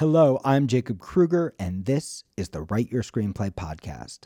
[0.00, 4.20] Hello, I'm Jacob Krueger, and this is the Write Your Screenplay podcast.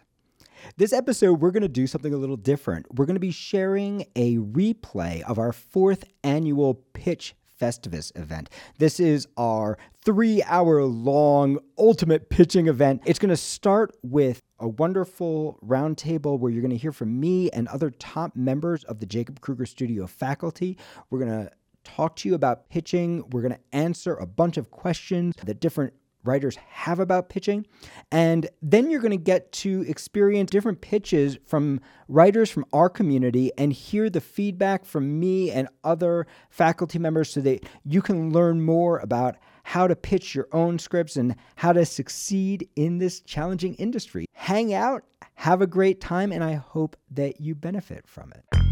[0.77, 2.87] This episode, we're going to do something a little different.
[2.95, 8.51] We're going to be sharing a replay of our fourth annual Pitch Festivus event.
[8.79, 13.03] This is our three hour long ultimate pitching event.
[13.05, 17.51] It's going to start with a wonderful roundtable where you're going to hear from me
[17.51, 20.79] and other top members of the Jacob Krueger Studio faculty.
[21.11, 21.51] We're going to
[21.85, 23.25] talk to you about pitching.
[23.31, 25.95] We're going to answer a bunch of questions that different
[26.25, 27.67] writers have about pitching.
[28.11, 33.53] And then you're going to get to experience different pitches from writers from our community
[33.59, 38.63] and hear the feedback from me and other faculty members so that you can learn
[38.63, 43.75] more about how to pitch your own scripts and how to succeed in this challenging
[43.75, 44.27] industry.
[44.33, 48.64] Hang out, have a great time, and I hope that you benefit from it.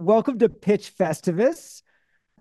[0.00, 1.82] Welcome to Pitch Festivus.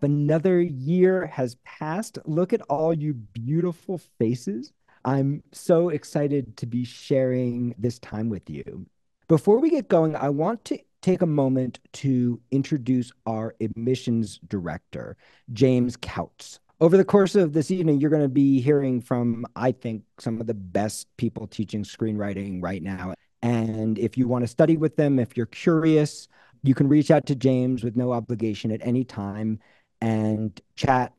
[0.03, 2.20] Another year has passed.
[2.25, 4.73] Look at all you beautiful faces.
[5.03, 8.85] I'm so excited to be sharing this time with you.
[9.28, 15.17] Before we get going, I want to take a moment to introduce our admissions director,
[15.52, 16.59] James Couts.
[16.80, 20.39] Over the course of this evening, you're going to be hearing from, I think, some
[20.39, 23.16] of the best people teaching screenwriting right now.
[23.41, 26.28] And if you want to study with them, if you're curious,
[26.63, 29.59] you can reach out to James with no obligation at any time
[30.02, 31.13] and chat.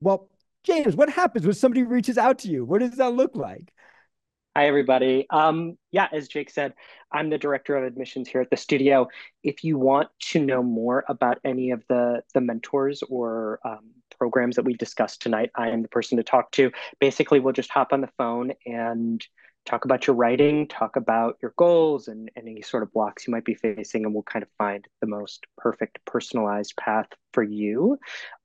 [0.00, 0.28] Well,
[0.64, 2.64] James, what happens when somebody reaches out to you?
[2.64, 3.72] What does that look like?
[4.56, 5.26] Hi, everybody.
[5.30, 6.74] Um, yeah, as Jake said,
[7.10, 9.08] I'm the director of admissions here at the studio.
[9.42, 14.54] If you want to know more about any of the the mentors or um, programs
[14.54, 16.70] that we discussed tonight, I am the person to talk to.
[17.00, 19.26] Basically, we'll just hop on the phone and
[19.66, 23.44] talk about your writing, talk about your goals and, any sort of blocks you might
[23.44, 27.98] be facing, and we'll kind of find the most perfect personalized path for you.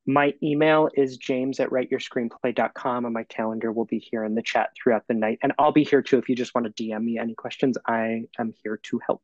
[0.06, 4.70] My email is james at writeyourscreenplay.com, and my calendar will be here in the chat
[4.76, 5.40] throughout the night.
[5.44, 7.78] And I'll be here too if you just want to DM me any questions.
[7.86, 9.22] I am here to help.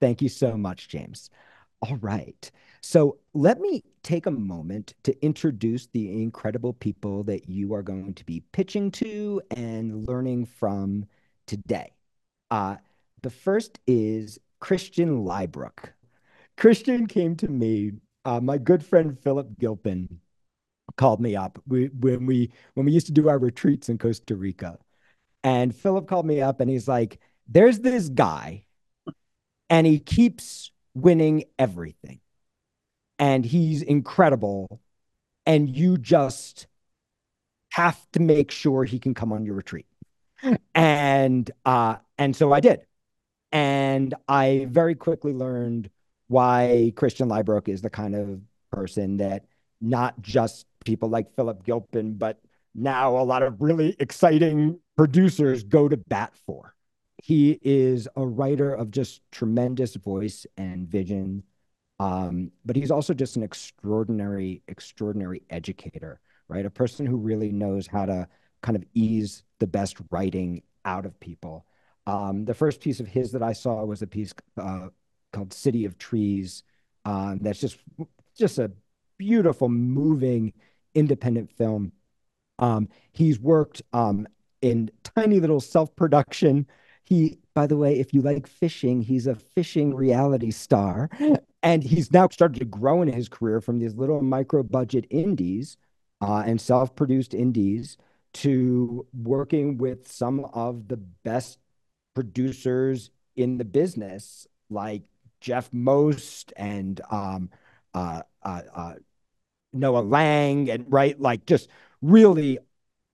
[0.00, 1.30] Thank you so much, James.
[1.82, 2.50] All right.
[2.80, 8.14] So let me take a moment to introduce the incredible people that you are going
[8.14, 11.06] to be pitching to and learning from
[11.48, 11.92] today.
[12.50, 12.76] Uh,
[13.22, 15.94] the first is Christian Lybrook.
[16.56, 17.92] Christian came to me.
[18.24, 20.20] Uh, my good friend Philip Gilpin
[20.96, 24.36] called me up we, when we when we used to do our retreats in Costa
[24.36, 24.78] Rica,
[25.44, 28.66] and Philip called me up and he's like, "There's this guy,
[29.70, 32.20] and he keeps winning everything."
[33.18, 34.80] and he's incredible
[35.46, 36.66] and you just
[37.70, 39.86] have to make sure he can come on your retreat
[40.74, 42.80] and uh and so i did
[43.52, 45.90] and i very quickly learned
[46.28, 48.40] why christian lybrook is the kind of
[48.70, 49.44] person that
[49.80, 52.40] not just people like philip gilpin but
[52.74, 56.74] now a lot of really exciting producers go to bat for
[57.22, 61.42] he is a writer of just tremendous voice and vision
[62.00, 66.64] um, but he's also just an extraordinary, extraordinary educator, right?
[66.64, 68.28] A person who really knows how to
[68.62, 71.66] kind of ease the best writing out of people.
[72.06, 74.88] Um, the first piece of his that I saw was a piece uh,
[75.32, 76.62] called City of Trees.
[77.04, 77.78] Um, that's just
[78.36, 78.70] just a
[79.18, 80.52] beautiful, moving,
[80.94, 81.92] independent film.
[82.58, 84.26] Um, he's worked um,
[84.62, 86.66] in tiny little self production.
[87.04, 91.10] He, by the way, if you like fishing, he's a fishing reality star
[91.62, 95.76] and he's now started to grow in his career from these little micro budget indies
[96.20, 97.96] uh, and self produced indies
[98.34, 101.58] to working with some of the best
[102.14, 105.02] producers in the business, like
[105.40, 107.50] Jeff Most and um,
[107.94, 108.94] uh, uh, uh
[109.72, 111.68] Noah Lang, and right, like just
[112.02, 112.58] really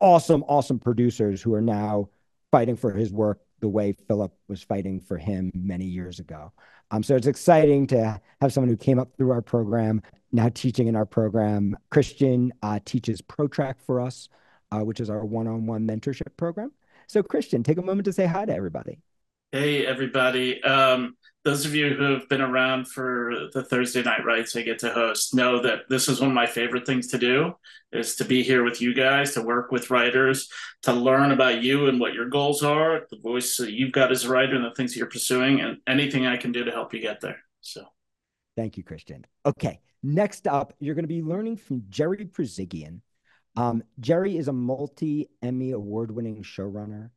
[0.01, 2.09] awesome, awesome producers who are now
[2.51, 6.53] fighting for his work the way Philip was fighting for him many years ago.
[6.91, 10.03] Um, so it's exciting to have someone who came up through our program,
[10.33, 11.77] now teaching in our program.
[11.91, 14.29] Christian uh, teaches ProTrack for us,
[14.73, 16.73] uh, which is our one on one mentorship program.
[17.07, 18.99] So, Christian, take a moment to say hi to everybody.
[19.53, 20.63] Hey, everybody.
[20.65, 24.79] Um, those of you who have been around for the Thursday night writes I get
[24.81, 27.55] to host know that this is one of my favorite things to do
[27.93, 30.49] is to be here with you guys, to work with writers,
[30.83, 34.25] to learn about you and what your goals are, the voice that you've got as
[34.25, 36.93] a writer and the things that you're pursuing, and anything I can do to help
[36.93, 37.39] you get there.
[37.61, 37.85] So
[38.57, 39.25] thank you, Christian.
[39.47, 39.81] Okay.
[40.03, 43.01] Next up, you're going to be learning from Jerry Perzigian.
[43.57, 47.11] Um, Jerry is a multi Emmy award winning showrunner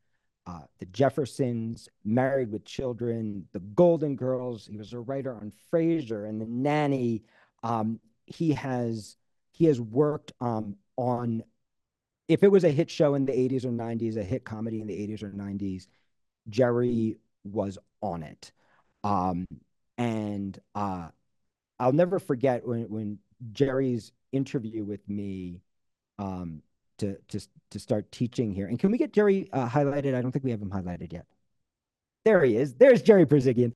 [0.47, 4.65] uh, The Jeffersons, Married with Children, The Golden Girls.
[4.65, 7.23] He was a writer on Frasier and The Nanny.
[7.63, 9.17] Um, he has
[9.51, 11.43] he has worked um, on
[12.27, 14.87] if it was a hit show in the 80s or 90s, a hit comedy in
[14.87, 15.87] the 80s or 90s,
[16.49, 18.51] Jerry was on it.
[19.03, 19.45] Um,
[19.97, 21.07] and uh,
[21.79, 23.19] I'll never forget when when
[23.51, 25.61] Jerry's interview with me
[26.19, 26.61] um,
[26.99, 27.39] to to
[27.71, 28.67] to start teaching here.
[28.67, 30.15] And can we get Jerry uh, highlighted?
[30.15, 31.25] I don't think we have him highlighted yet.
[32.25, 32.75] There he is.
[32.75, 33.73] There's Jerry Perzigian.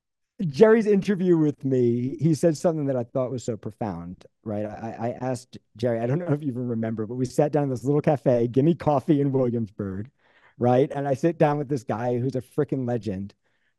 [0.48, 4.66] Jerry's interview with me, he said something that I thought was so profound, right?
[4.66, 7.64] I, I asked Jerry, I don't know if you even remember, but we sat down
[7.64, 10.10] in this little cafe, give me coffee in Williamsburg,
[10.58, 10.92] right?
[10.94, 13.34] And I sit down with this guy who's a freaking legend,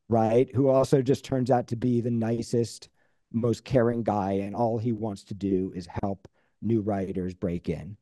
[0.09, 0.55] right?
[0.55, 2.89] Who also just turns out to be the nicest,
[3.33, 4.33] most caring guy.
[4.33, 6.29] And all he wants to do is help
[6.61, 7.97] new writers break in.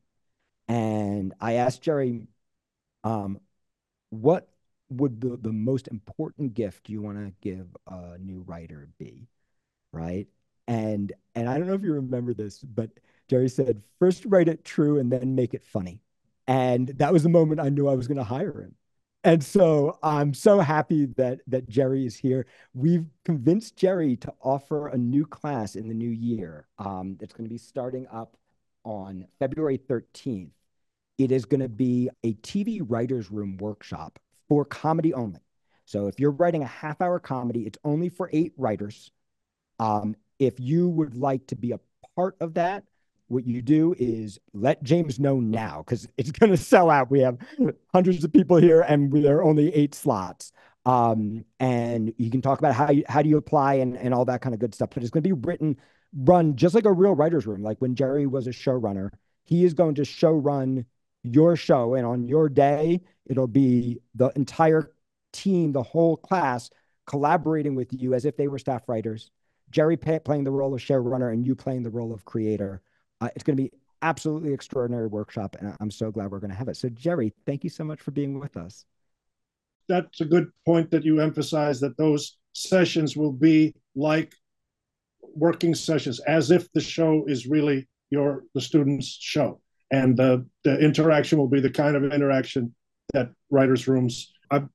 [0.71, 2.27] And I asked Jerry,
[3.03, 3.41] um,
[4.09, 4.47] what
[4.89, 9.27] would the, the most important gift you want to give a new writer be?
[9.91, 10.27] Right.
[10.69, 12.89] And and I don't know if you remember this, but
[13.27, 15.99] Jerry said, first write it true and then make it funny.
[16.47, 18.75] And that was the moment I knew I was going to hire him.
[19.25, 22.45] And so I'm so happy that that Jerry is here.
[22.73, 26.67] We've convinced Jerry to offer a new class in the new year.
[26.79, 28.37] Um, it's going to be starting up
[28.85, 30.51] on February 13th.
[31.17, 34.19] It is going to be a TV writers room workshop
[34.49, 35.39] for comedy only.
[35.85, 39.11] So if you're writing a half hour comedy, it's only for eight writers.
[39.79, 41.79] Um, if you would like to be a
[42.15, 42.83] part of that,
[43.27, 47.09] what you do is let James know now because it's going to sell out.
[47.09, 47.37] We have
[47.93, 50.51] hundreds of people here, and there are only eight slots.
[50.85, 54.25] Um, and you can talk about how you, how do you apply and, and all
[54.25, 54.89] that kind of good stuff.
[54.93, 55.77] But it's going to be written,
[56.15, 57.61] run just like a real writer's room.
[57.61, 59.11] Like when Jerry was a showrunner,
[59.43, 60.85] he is going to show run
[61.23, 64.91] your show, and on your day, it'll be the entire
[65.31, 66.69] team, the whole class
[67.05, 69.31] collaborating with you as if they were staff writers.
[69.69, 72.81] Jerry playing the role of share showrunner and you playing the role of creator.
[73.21, 73.71] Uh, it's going to be
[74.01, 76.77] absolutely extraordinary workshop, and I'm so glad we're going to have it.
[76.77, 78.85] So, Jerry, thank you so much for being with us.
[79.87, 84.33] That's a good point that you emphasize that those sessions will be like
[85.35, 90.79] working sessions, as if the show is really your the students' show, and the the
[90.79, 92.73] interaction will be the kind of interaction
[93.13, 94.31] that writers' rooms.
[94.49, 94.67] I've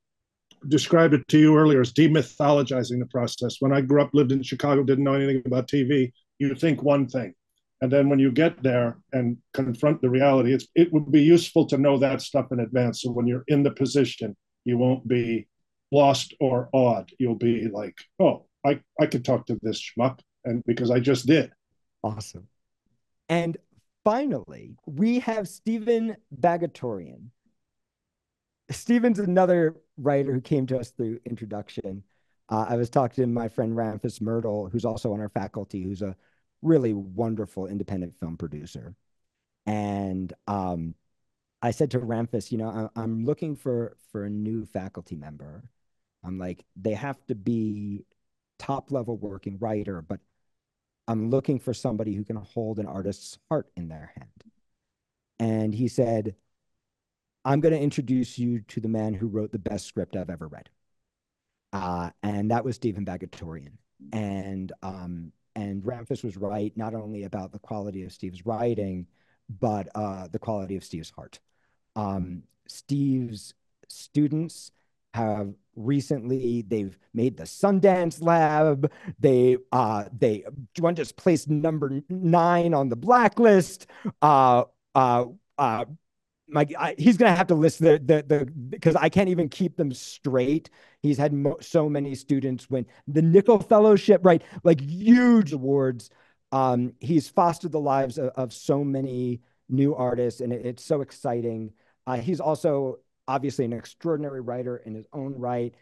[0.68, 3.56] described it to you earlier as demythologizing the process.
[3.60, 6.12] When I grew up, lived in Chicago, didn't know anything about TV.
[6.38, 7.34] You think one thing,
[7.80, 11.66] and then when you get there and confront the reality, it's it would be useful
[11.66, 13.02] to know that stuff in advance.
[13.02, 15.48] So when you're in the position, you won't be
[15.90, 17.10] lost or awed.
[17.18, 21.26] You'll be like, oh, I I could talk to this schmuck, and because I just
[21.26, 21.52] did.
[22.02, 22.48] Awesome.
[23.28, 23.56] And
[24.06, 27.24] finally, we have Stephen Bagatourian.
[28.70, 32.04] Stephen's another writer who came to us through introduction.
[32.48, 36.02] Uh, I was talking to my friend Ramfis Myrthil, who's also on our faculty, who's
[36.02, 36.14] a
[36.62, 38.94] really wonderful independent film producer.
[39.66, 40.94] And um,
[41.60, 45.64] I said to Ramfis, you know, I, am looking for for a new faculty member.
[46.22, 48.04] I'm like, they have to be
[48.60, 50.20] top level working writer, but
[51.08, 54.44] I'm looking for somebody who can hold an artist's heart in their hand.
[55.38, 56.34] And he said,
[57.44, 60.48] I'm going to introduce you to the man who wrote the best script I've ever
[60.48, 60.68] read.
[61.72, 63.72] Uh, and that was Stephen Bagatourian.
[64.12, 69.06] And um, and Ramfis was right not only about the quality of Steve's writing,
[69.48, 71.40] but uh, the quality of Steve's heart.
[71.94, 73.54] Um, Steve's
[73.88, 74.70] students
[75.16, 78.90] have recently they've made the Sundance Lab.
[79.18, 80.44] They uh, they
[80.78, 83.86] one just placed number nine on the blacklist.
[84.22, 85.26] Uh, uh,
[85.58, 85.84] uh,
[86.48, 89.76] my I, he's gonna have to list the the the because I can't even keep
[89.76, 90.70] them straight.
[91.00, 94.42] He's had mo- so many students win the Nicholl Fellowship, right?
[94.64, 96.10] Like huge awards.
[96.52, 101.00] Um, he's fostered the lives of, of so many new artists, and it, it's so
[101.00, 101.72] exciting.
[102.06, 105.74] Uh, he's also obviously an extraordinary writer in his own right.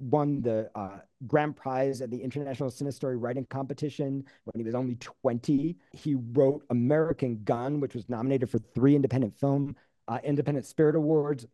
[0.00, 4.94] Won the uh, grand prize at the International Cinestory Writing Competition when he was only
[4.96, 5.76] 20.
[5.92, 9.74] He wrote American Gun, which was nominated for three independent film
[10.08, 11.46] uh, Independent Spirit Awards.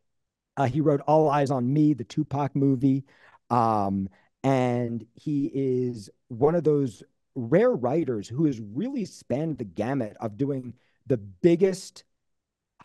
[0.57, 3.05] Uh, he wrote All Eyez on Me, the Tupac movie.
[3.51, 4.09] Um,
[4.43, 7.03] and he is one of those
[7.35, 10.75] rare writers who has really spanned the gamut of doing
[11.07, 12.05] the biggest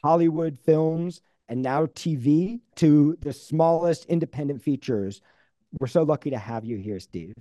[0.02, 5.22] Hollywood films and now TV to the smallest independent features.
[5.80, 7.34] We're so lucky to have you here, Steve.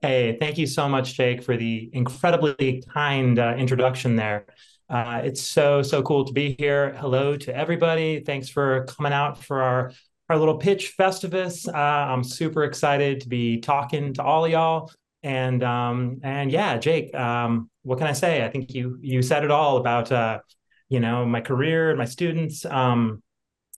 [0.00, 4.46] Hey, thank you so much, Jake, for the incredibly kind uh, introduction there.
[4.88, 6.94] Uh, it's so, so cool to be here.
[6.98, 8.20] Hello to everybody.
[8.20, 9.92] Thanks for coming out for our,
[10.28, 11.68] our little pitch festivus.
[11.68, 14.90] Uh, I'm super excited to be talking to all of y'all.
[15.22, 18.42] And um, and yeah, Jake, um, what can I say?
[18.42, 20.40] I think you you said it all about uh,
[20.88, 22.64] you know my career, and my students.
[22.64, 23.22] Um,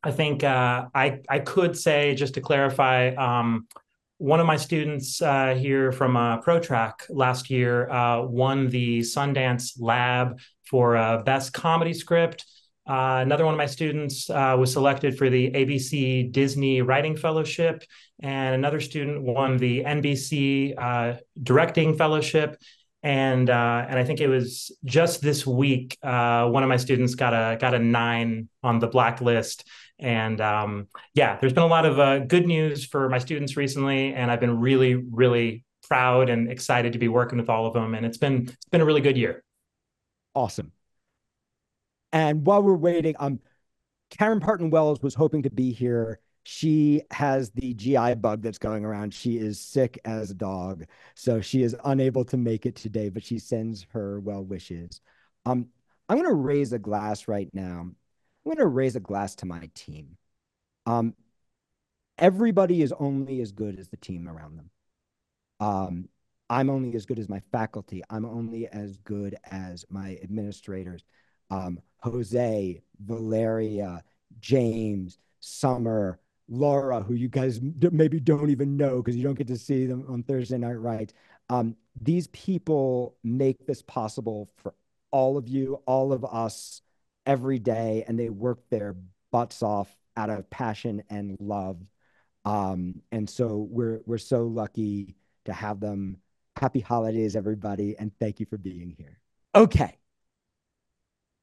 [0.05, 3.09] I think uh, I I could say just to clarify.
[3.15, 3.67] Um,
[4.23, 9.73] one of my students uh, here from uh, ProTrack last year uh, won the Sundance
[9.81, 12.47] Lab for uh, Best Comedy Script.
[12.89, 17.83] Uh, another one of my students uh, was selected for the ABC Disney Writing Fellowship,
[18.23, 22.57] and another student won the NBC Directing Fellowship.
[23.03, 27.57] And and I think it was just this week one of my students got a
[27.57, 29.65] got a nine on the blacklist
[30.03, 34.13] and um, yeah, there's been a lot of uh, good news for my students recently,
[34.13, 37.95] and I've been really, really proud and excited to be working with all of them.
[37.95, 39.45] And it's been it's been a really good year.
[40.35, 40.73] Awesome.
[42.13, 43.41] And while we're waiting, um,
[44.11, 46.21] Karen Parton Wells was hoping to be here.
[46.45, 49.15] She has the GI bug that's going around.
[49.15, 53.09] She is sick as a dog, so she is unable to make it today.
[53.09, 55.01] But she sends her well wishes.
[55.47, 55.69] Um,
[56.09, 57.93] I'm going to raise a glass right now
[58.45, 60.17] I'm going to raise a glass to my team.
[60.87, 61.15] Um,
[62.19, 64.71] everybody is only as good as the team around them.
[65.61, 66.09] Um,
[66.51, 68.03] I'm only as good as my faculty.
[68.11, 71.05] I'm only as good as my administrators.
[71.51, 74.03] Um, Jose, Valeria,
[74.41, 76.19] James, Summer,
[76.49, 80.05] Laura, who you guys maybe don't even know because you don't get to see them
[80.09, 81.15] on Thursday Night Writes.
[81.49, 84.75] Um, these people make this possible for
[85.11, 86.83] all of you, all of us
[87.27, 88.97] every day and they work their
[89.31, 91.81] butts off out of passion and love.
[92.45, 96.19] Um, and so we're we're so lucky to have them.
[96.57, 99.19] Happy holidays, everybody, and thank you for being here.
[99.55, 99.97] Okay.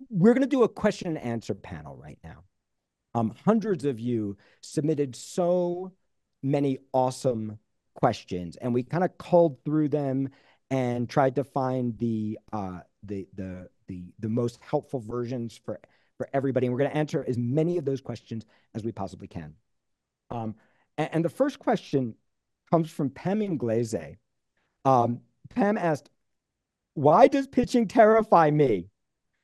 [0.10, 2.44] We're going to do a question and answer panel right now.
[3.16, 5.94] Um, hundreds of you submitted so
[6.44, 7.60] many awesome
[7.96, 10.30] questions, and we kind of culled through them
[10.70, 15.82] and tried to find the uh, the the the the most helpful versions for
[16.18, 16.68] for everybody.
[16.68, 19.56] And we're going to answer as many of those questions as we possibly can.
[20.30, 20.56] Um,
[20.98, 22.14] and, and, the first question
[22.70, 24.18] comes from Pam Inglese.
[24.86, 26.10] Um, Pam asked,
[26.94, 28.90] "Why does pitching terrify me?"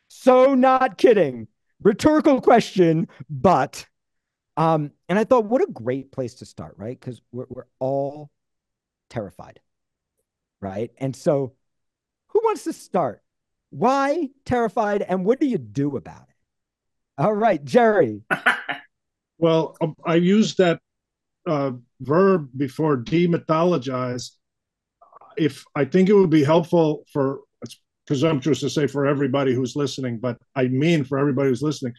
[0.08, 1.48] So not kidding.
[1.82, 3.86] Rhetorical question, but
[4.58, 6.98] um, and I thought, what a great place to start, right?
[7.00, 8.30] Because we're we're all
[9.10, 9.60] terrified,
[10.62, 10.92] right?
[10.98, 11.54] And so,
[12.28, 13.22] who wants to start?
[13.78, 16.36] Why terrified, and what do you do about it?
[17.18, 18.22] All right, Jerry.
[19.38, 20.80] well, um, I used that
[21.46, 24.32] uh, verb before demythologize.
[25.38, 29.76] If I think it would be helpful for it's presumptuous to say for everybody who's
[29.76, 31.96] listening, but I mean for everybody who's listening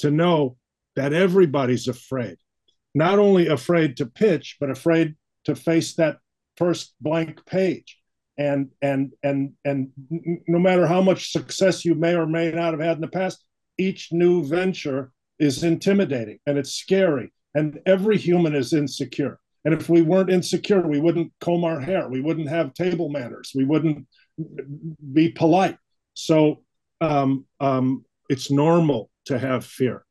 [0.00, 0.58] to know
[0.94, 2.36] that everybody's afraid.
[2.94, 5.14] Not only afraid to pitch, but afraid
[5.44, 6.18] to face that
[6.58, 7.96] first blank page
[8.36, 9.90] and and and and
[10.48, 13.44] no matter how much success you may or may not have had in the past
[13.78, 19.38] each new venture is intimidating and it's scary and every human is insecure.
[19.64, 22.08] And if we weren't insecure we wouldn't comb our hair.
[22.08, 23.52] We wouldn't have table manners.
[23.54, 24.06] We wouldn't
[25.12, 25.78] be polite.
[26.14, 26.62] So
[27.00, 30.04] um, um, it's normal to have fear.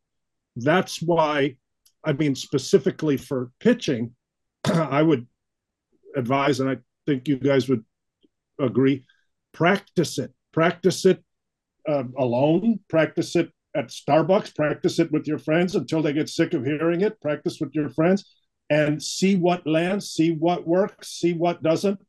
[0.56, 1.56] That's why
[2.04, 4.14] i mean specifically for pitching
[4.66, 5.28] i would
[6.16, 6.78] advise and i
[7.08, 7.84] think you guys would
[8.60, 9.06] agree.
[9.54, 10.32] Practice it.
[10.52, 11.24] Practice it
[11.88, 12.80] uh, alone.
[12.90, 14.56] Practice it at Starbucks.
[14.56, 17.20] Practice it with your friends until they get sick of hearing it.
[17.22, 18.26] Practice with your friends
[18.70, 22.00] and see what lands, see what works, see what doesn't,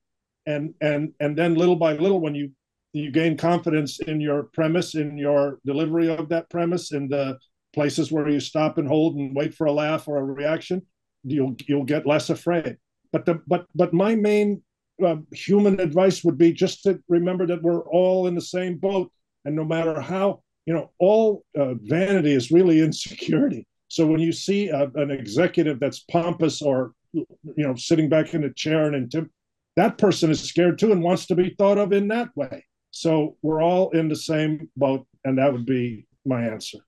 [0.46, 2.52] and and and then little by little, when you
[2.92, 7.38] you gain confidence in your premise, in your delivery of that premise, in the
[7.74, 10.80] places where you stop and hold and wait for a laugh or a reaction,
[11.24, 12.76] you'll you'll get less afraid.
[13.12, 14.62] But the but but my main
[15.04, 19.10] uh, human advice would be just to remember that we're all in the same boat,
[19.44, 23.66] and no matter how you know, all uh, vanity is really insecurity.
[23.88, 27.24] So when you see a, an executive that's pompous or you
[27.56, 29.30] know sitting back in a chair and intim-
[29.76, 32.64] that person is scared too and wants to be thought of in that way.
[32.90, 36.78] So we're all in the same boat, and that would be my answer.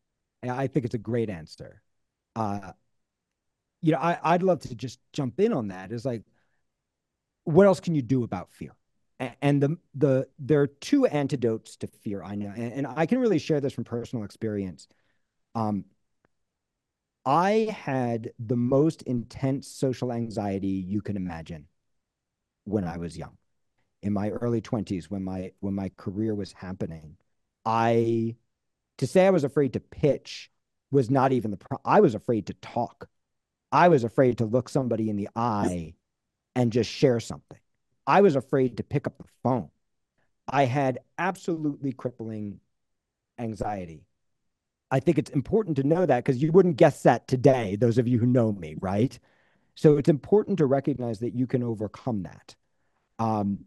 [0.49, 1.83] I think it's a great answer.
[2.37, 2.73] Uh,
[3.83, 5.91] you know, I, I'd love to just jump in on that.
[5.91, 6.23] Is like,
[7.47, 8.73] what else can you do about fear?
[9.41, 12.23] And the the there are two antidotes to fear.
[12.23, 14.89] I know, and, and I can really share this from personal experience.
[15.55, 15.87] Um,
[17.25, 21.67] I had the most intense social anxiety you can imagine
[22.65, 23.39] when I was young,
[24.03, 27.17] in my early twenties, when my when my career was happening.
[27.65, 28.37] I
[28.99, 30.51] to say I was afraid to pitch
[30.91, 31.57] was not even the.
[31.57, 33.09] Pro- I was afraid to talk.
[33.73, 35.95] I was afraid to look somebody in the eye
[36.57, 37.59] and just share something.
[38.07, 39.69] I was afraid to pick up the phone.
[40.49, 42.61] I had absolutely crippling
[43.39, 44.07] anxiety.
[44.91, 48.09] I think it's important to know that because you wouldn't guess that today, those of
[48.09, 49.17] you who know me, right?
[49.75, 52.55] So it's important to recognize that you can overcome that.
[53.19, 53.67] Um,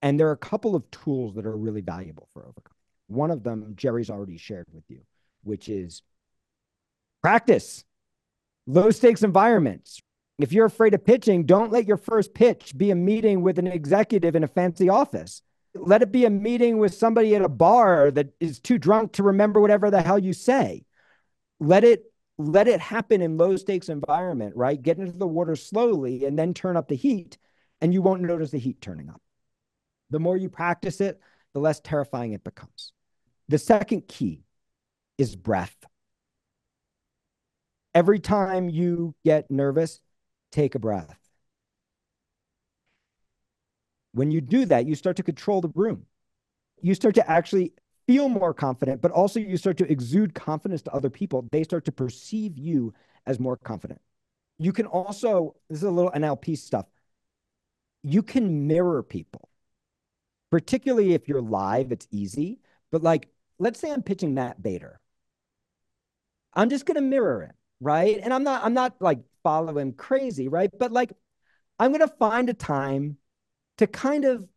[0.00, 2.76] and there are a couple of tools that are really valuable for overcoming.
[3.08, 5.00] One of them, Jerry's already shared with you,
[5.42, 6.02] which is
[7.20, 7.84] practice
[8.66, 10.00] low stakes environments.
[10.40, 13.66] If you're afraid of pitching, don't let your first pitch be a meeting with an
[13.66, 15.42] executive in a fancy office.
[15.74, 19.22] Let it be a meeting with somebody at a bar that is too drunk to
[19.22, 20.84] remember whatever the hell you say.
[21.60, 22.04] Let it
[22.38, 24.80] let it happen in low stakes environment, right?
[24.80, 27.36] Get into the water slowly and then turn up the heat
[27.82, 29.20] and you won't notice the heat turning up.
[30.08, 31.20] The more you practice it,
[31.52, 32.92] the less terrifying it becomes.
[33.48, 34.44] The second key
[35.18, 35.76] is breath.
[37.94, 40.00] Every time you get nervous,
[40.50, 41.16] take a breath.
[44.12, 46.06] When you do that, you start to control the room.
[46.82, 47.72] You start to actually
[48.06, 51.46] feel more confident, but also you start to exude confidence to other people.
[51.52, 52.92] They start to perceive you
[53.26, 54.00] as more confident.
[54.58, 56.86] You can also, this is a little NLP stuff,
[58.02, 59.48] you can mirror people,
[60.50, 62.58] particularly if you're live, it's easy.
[62.90, 63.28] But like,
[63.58, 65.00] let's say I'm pitching Matt Bader.
[66.52, 68.18] I'm just going to mirror him, right?
[68.20, 70.70] And I'm not, I'm not like follow him crazy, right?
[70.78, 71.12] But like,
[71.78, 73.16] I'm going to find a time
[73.78, 74.48] to kind of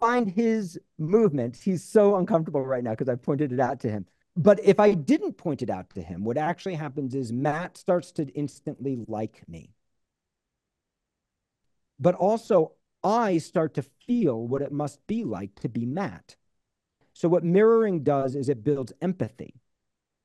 [0.00, 1.62] find his movements.
[1.62, 4.06] He's so uncomfortable right now because I pointed it out to him.
[4.36, 8.12] But if I didn't point it out to him, what actually happens is Matt starts
[8.12, 9.70] to instantly like me.
[11.98, 16.36] But also, I start to feel what it must be like to be Matt.
[17.14, 19.54] So, what mirroring does is it builds empathy,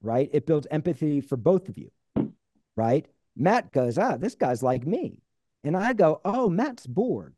[0.02, 0.30] right?
[0.32, 1.90] It builds empathy for both of you,
[2.76, 3.08] right?
[3.36, 5.22] Matt goes, ah, this guy's like me.
[5.64, 7.36] And I go, oh, Matt's bored.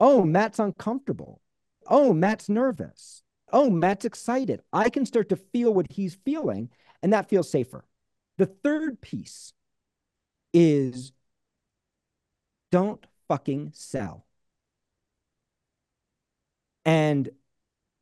[0.00, 1.40] Oh, Matt's uncomfortable.
[1.86, 3.22] Oh, Matt's nervous.
[3.52, 4.62] Oh, Matt's excited.
[4.72, 6.70] I can start to feel what he's feeling,
[7.02, 7.84] and that feels safer.
[8.38, 9.52] The third piece
[10.52, 11.12] is
[12.70, 14.26] don't fucking sell.
[16.84, 17.30] And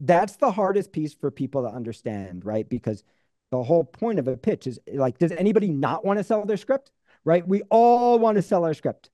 [0.00, 2.68] that's the hardest piece for people to understand, right?
[2.68, 3.05] Because
[3.50, 6.57] the whole point of a pitch is like, does anybody not want to sell their
[6.57, 6.90] script?
[7.25, 7.47] Right?
[7.47, 9.11] We all want to sell our script.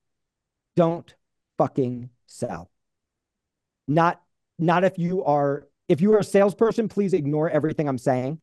[0.77, 1.15] Don't
[1.59, 2.71] fucking sell.
[3.87, 4.21] Not
[4.59, 8.41] not if you are if you are a salesperson, please ignore everything I'm saying.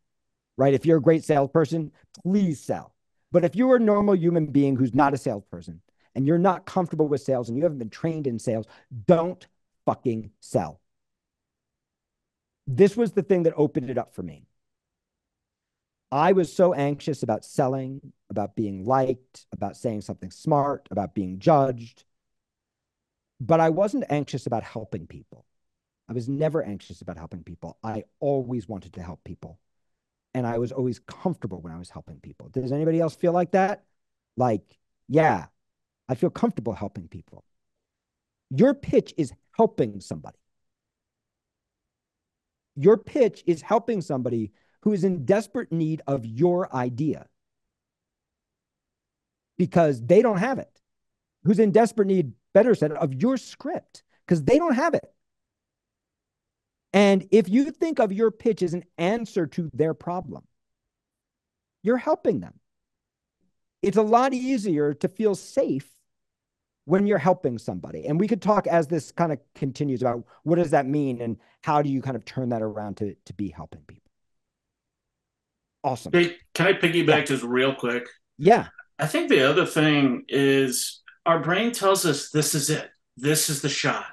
[0.57, 0.73] Right?
[0.73, 1.91] If you're a great salesperson,
[2.23, 2.93] please sell.
[3.31, 5.81] But if you're a normal human being who's not a salesperson
[6.15, 8.65] and you're not comfortable with sales and you haven't been trained in sales,
[9.05, 9.45] don't
[9.85, 10.79] fucking sell.
[12.65, 14.45] This was the thing that opened it up for me.
[16.11, 21.39] I was so anxious about selling, about being liked, about saying something smart, about being
[21.39, 22.03] judged.
[23.39, 25.45] But I wasn't anxious about helping people.
[26.09, 27.77] I was never anxious about helping people.
[27.83, 29.59] I always wanted to help people.
[30.33, 32.49] And I was always comfortable when I was helping people.
[32.49, 33.83] Does anybody else feel like that?
[34.35, 35.47] Like, yeah,
[36.07, 37.43] I feel comfortable helping people.
[38.49, 40.37] Your pitch is helping somebody.
[42.75, 47.27] Your pitch is helping somebody who is in desperate need of your idea
[49.57, 50.81] because they don't have it,
[51.43, 55.05] who's in desperate need, better said, of your script because they don't have it.
[56.93, 60.43] And if you think of your pitch as an answer to their problem,
[61.83, 62.53] you're helping them.
[63.81, 65.87] It's a lot easier to feel safe
[66.85, 68.05] when you're helping somebody.
[68.05, 71.37] And we could talk as this kind of continues about what does that mean and
[71.61, 74.11] how do you kind of turn that around to, to be helping people.
[75.83, 76.13] Awesome.
[76.13, 77.23] Hey, can I piggyback yeah.
[77.23, 78.07] just real quick?
[78.37, 78.67] Yeah.
[78.99, 83.61] I think the other thing is our brain tells us this is it, this is
[83.61, 84.05] the shot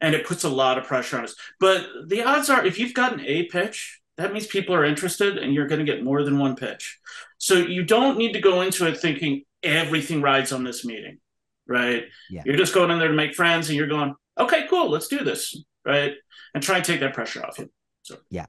[0.00, 1.34] and it puts a lot of pressure on us.
[1.58, 5.38] But the odds are, if you've got an A pitch, that means people are interested
[5.38, 6.98] and you're going to get more than one pitch.
[7.38, 11.18] So you don't need to go into it thinking everything rides on this meeting,
[11.66, 12.04] right?
[12.30, 12.42] Yeah.
[12.44, 15.24] You're just going in there to make friends and you're going, okay, cool, let's do
[15.24, 16.14] this, right?
[16.54, 17.70] And try and take that pressure off you.
[18.02, 18.46] So, yeah.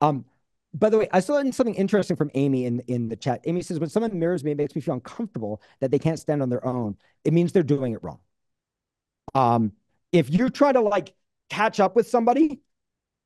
[0.00, 0.24] Um,
[0.74, 3.42] by the way, I saw something interesting from Amy in, in the chat.
[3.44, 6.42] Amy says, when someone mirrors me, it makes me feel uncomfortable that they can't stand
[6.42, 6.96] on their own.
[7.24, 8.20] It means they're doing it wrong.
[9.34, 9.72] Um,
[10.12, 11.14] if you try to like
[11.50, 12.60] catch up with somebody,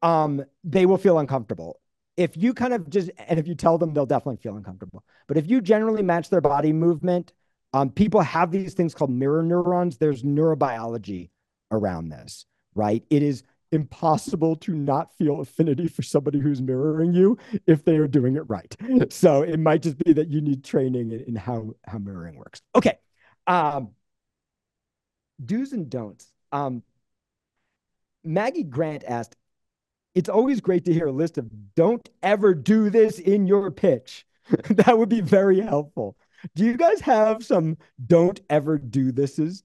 [0.03, 1.81] um, they will feel uncomfortable.
[2.17, 5.05] If you kind of just and if you tell them, they'll definitely feel uncomfortable.
[5.27, 7.33] But if you generally match their body movement,
[7.73, 9.99] um, people have these things called mirror neurons.
[9.99, 11.31] There's neurobiology
[11.71, 13.05] around this, right?
[13.11, 13.43] It is
[13.77, 18.43] impossible to not feel affinity for somebody who's mirroring you if they are doing it
[18.49, 18.75] right.
[19.11, 22.63] So it might just be that you need training in, in how how mirroring works.
[22.75, 22.99] Okay.
[23.47, 23.91] Um,
[25.45, 26.83] do's and don'ts Um,
[28.25, 29.37] Maggie Grant asked,
[30.15, 34.27] "It's always great to hear a list of don't ever do this in your pitch.
[34.71, 36.17] that would be very helpful.
[36.55, 39.63] Do you guys have some don't ever do thises?"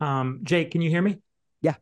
[0.00, 1.18] Um, Jake, can you hear me?
[1.60, 1.74] Yeah.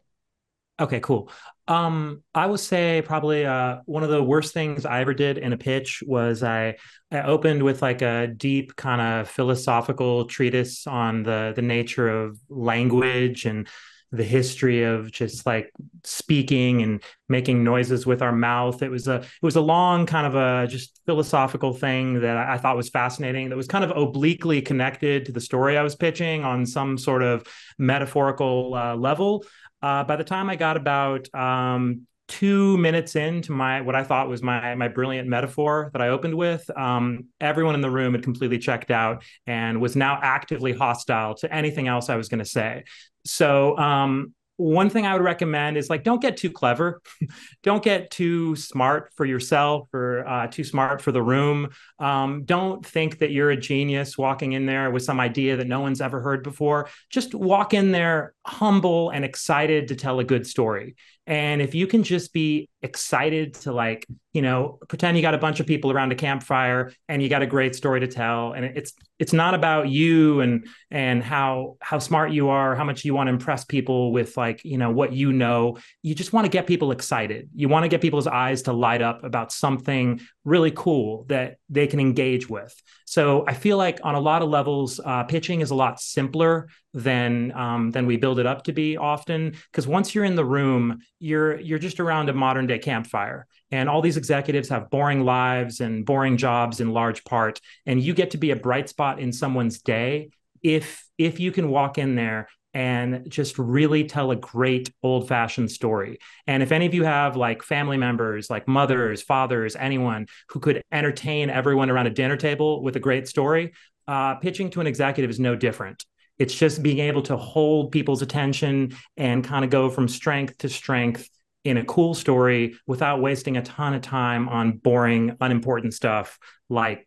[0.81, 1.31] Okay, cool.
[1.67, 5.53] Um, I would say probably uh, one of the worst things I ever did in
[5.53, 6.77] a pitch was I
[7.11, 12.39] I opened with like a deep kind of philosophical treatise on the the nature of
[12.49, 13.69] language and
[14.11, 15.71] the history of just like
[16.03, 18.83] speaking and making noises with our mouth.
[18.83, 22.57] It was a it was a long kind of a just philosophical thing that I
[22.57, 23.51] thought was fascinating.
[23.51, 27.23] That was kind of obliquely connected to the story I was pitching on some sort
[27.23, 27.47] of
[27.79, 29.45] metaphorical uh, level.
[29.83, 34.29] Uh, by the time I got about um, two minutes into my what I thought
[34.29, 38.23] was my my brilliant metaphor that I opened with, um, everyone in the room had
[38.23, 42.45] completely checked out and was now actively hostile to anything else I was going to
[42.45, 42.85] say.
[43.25, 47.01] So um, one thing I would recommend is like don't get too clever,
[47.63, 51.71] don't get too smart for yourself or uh, too smart for the room.
[51.99, 55.81] Um, don't think that you're a genius walking in there with some idea that no
[55.81, 56.89] one's ever heard before.
[57.09, 60.97] Just walk in there humble and excited to tell a good story.
[61.29, 65.39] And if you can just be excited to like, you know, pretend you got a
[65.39, 68.65] bunch of people around a campfire and you got a great story to tell, and
[68.65, 73.13] it's it's not about you and and how how smart you are, how much you
[73.15, 75.77] want to impress people with like, you know, what you know.
[76.03, 77.51] You just want to get people excited.
[77.55, 81.87] You want to get people's eyes to light up about something really cool that they
[81.87, 82.75] can engage with.
[83.05, 86.69] So I feel like on a lot of levels, uh, pitching is a lot simpler
[87.03, 89.55] than um, than we build it up to be often.
[89.71, 93.89] Because once you're in the room, you're you're just around a modern day campfire, and
[93.89, 98.31] all these executives have boring lives and boring jobs in large part, and you get
[98.33, 100.31] to be a bright spot in someone's day
[100.63, 105.71] if if you can walk in there and just really tell a great old fashioned
[105.71, 106.19] story.
[106.47, 110.83] And if any of you have like family members, like mothers, fathers, anyone who could
[110.93, 113.73] entertain everyone around a dinner table with a great story,
[114.07, 116.05] uh, pitching to an executive is no different.
[116.39, 120.69] It's just being able to hold people's attention and kind of go from strength to
[120.69, 121.29] strength
[121.65, 127.07] in a cool story without wasting a ton of time on boring, unimportant stuff like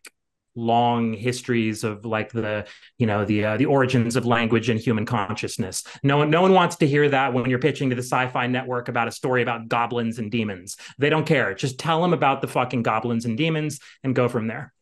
[0.54, 2.66] long histories of like the
[2.98, 5.84] you know the uh, the origins of language and human consciousness.
[6.02, 8.88] No one no one wants to hear that when you're pitching to the sci-fi network
[8.88, 10.76] about a story about goblins and demons.
[10.98, 11.54] They don't care.
[11.54, 14.72] Just tell them about the fucking goblins and demons and go from there.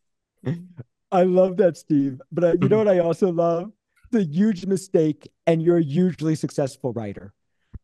[1.12, 3.72] I love that steve but uh, you know what i also love
[4.10, 7.32] the huge mistake and you're a hugely successful writer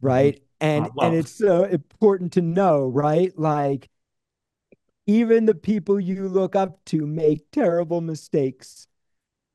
[0.00, 0.42] right?
[0.60, 3.36] And and it's so important to know right?
[3.38, 3.88] Like
[5.06, 8.88] even the people you look up to make terrible mistakes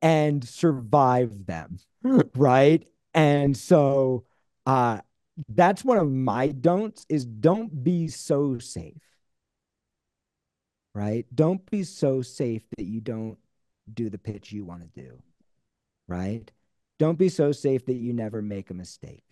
[0.02, 1.80] and survive them
[2.36, 2.88] right?
[3.14, 4.26] And so
[4.66, 5.00] uh
[5.50, 9.02] that's one of my don'ts is don't be so safe
[10.94, 11.26] right?
[11.34, 13.38] Don't be so safe that you don't
[13.94, 15.22] do the pitch you want to do
[16.08, 16.52] right
[17.02, 19.26] don't be so safe that you never make a mistake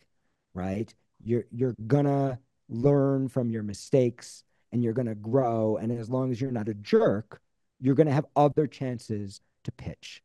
[0.54, 5.78] right you're you're gonna learn from your mistakes and you're to grow.
[5.78, 7.42] And as long as you're not a jerk,
[7.80, 10.22] you're to have other chances to pitch.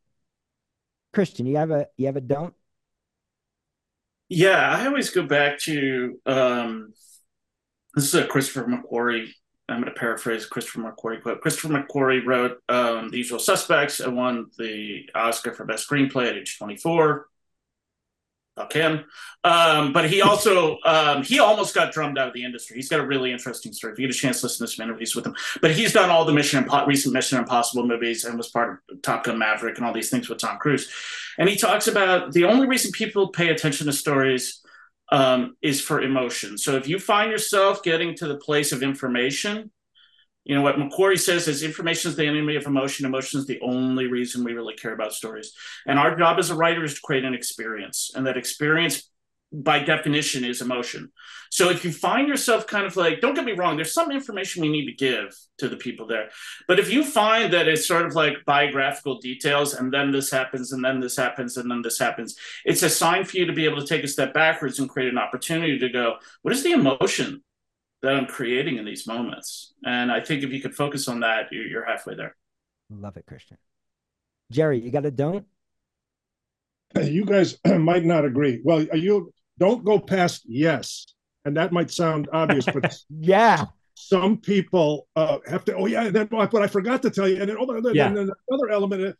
[1.13, 2.53] Christian, you have a you have a don't.
[4.27, 6.93] Yeah, I always go back to um,
[7.93, 9.29] this is a Christopher McQuarrie.
[9.69, 11.41] I'm going to paraphrase Christopher McQuarrie quote.
[11.41, 16.35] Christopher McQuarrie wrote um, The Usual Suspects and won the Oscar for Best Screenplay at
[16.35, 17.27] age 24
[18.55, 19.05] fuck him.
[19.43, 22.75] Um, but he also um, he almost got drummed out of the industry.
[22.75, 23.93] He's got a really interesting story.
[23.93, 26.09] If you get a chance to listen to some interviews with him, but he's done
[26.09, 29.77] all the Mission Impo- recent Mission Impossible movies and was part of Top Gun Maverick
[29.77, 30.89] and all these things with Tom Cruise.
[31.37, 34.61] And he talks about the only reason people pay attention to stories
[35.11, 36.57] um, is for emotion.
[36.57, 39.71] So if you find yourself getting to the place of information
[40.45, 43.05] you know what McQuarrie says is information is the enemy of emotion.
[43.05, 45.51] Emotion is the only reason we really care about stories.
[45.87, 49.09] And our job as a writer is to create an experience, and that experience,
[49.51, 51.11] by definition, is emotion.
[51.49, 54.61] So if you find yourself kind of like, don't get me wrong, there's some information
[54.61, 56.29] we need to give to the people there,
[56.67, 60.73] but if you find that it's sort of like biographical details, and then this happens,
[60.73, 63.65] and then this happens, and then this happens, it's a sign for you to be
[63.65, 66.73] able to take a step backwards and create an opportunity to go, what is the
[66.73, 67.41] emotion
[68.05, 69.73] that I'm creating in these moments.
[69.83, 72.35] And I think if you could focus on that, you're, you're halfway there.
[72.89, 73.57] Love it, Christian.
[74.51, 75.45] Jerry, you got a don't?
[76.95, 78.61] You guys might not agree.
[78.63, 81.07] Well, you don't go past yes.
[81.45, 83.65] And that might sound obvious, but yeah.
[83.95, 87.41] Some people uh, have to, oh, yeah, then, but I forgot to tell you.
[87.41, 88.13] And then, oh, then, yeah.
[88.13, 89.15] then another element,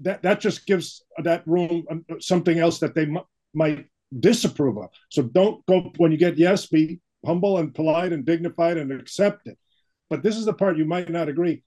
[0.00, 3.18] that that just gives that room um, something else that they m-
[3.52, 3.86] might
[4.20, 4.90] disapprove of.
[5.08, 9.46] So don't go when you get yes, be humble and polite and dignified and accept
[9.46, 9.58] it.
[10.10, 11.62] But this is the part you might not agree.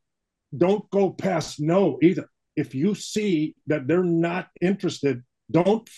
[0.56, 2.30] Don't go past no either.
[2.56, 5.89] If you see that they're not interested, don't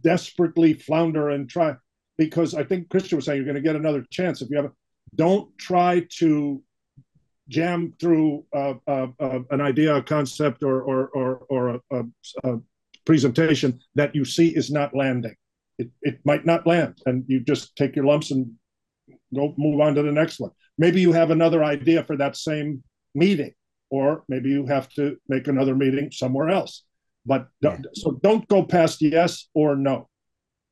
[0.00, 1.76] desperately flounder and try
[2.16, 4.66] because I think Christian was saying you're going to get another chance if you have
[4.66, 4.72] a
[5.14, 6.62] don't try to
[7.48, 12.04] jam through uh, uh, uh, an idea, a concept, or or or, or a, a,
[12.44, 12.58] a,
[13.06, 15.34] presentation that you see is not landing.
[15.78, 18.52] It, it might not land, and you just take your lumps and
[19.34, 20.50] go move on to the next one.
[20.76, 22.82] Maybe you have another idea for that same
[23.14, 23.52] meeting,
[23.90, 26.84] or maybe you have to make another meeting somewhere else.
[27.26, 27.90] But don't, yeah.
[27.94, 30.08] so don't go past yes or no.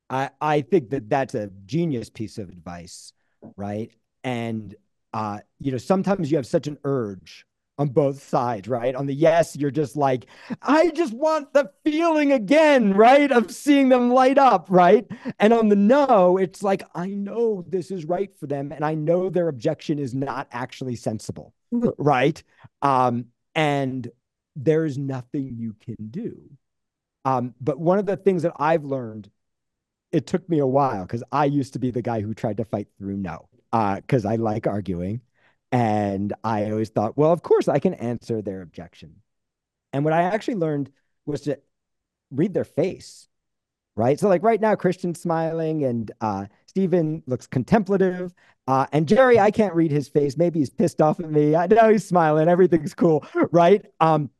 [0.09, 3.13] I I think that that's a genius piece of advice,
[3.57, 3.91] right?
[4.25, 4.75] And
[5.13, 7.45] uh, you know, sometimes you have such an urge
[7.79, 8.95] on both sides, right?
[8.95, 10.27] On the yes, you're just like,
[10.63, 13.31] I just want the feeling again, right?
[13.31, 15.07] Of seeing them light up, right?
[15.39, 18.73] And on the no, it's like, I know this is right for them.
[18.73, 21.53] And I know their objection is not actually sensible,
[21.99, 22.43] right?
[22.81, 24.11] Um, and
[24.55, 26.51] there's nothing you can do.
[27.27, 29.31] Um, but one of the things that I've learned,
[30.13, 32.65] it took me a while because I used to be the guy who tried to
[32.65, 33.49] fight through no
[33.97, 35.21] because uh, I like arguing.
[35.73, 39.17] And I always thought, well, of course I can answer their objection.
[39.93, 40.91] And what I actually learned
[41.27, 41.59] was to
[42.31, 43.29] read their face,
[43.97, 44.19] right?
[44.19, 48.35] So, like right now, Christian's smiling and uh, Stephen looks contemplative.
[48.69, 50.37] Uh, and Jerry, I can't read his face.
[50.37, 51.55] Maybe he's pissed off at me.
[51.55, 52.49] I know he's smiling.
[52.49, 53.85] Everything's cool, right?
[54.01, 54.31] Um,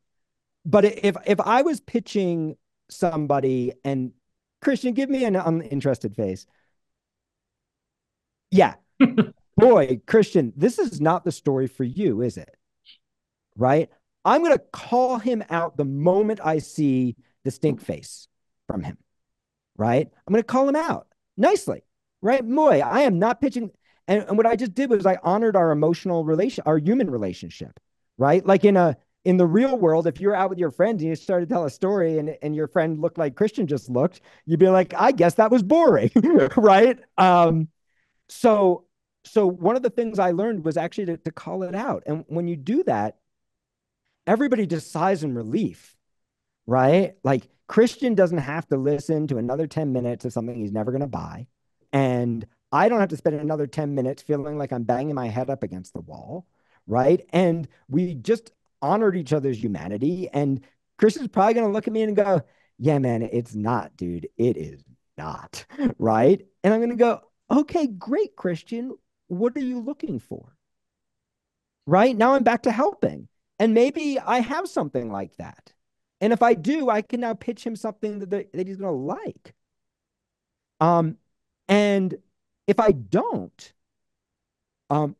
[0.65, 2.57] but if if I was pitching
[2.89, 4.11] somebody and
[4.61, 6.45] Christian, give me an uninterested face.
[8.51, 8.75] Yeah,
[9.57, 12.55] boy, Christian, this is not the story for you, is it?
[13.57, 13.89] Right?
[14.23, 18.27] I'm going to call him out the moment I see the stink face
[18.67, 18.97] from him.
[19.77, 20.07] Right?
[20.25, 21.83] I'm going to call him out nicely.
[22.21, 22.47] Right?
[22.47, 23.71] Boy, I am not pitching.
[24.07, 27.79] And, and what I just did was I honored our emotional relation, our human relationship.
[28.17, 28.45] Right?
[28.45, 31.15] Like in a, in the real world, if you're out with your friends and you
[31.15, 34.59] start to tell a story and, and your friend looked like Christian just looked, you'd
[34.59, 36.11] be like, I guess that was boring.
[36.55, 36.97] right.
[37.17, 37.67] Um,
[38.29, 38.86] so
[39.25, 42.03] so one of the things I learned was actually to, to call it out.
[42.05, 43.17] And when you do that,
[44.25, 45.95] everybody just sighs in relief,
[46.65, 47.15] right?
[47.23, 51.01] Like Christian doesn't have to listen to another 10 minutes of something he's never going
[51.01, 51.47] to buy.
[51.91, 55.49] And I don't have to spend another 10 minutes feeling like I'm banging my head
[55.49, 56.45] up against the wall,
[56.85, 57.25] right?
[57.31, 58.51] And we just
[58.81, 60.29] honored each other's humanity.
[60.31, 60.61] And
[60.97, 62.41] Christian's probably going to look at me and go,
[62.77, 64.27] yeah, man, it's not, dude.
[64.37, 64.83] It is
[65.17, 65.65] not,
[65.97, 66.45] right?
[66.63, 68.95] And I'm going to go, okay, great, Christian
[69.27, 70.55] what are you looking for?
[71.85, 73.27] Right now, I'm back to helping.
[73.59, 75.73] And maybe I have something like that.
[76.21, 78.97] And if I do, I can now pitch him something that, that he's going to
[78.97, 79.53] like.
[80.79, 81.17] Um,
[81.67, 82.15] and
[82.67, 83.73] if I don't,
[84.89, 85.15] um,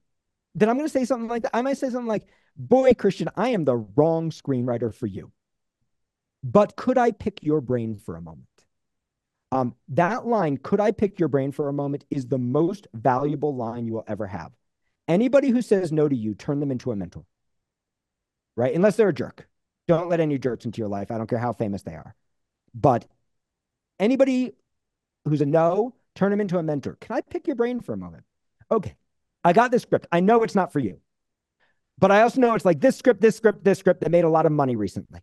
[0.56, 1.56] then I'm going to say something like that.
[1.56, 2.28] I might say something like,
[2.60, 5.32] Boy, Christian, I am the wrong screenwriter for you.
[6.44, 8.48] But could I pick your brain for a moment?
[9.52, 13.56] Um, that line, could I pick your brain for a moment, is the most valuable
[13.56, 14.52] line you will ever have.
[15.08, 17.26] Anybody who says no to you, turn them into a mentor,
[18.58, 18.76] right?
[18.76, 19.48] Unless they're a jerk.
[19.88, 21.12] Don't let any jerks into your life.
[21.12, 22.14] I don't care how famous they are.
[22.74, 23.08] But
[24.00, 24.52] anybody
[25.24, 26.98] who's a no, turn them into a mentor.
[27.00, 28.26] Can I pick your brain for a moment?
[28.70, 28.96] Okay.
[29.46, 30.08] I got this script.
[30.12, 31.00] I know it's not for you.
[31.98, 34.30] But I also know it's like this script, this script, this script that made a
[34.30, 35.22] lot of money recently,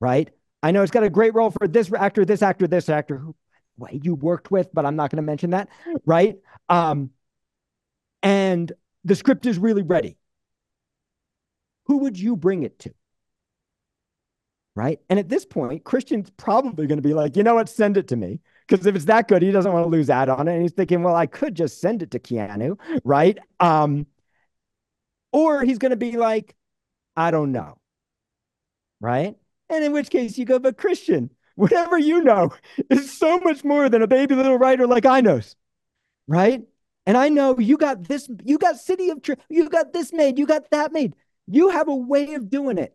[0.00, 0.28] right?
[0.62, 3.34] I know it's got a great role for this actor, this actor, this actor who
[3.76, 5.68] way you worked with, but I'm not going to mention that,
[6.04, 6.36] right?
[6.68, 7.10] Um,
[8.22, 8.72] and
[9.04, 10.16] the script is really ready.
[11.86, 12.94] Who would you bring it to?
[14.74, 15.00] Right.
[15.08, 18.06] And at this point, Christian's probably going to be like, you know what, send it
[18.08, 18.40] to me.
[18.66, 20.52] Because if it's that good, he doesn't want to lose out on it.
[20.52, 22.78] And he's thinking, well, I could just send it to Keanu.
[23.02, 23.38] Right.
[23.58, 24.06] Um,
[25.32, 26.54] or he's going to be like,
[27.16, 27.78] I don't know.
[29.00, 29.36] Right.
[29.70, 32.50] And in which case you go, but Christian, whatever you know
[32.90, 35.56] is so much more than a baby little writer like I knows.
[36.26, 36.62] Right.
[37.06, 40.46] And I know you got this, you got City of, you got this made, you
[40.46, 41.14] got that made.
[41.46, 42.94] You have a way of doing it.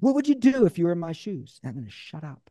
[0.00, 1.60] What would you do if you were in my shoes?
[1.64, 2.50] I'm going to shut up.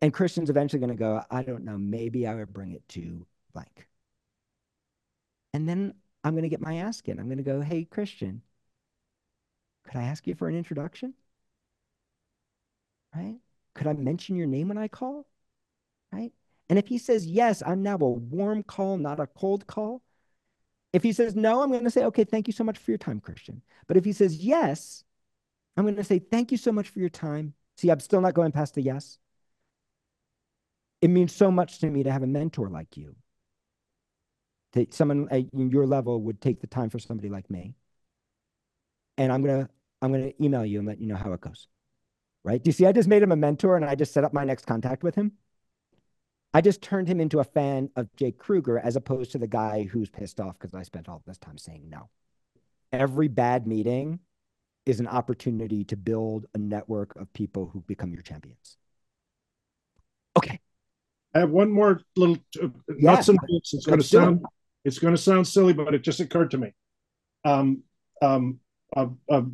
[0.00, 3.26] And Christian's eventually going to go, I don't know, maybe I would bring it to
[3.52, 3.88] blank.
[5.52, 5.94] And then
[6.24, 7.18] I'm going to get my ask in.
[7.18, 8.42] I'm going to go, hey, Christian,
[9.84, 11.14] could I ask you for an introduction?
[13.14, 13.36] Right?
[13.74, 15.26] Could I mention your name when I call?
[16.12, 16.32] Right?
[16.68, 20.02] And if he says yes, I'm now a warm call, not a cold call.
[20.92, 22.98] If he says no, I'm going to say, okay, thank you so much for your
[22.98, 23.62] time, Christian.
[23.86, 25.04] But if he says yes,
[25.76, 27.54] I'm going to say, thank you so much for your time.
[27.76, 29.18] See, I'm still not going past the yes.
[31.00, 33.14] It means so much to me to have a mentor like you.
[34.72, 37.74] That someone at your level would take the time for somebody like me.
[39.16, 39.68] And I'm gonna
[40.02, 41.68] I'm gonna email you and let you know how it goes.
[42.48, 42.64] Right?
[42.64, 42.86] Do you see?
[42.86, 45.14] I just made him a mentor and I just set up my next contact with
[45.14, 45.32] him.
[46.54, 49.82] I just turned him into a fan of Jake Krueger as opposed to the guy
[49.82, 52.08] who's pissed off because I spent all this time saying no.
[52.90, 54.20] Every bad meeting
[54.86, 58.78] is an opportunity to build a network of people who become your champions.
[60.38, 60.58] Okay.
[61.34, 63.74] I have one more little uh, yeah, nuts and bolts.
[63.74, 64.46] It's going to sound it.
[64.86, 66.72] it's going to sound silly, but it just occurred to me.
[67.44, 67.82] Um,
[68.22, 68.60] um,
[68.96, 69.44] a, a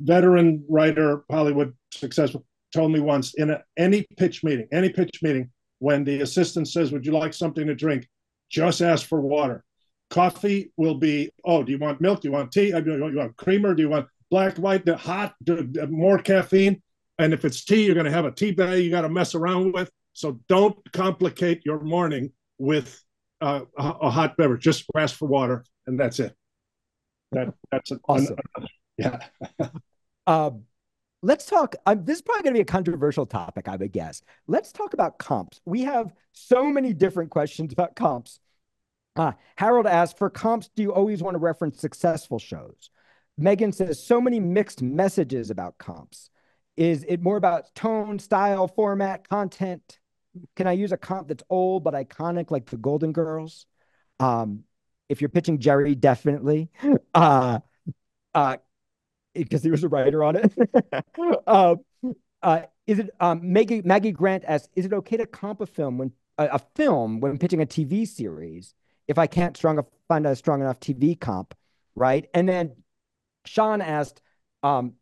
[0.00, 5.50] veteran writer, Hollywood successful, told me once in a, any pitch meeting, any pitch meeting,
[5.80, 8.08] when the assistant says, "Would you like something to drink?"
[8.50, 9.64] Just ask for water.
[10.10, 12.20] Coffee will be, "Oh, do you want milk?
[12.20, 12.70] Do you want tea?
[12.72, 13.74] Do you want creamer?
[13.74, 15.34] Do you want black, white, the hot,
[15.88, 16.82] more caffeine?"
[17.18, 19.34] And if it's tea, you're going to have a tea bag you got to mess
[19.34, 19.90] around with.
[20.12, 23.02] So don't complicate your morning with
[23.40, 24.62] uh, a, a, hot beverage.
[24.62, 26.34] Just ask for water, and that's it.
[27.32, 28.36] That that's an, awesome.
[28.56, 28.66] An,
[28.98, 29.20] yeah.
[30.26, 30.64] um,
[31.22, 31.76] let's talk.
[31.86, 34.22] Um, this is probably going to be a controversial topic, I would guess.
[34.46, 35.60] Let's talk about comps.
[35.64, 38.40] We have so many different questions about comps.
[39.16, 40.70] Uh, Harold asks for comps.
[40.74, 42.90] Do you always want to reference successful shows?
[43.36, 46.30] Megan says so many mixed messages about comps.
[46.76, 49.98] Is it more about tone, style, format, content?
[50.56, 53.66] can I use a comp that's old but iconic, like the Golden Girls?
[54.20, 54.64] Um,
[55.08, 56.70] if you're pitching Jerry, definitely.
[57.14, 57.60] Uh,
[58.34, 58.58] uh,
[59.44, 60.52] because he was a writer on it.
[61.46, 61.76] uh,
[62.42, 65.98] uh, is it um, Maggie Maggie Grant asks, is it okay to comp a film
[65.98, 68.74] when a, film when pitching a TV series
[69.08, 71.54] if I can't strong find a strong enough TV comp,
[71.94, 72.26] right?
[72.34, 72.76] And then
[73.44, 74.22] Sean asked,
[74.62, 74.94] um,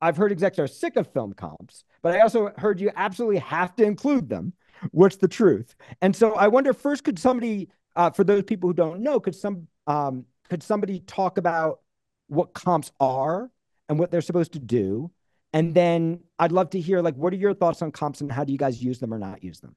[0.00, 3.74] I've heard execs are sick of film comps, but I also heard you absolutely have
[3.76, 4.52] to include them.
[4.90, 5.74] What's the truth?
[6.02, 9.34] And so I wonder first, could somebody, uh, for those people who don't know, could
[9.34, 11.80] some um, could somebody talk about
[12.28, 13.50] what comps are
[13.88, 15.10] and what they're supposed to do?
[15.52, 18.44] And then I'd love to hear like what are your thoughts on comps and how
[18.44, 19.74] do you guys use them or not use them?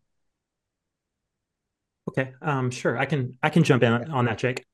[2.09, 2.97] Okay, um, sure.
[2.97, 4.65] I can I can jump in on that, Jake.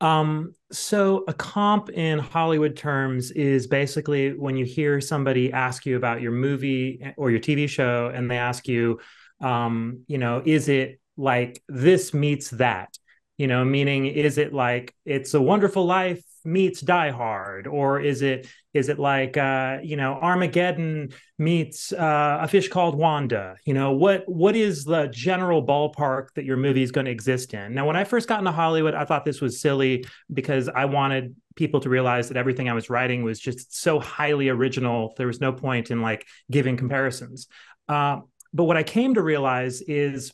[0.00, 5.96] Um, so a comp in Hollywood terms is basically when you hear somebody ask you
[5.96, 9.00] about your movie or your TV show and they ask you,
[9.40, 12.96] um, you know, is it like this meets that?
[13.38, 18.22] You know, meaning is it like it's a wonderful life meets Die Hard, or is
[18.22, 23.56] it is it like uh, you know Armageddon meets uh, a fish called Wanda?
[23.64, 27.52] You know what what is the general ballpark that your movie is going to exist
[27.54, 27.74] in?
[27.74, 31.34] Now, when I first got into Hollywood, I thought this was silly because I wanted
[31.56, 35.14] people to realize that everything I was writing was just so highly original.
[35.16, 37.48] There was no point in like giving comparisons.
[37.88, 38.20] Uh,
[38.52, 40.32] but what I came to realize is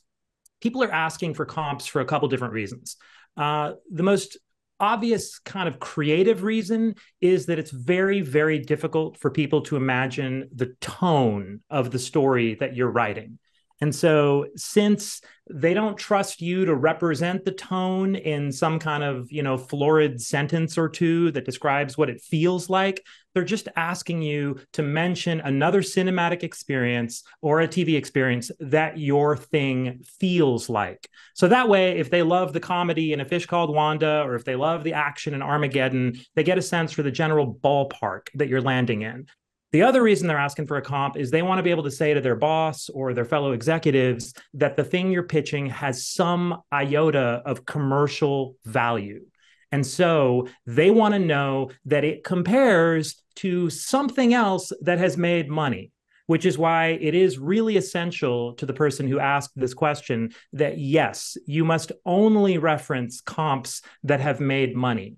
[0.60, 2.96] people are asking for comps for a couple different reasons.
[3.36, 4.38] Uh, the most
[4.82, 10.48] obvious kind of creative reason is that it's very, very difficult for people to imagine
[10.52, 13.38] the tone of the story that you're writing.
[13.80, 19.32] And so, since they don't trust you to represent the tone in some kind of,
[19.32, 24.22] you know, florid sentence or two that describes what it feels like, they're just asking
[24.22, 31.08] you to mention another cinematic experience or a TV experience that your thing feels like.
[31.34, 34.44] So that way, if they love the comedy in A Fish Called Wanda, or if
[34.44, 38.48] they love the action in Armageddon, they get a sense for the general ballpark that
[38.48, 39.26] you're landing in.
[39.72, 41.90] The other reason they're asking for a comp is they want to be able to
[41.90, 46.60] say to their boss or their fellow executives that the thing you're pitching has some
[46.70, 49.24] iota of commercial value.
[49.72, 55.48] And so they want to know that it compares to something else that has made
[55.48, 55.92] money,
[56.26, 60.78] which is why it is really essential to the person who asked this question that
[60.78, 65.16] yes, you must only reference comps that have made money.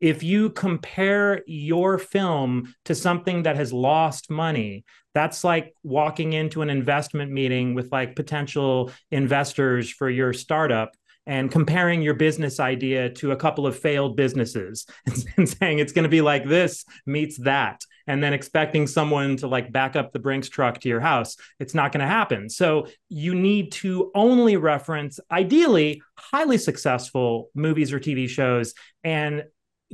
[0.00, 4.84] If you compare your film to something that has lost money
[5.16, 10.90] that's like walking into an investment meeting with like potential investors for your startup
[11.26, 14.86] and comparing your business idea to a couple of failed businesses
[15.36, 19.48] and, saying it's going to be like this meets that and then expecting someone to
[19.48, 22.86] like back up the brinks truck to your house it's not going to happen so
[23.08, 28.74] you need to only reference ideally highly successful movies or tv shows
[29.04, 29.44] and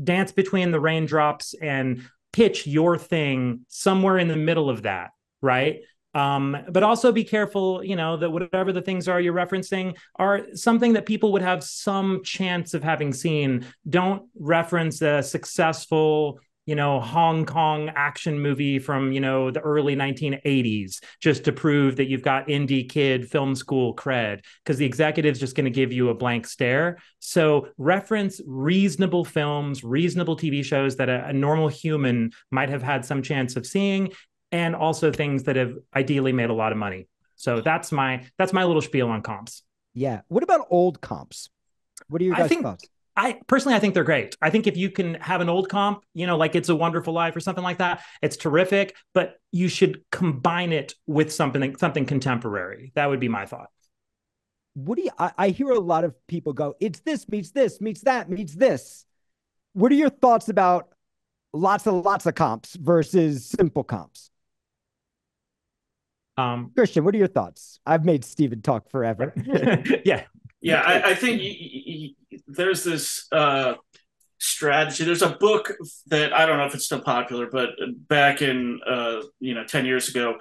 [0.03, 2.03] dance between the raindrops and
[2.33, 5.11] pitch your thing somewhere in the middle of that,
[5.41, 5.81] right?
[6.15, 10.47] Um, but also be careful, you know, that whatever the things are you're referencing are
[10.55, 13.67] something that people would have some chance of having seen.
[13.89, 19.97] Don't reference a successful you know, Hong Kong action movie from, you know, the early
[19.97, 25.41] 1980s just to prove that you've got indie kid film school cred because the executive's
[25.41, 26.99] just going to give you a blank stare.
[27.19, 33.05] So reference reasonable films, reasonable TV shows that a, a normal human might have had
[33.05, 34.13] some chance of seeing
[34.53, 37.09] and also things that have ideally made a lot of money.
[37.37, 39.63] So that's my that's my little spiel on comps.
[39.95, 40.21] Yeah.
[40.29, 41.51] What about old comps?
[42.09, 42.89] What are your guys' I think, thoughts?
[43.17, 44.37] I personally, I think they're great.
[44.41, 47.13] I think if you can have an old comp, you know, like It's a Wonderful
[47.13, 48.97] Life or something like that, it's terrific.
[49.13, 52.93] But you should combine it with something something contemporary.
[52.95, 53.69] That would be my thought.
[54.75, 55.11] What do you?
[55.19, 58.55] I, I hear a lot of people go, "It's this meets this meets that meets
[58.55, 59.05] this."
[59.75, 60.89] What are your thoughts about
[61.53, 64.31] lots and lots of comps versus simple comps?
[66.37, 67.79] Um, Christian, what are your thoughts?
[67.87, 69.35] I've made Stephen talk forever.
[70.05, 70.25] yeah,
[70.61, 73.75] yeah, I, I think y- y- y- there's this uh,
[74.39, 75.05] strategy.
[75.05, 75.73] There's a book
[76.07, 77.71] that I don't know if it's still popular, but
[78.09, 80.39] back in uh, you know ten years ago,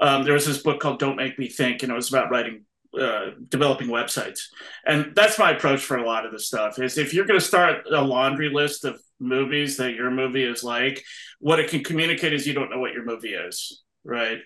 [0.00, 2.64] um, there was this book called "Don't Make Me Think," and it was about writing.
[2.96, 4.42] Uh, developing websites
[4.86, 7.44] and that's my approach for a lot of this stuff is if you're going to
[7.44, 11.02] start a laundry list of movies that your movie is like
[11.40, 14.38] what it can communicate is you don't know what your movie is right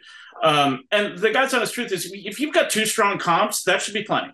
[0.43, 3.95] um, and the god's honest truth is if you've got two strong comps that should
[3.95, 4.33] be plenty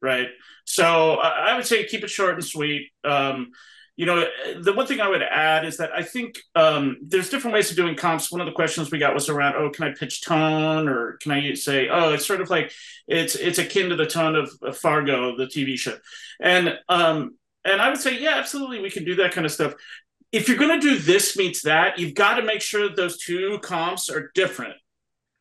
[0.00, 0.28] right?
[0.64, 2.90] So I would say keep it short and sweet.
[3.04, 3.50] Um,
[3.96, 4.24] you know,
[4.60, 7.76] the one thing I would add is that I think um, there's different ways of
[7.76, 8.30] doing comps.
[8.30, 11.32] One of the questions we got was around, oh, can I pitch tone, or can
[11.32, 12.70] I say, oh, it's sort of like
[13.08, 15.96] it's it's akin to the tone of, Fargo, the TV show,
[16.40, 19.74] and um, and I would say, yeah, absolutely, we can do that kind of stuff.
[20.30, 23.18] If you're going to do this meets that, you've got to make sure that those
[23.18, 24.74] two comps are different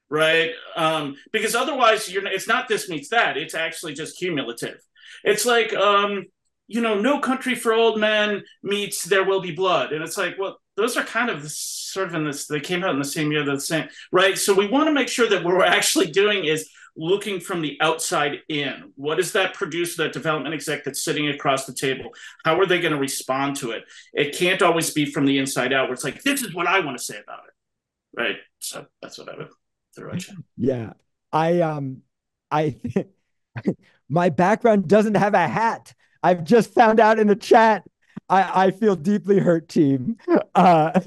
[0.09, 0.51] right?
[0.75, 3.37] Um, because otherwise, you're it's not this meets that.
[3.37, 4.79] It's actually just cumulative.
[5.23, 6.25] It's like um,
[6.67, 10.37] you know, No Country for Old Men meets There Will Be Blood, and it's like,
[10.37, 12.47] well, those are kind of sort of in this.
[12.47, 14.37] They came out in the same year, the same, right?
[14.37, 17.77] So we want to make sure that what we're actually doing is looking from the
[17.79, 18.91] outside in.
[18.95, 22.11] What does that producer, that development exec that's sitting across the table?
[22.43, 23.83] How are they going to respond to it?
[24.13, 26.79] It can't always be from the inside out, where it's like, this is what I
[26.79, 28.37] want to say about it, right?
[28.59, 29.49] So that's what I would
[29.95, 30.43] throw at you.
[30.57, 30.93] yeah.
[31.31, 32.01] I um
[32.49, 32.77] I
[34.09, 35.93] my background doesn't have a hat.
[36.23, 37.83] I've just found out in the chat.
[38.29, 40.17] I, I feel deeply hurt, team.
[40.55, 40.99] Uh,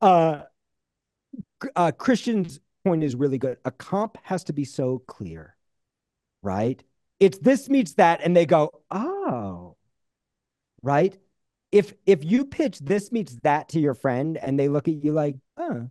[0.00, 0.40] uh,
[1.76, 3.58] uh, Christian's point is really good.
[3.64, 5.56] A comp has to be so clear,
[6.42, 6.82] right?
[7.20, 9.76] It's this meets that, and they go, oh,
[10.82, 11.16] right.
[11.70, 15.12] If if you pitch this meets that to your friend, and they look at you
[15.12, 15.88] like, oh,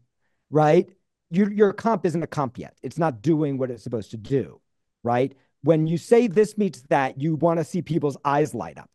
[0.50, 0.88] right,
[1.32, 2.76] your, your comp isn't a comp yet.
[2.84, 4.62] It's not doing what it's supposed to do,
[5.04, 5.34] right?
[5.64, 8.90] When you say this meets that, you want to see people's eyes light up,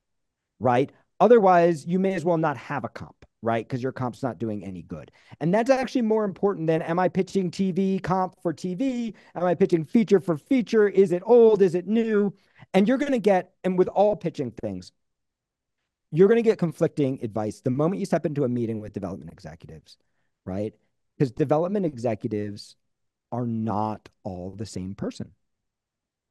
[0.61, 0.92] right?
[1.18, 3.16] Otherwise, you may as well not have a comp,
[3.47, 3.66] right?
[3.66, 5.11] Because your comp's not doing any good.
[5.40, 9.14] And that's actually more important than am I pitching TV comp for TV?
[9.34, 10.88] Am I pitching feature for feature?
[10.88, 11.62] Is it old?
[11.62, 12.34] Is it new?
[12.74, 14.92] And you're going to get, and with all pitching things,
[16.11, 19.32] you're going to get conflicting advice the moment you step into a meeting with development
[19.32, 19.97] executives,
[20.44, 20.74] right?
[21.16, 22.76] because development executives
[23.32, 25.32] are not all the same person.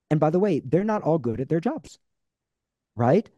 [0.09, 1.99] And by the way, they're not all good at their jobs,
[2.95, 3.29] right?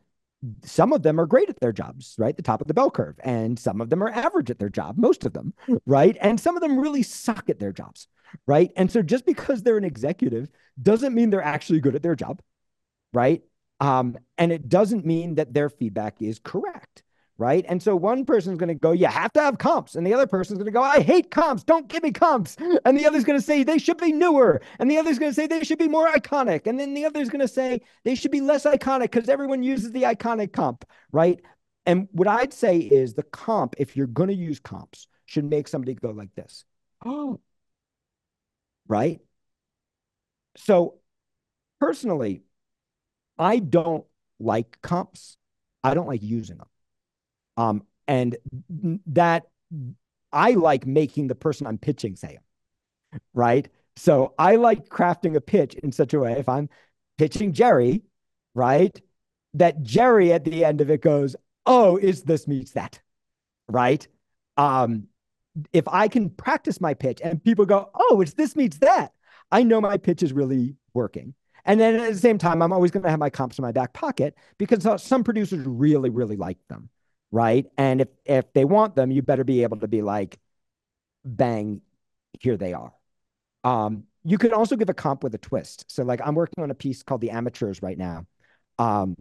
[0.64, 2.36] Some of them are great at their jobs, right?
[2.36, 3.16] The top of the bell curve.
[3.24, 5.54] And some of them are average at their job, most of them,
[5.86, 6.18] right?
[6.22, 8.08] And some of them really suck at their jobs,
[8.46, 8.72] right?
[8.76, 10.50] And so just because they're an executive
[10.82, 12.42] doesn't mean they're actually good at their job,
[13.14, 13.42] right?
[13.80, 17.04] Um, and it doesn't mean that their feedback is correct
[17.38, 17.66] right?
[17.68, 19.96] And so one person's going to go, you have to have comps.
[19.96, 21.64] And the other person's going to go, I hate comps.
[21.64, 22.56] Don't give me comps.
[22.86, 24.62] And the other's going to say they should be newer.
[24.80, 26.66] And the other's going to say they should be more iconic.
[26.68, 29.92] And then the other's going to say they should be less iconic because everyone uses
[29.92, 31.42] the iconic comp, right?
[31.86, 35.68] And what I'd say is the comp, if you're going to use comps, should make
[35.68, 36.66] somebody go like this.
[37.06, 37.40] Oh,
[38.88, 39.20] right?
[40.58, 40.96] So
[41.80, 42.44] personally,
[43.38, 44.06] I don't
[44.40, 45.38] like comps.
[45.84, 46.68] I don't like using them.
[47.58, 48.38] Um, and
[49.08, 49.48] that
[50.32, 52.38] I like making the person I'm pitching say
[53.14, 53.68] it, right?
[53.96, 56.70] So I like crafting a pitch in such a way if I'm
[57.18, 58.04] pitching Jerry,
[58.54, 59.00] right?
[59.56, 61.36] That Jerry at the end of it goes,
[61.66, 63.02] oh, is this meets that,
[63.68, 64.08] right?
[64.56, 65.08] Um,
[65.74, 69.14] if I can practice my pitch and people go, oh, it's this meets that,
[69.52, 71.34] I know my pitch is really working.
[71.66, 73.72] And then at the same time, I'm always going to have my comps in my
[73.72, 76.90] back pocket because some producers really, really like them
[77.32, 77.66] right?
[77.78, 80.38] And if if they want them, you better be able to be like,
[81.26, 81.82] bang,
[82.40, 82.94] here they are.
[83.64, 85.86] Um, you could also give a comp with a twist.
[85.90, 88.26] So like I'm working on a piece called The Amateurs right now.
[88.80, 89.18] Um,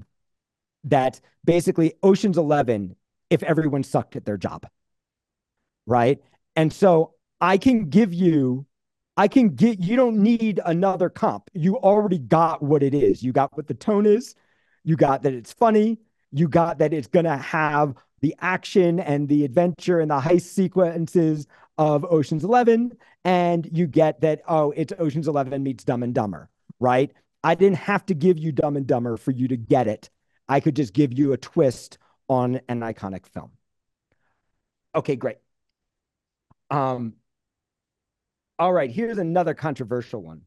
[0.84, 2.96] that basically Ocean's Eleven,
[3.30, 4.66] if everyone sucked at their job,
[5.86, 6.20] right?
[6.54, 8.66] And so I can give you,
[9.16, 11.50] I can get, you don't need another comp.
[11.54, 13.22] You already got what it is.
[13.22, 14.34] You got what the tone is.
[14.84, 15.98] You got that it's funny.
[16.32, 20.52] You got that it's going to have the action and the adventure and the heist
[20.54, 21.46] sequences
[21.78, 22.92] of Ocean's 11.
[23.24, 26.48] And you get that, oh, it's Ocean's 11 meets Dumb and Dumber,
[26.80, 27.12] right?
[27.44, 30.10] I didn't have to give you Dumb and Dumber for you to get it.
[30.48, 31.98] I could just give you a twist
[32.28, 33.50] on an iconic film.
[34.94, 35.36] Okay, great.
[36.70, 37.14] Um,
[38.58, 40.42] all right, here's another controversial one.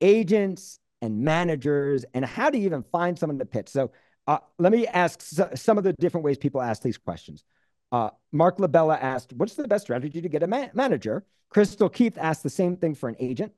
[0.00, 3.68] Agents and managers, and how you even find someone to pitch?
[3.68, 3.92] So
[4.26, 7.44] uh, let me ask some of the different ways people ask these questions.
[7.92, 11.24] Uh, Mark Labella asked, what's the best strategy to get a ma manager?
[11.48, 13.52] Crystal Keith asked the same thing for an agent.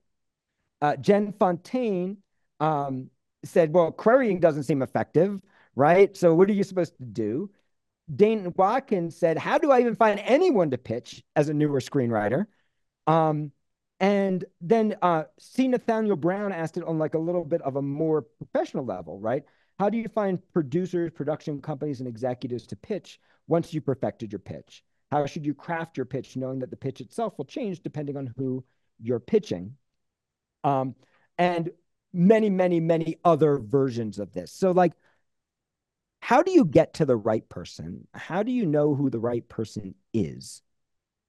[0.82, 2.18] Uh, Jen Fontaine
[2.60, 3.10] um,
[3.44, 5.40] said, well, querying doesn't seem effective,
[5.74, 6.14] right?
[6.16, 7.50] So what are you supposed to do?
[8.14, 12.46] Dane Watkins said, how do I even find anyone to pitch as a newer screenwriter?
[13.06, 13.52] Um,
[13.98, 15.68] and then uh, C.
[15.68, 19.44] Nathaniel Brown asked it on like a little bit of a more professional level, right?
[19.78, 24.38] How do you find producers, production companies, and executives to pitch once you perfected your
[24.38, 24.82] pitch?
[25.10, 28.32] How should you craft your pitch knowing that the pitch itself will change depending on
[28.36, 28.64] who
[28.98, 29.76] you're pitching?
[30.64, 30.94] Um,
[31.38, 31.70] and
[32.12, 34.50] many, many, many other versions of this.
[34.52, 34.92] So, like,
[36.20, 38.08] how do you get to the right person?
[38.14, 40.62] How do you know who the right person is?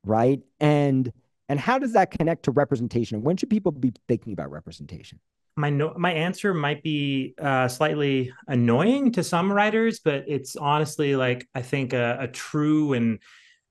[0.03, 0.41] Right.
[0.59, 1.11] And
[1.49, 3.21] and how does that connect to representation?
[3.21, 5.19] When should people be thinking about representation?
[5.57, 11.15] My no, my answer might be uh, slightly annoying to some writers, but it's honestly
[11.15, 13.19] like I think a, a true and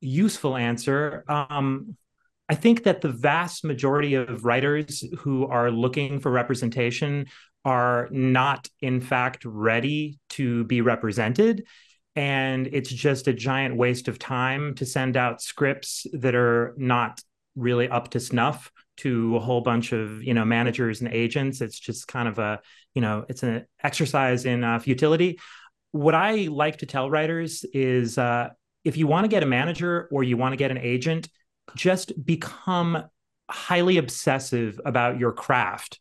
[0.01, 1.25] useful answer.
[1.29, 1.97] Um,
[2.49, 7.27] I think that the vast majority of writers who are looking for representation
[7.65, 11.67] are not, in fact, ready to be represented.
[12.15, 17.21] And it's just a giant waste of time to send out scripts that are not
[17.55, 21.61] really up to snuff to a whole bunch of you know managers and agents.
[21.61, 22.61] It's just kind of a
[22.95, 25.39] you know it's an exercise in uh, futility.
[25.93, 28.51] What i like to tell writers is uh,
[28.85, 31.29] if you want to get a manager or you want to get an agent
[31.75, 33.03] just become
[33.51, 35.99] highly obsessive about your craft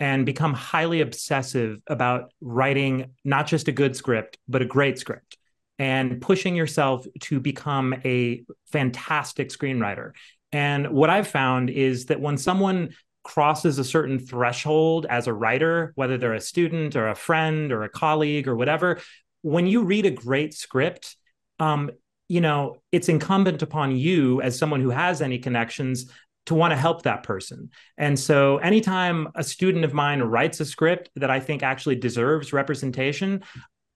[0.00, 5.36] and become highly obsessive about writing not just a good script but a great script
[5.78, 10.12] and pushing yourself to become a fantastic screenwriter
[10.52, 12.90] and what I've found is that when someone
[13.24, 17.84] crosses a certain threshold as a writer, whether they're a student or a friend or
[17.84, 19.00] a colleague or whatever,
[19.42, 21.16] when you read a great script,
[21.58, 21.90] um,
[22.28, 26.10] you know, it's incumbent upon you as someone who has any connections
[26.46, 27.70] to want to help that person.
[27.96, 32.52] And so anytime a student of mine writes a script that I think actually deserves
[32.52, 33.42] representation,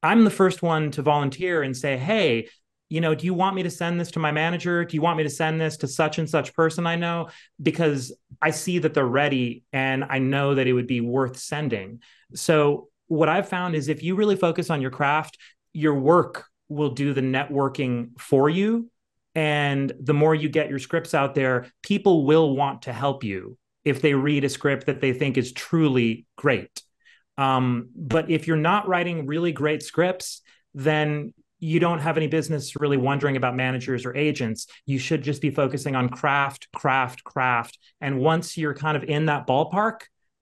[0.02, 2.48] I'm the first one to volunteer and say, hey,
[2.88, 4.84] you know, do you want me to send this to my manager?
[4.84, 7.28] Do you want me to send this to such and such person I know?
[7.60, 12.00] Because I see that they're ready and I know that it would be worth sending.
[12.34, 15.38] So, what I've found is if you really focus on your craft,
[15.72, 18.90] your work will do the networking for you.
[19.36, 23.58] And the more you get your scripts out there, people will want to help you
[23.84, 26.82] if they read a script that they think is truly great.
[27.38, 30.40] Um, but if you're not writing really great scripts,
[30.74, 34.66] then you don't have any business really wondering about managers or agents.
[34.84, 37.78] You should just be focusing on craft, craft, craft.
[38.00, 40.00] And once you're kind of in that ballpark,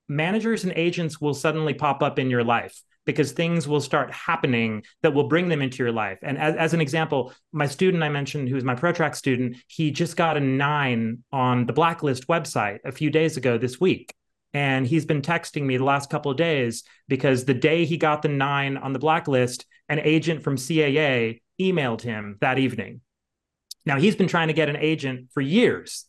[0.08, 4.82] managers and agents will suddenly pop up in your life because things will start happening
[5.02, 6.18] that will bring them into your life.
[6.22, 10.16] And as, as an example, my student I mentioned, who's my ProTrack student, he just
[10.16, 14.14] got a nine on the Blacklist website a few days ago this week.
[14.54, 18.22] And he's been texting me the last couple of days because the day he got
[18.22, 23.00] the nine on the blacklist, an agent from CAA emailed him that evening.
[23.86, 26.06] Now, he's been trying to get an agent for years,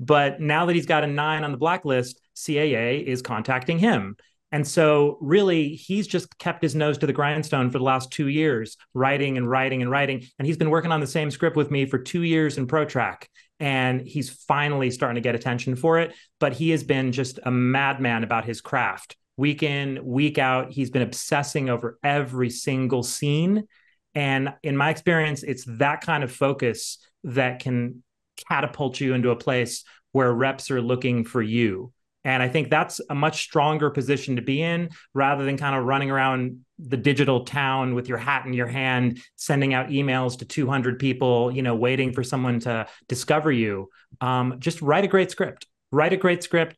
[0.00, 4.16] but now that he's got a nine on the blacklist, CAA is contacting him.
[4.52, 8.28] And so, really, he's just kept his nose to the grindstone for the last two
[8.28, 10.24] years, writing and writing and writing.
[10.38, 13.24] And he's been working on the same script with me for two years in ProTrack
[13.58, 16.14] and he's finally starting to get attention for it.
[16.38, 19.16] But he has been just a madman about his craft.
[19.36, 23.66] Week in, week out, he's been obsessing over every single scene.
[24.14, 28.02] And in my experience, it's that kind of focus that can
[28.48, 31.92] catapult you into a place where reps are looking for you.
[32.24, 35.84] And I think that's a much stronger position to be in rather than kind of
[35.84, 40.44] running around the digital town with your hat in your hand, sending out emails to
[40.44, 43.90] 200 people, you know, waiting for someone to discover you.
[44.20, 46.76] Um, just write a great script, write a great script,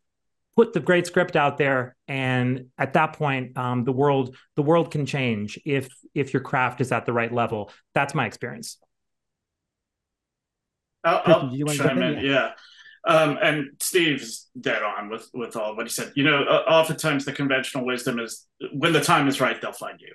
[0.58, 1.94] put the great script out there.
[2.08, 6.80] And at that point, um, the world, the world can change if, if your craft
[6.80, 7.70] is at the right level.
[7.94, 8.76] That's my experience.
[11.04, 12.18] I'll, I'll chime in.
[12.18, 12.24] in?
[12.24, 12.32] Yeah.
[12.32, 12.50] yeah.
[13.06, 16.12] Um, and Steve's dead on with with all what he said.
[16.16, 20.12] You know, oftentimes the conventional wisdom is when the time is right, they'll find you,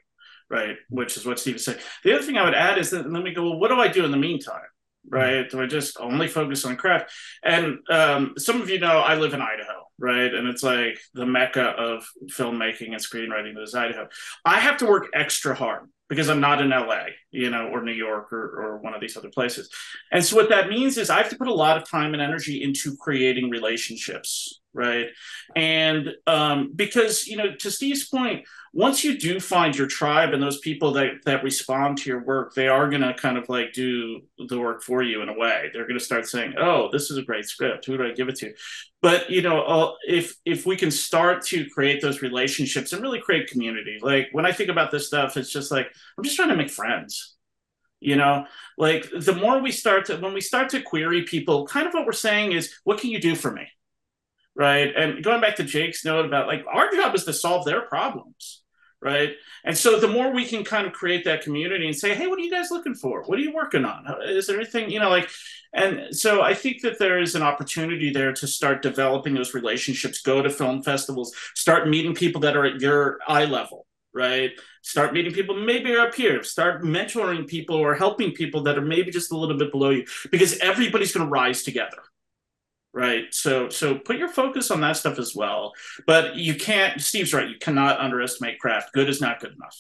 [0.50, 0.76] right?
[0.90, 1.80] Which is what Steve said.
[2.04, 3.44] The other thing I would add is that let me go.
[3.44, 4.70] Well, what do I do in the meantime?
[5.10, 5.50] Right?
[5.50, 7.12] Do I just only focus on craft?
[7.44, 10.34] And um, some of you know I live in Idaho, right?
[10.34, 14.10] And it's like the mecca of filmmaking and screenwriting is Idaho.
[14.44, 17.94] I have to work extra hard because I'm not in LA, you know, or New
[17.94, 19.70] York or, or one of these other places.
[20.12, 22.22] And so what that means is I have to put a lot of time and
[22.22, 25.08] energy into creating relationships, right?
[25.56, 30.42] And um, because, you know, to Steve's point, once you do find your tribe and
[30.42, 33.72] those people that that respond to your work they are going to kind of like
[33.72, 35.70] do the work for you in a way.
[35.72, 37.86] They're going to start saying oh this is a great script.
[37.86, 38.54] Who do i give it to?
[39.02, 43.50] But you know if if we can start to create those relationships and really create
[43.50, 46.56] community like when i think about this stuff it's just like i'm just trying to
[46.56, 47.36] make friends
[48.04, 48.46] you know?
[48.78, 52.06] Like the more we start to when we start to query people kind of what
[52.06, 53.68] we're saying is what can you do for me?
[54.56, 54.94] Right?
[54.96, 58.63] And going back to jake's note about like our job is to solve their problems
[59.04, 59.36] right?
[59.66, 62.40] And so the more we can kind of create that community and say, hey, what
[62.40, 63.24] are you guys looking for?
[63.24, 64.06] What are you working on?
[64.26, 65.30] Is there anything, you know, like,
[65.74, 70.22] and so I think that there is an opportunity there to start developing those relationships,
[70.22, 74.52] go to film festivals, start meeting people that are at your eye level, right?
[74.84, 79.12] Start meeting people maybe up here, start mentoring people or helping people that are maybe
[79.12, 81.98] just a little bit below you because everybody's going to rise together
[82.94, 83.26] right.
[83.32, 85.74] So so put your focus on that stuff as well.
[86.06, 87.50] But you can't steve's right.
[87.50, 88.94] You cannot underestimate craft.
[88.94, 89.78] Good is not good enough.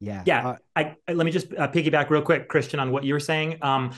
[0.00, 0.22] Yeah.
[0.26, 0.48] Yeah.
[0.48, 3.20] Uh, I, I, let me just uh, piggyback real quick christian on what you were
[3.20, 3.58] saying.
[3.62, 3.92] Um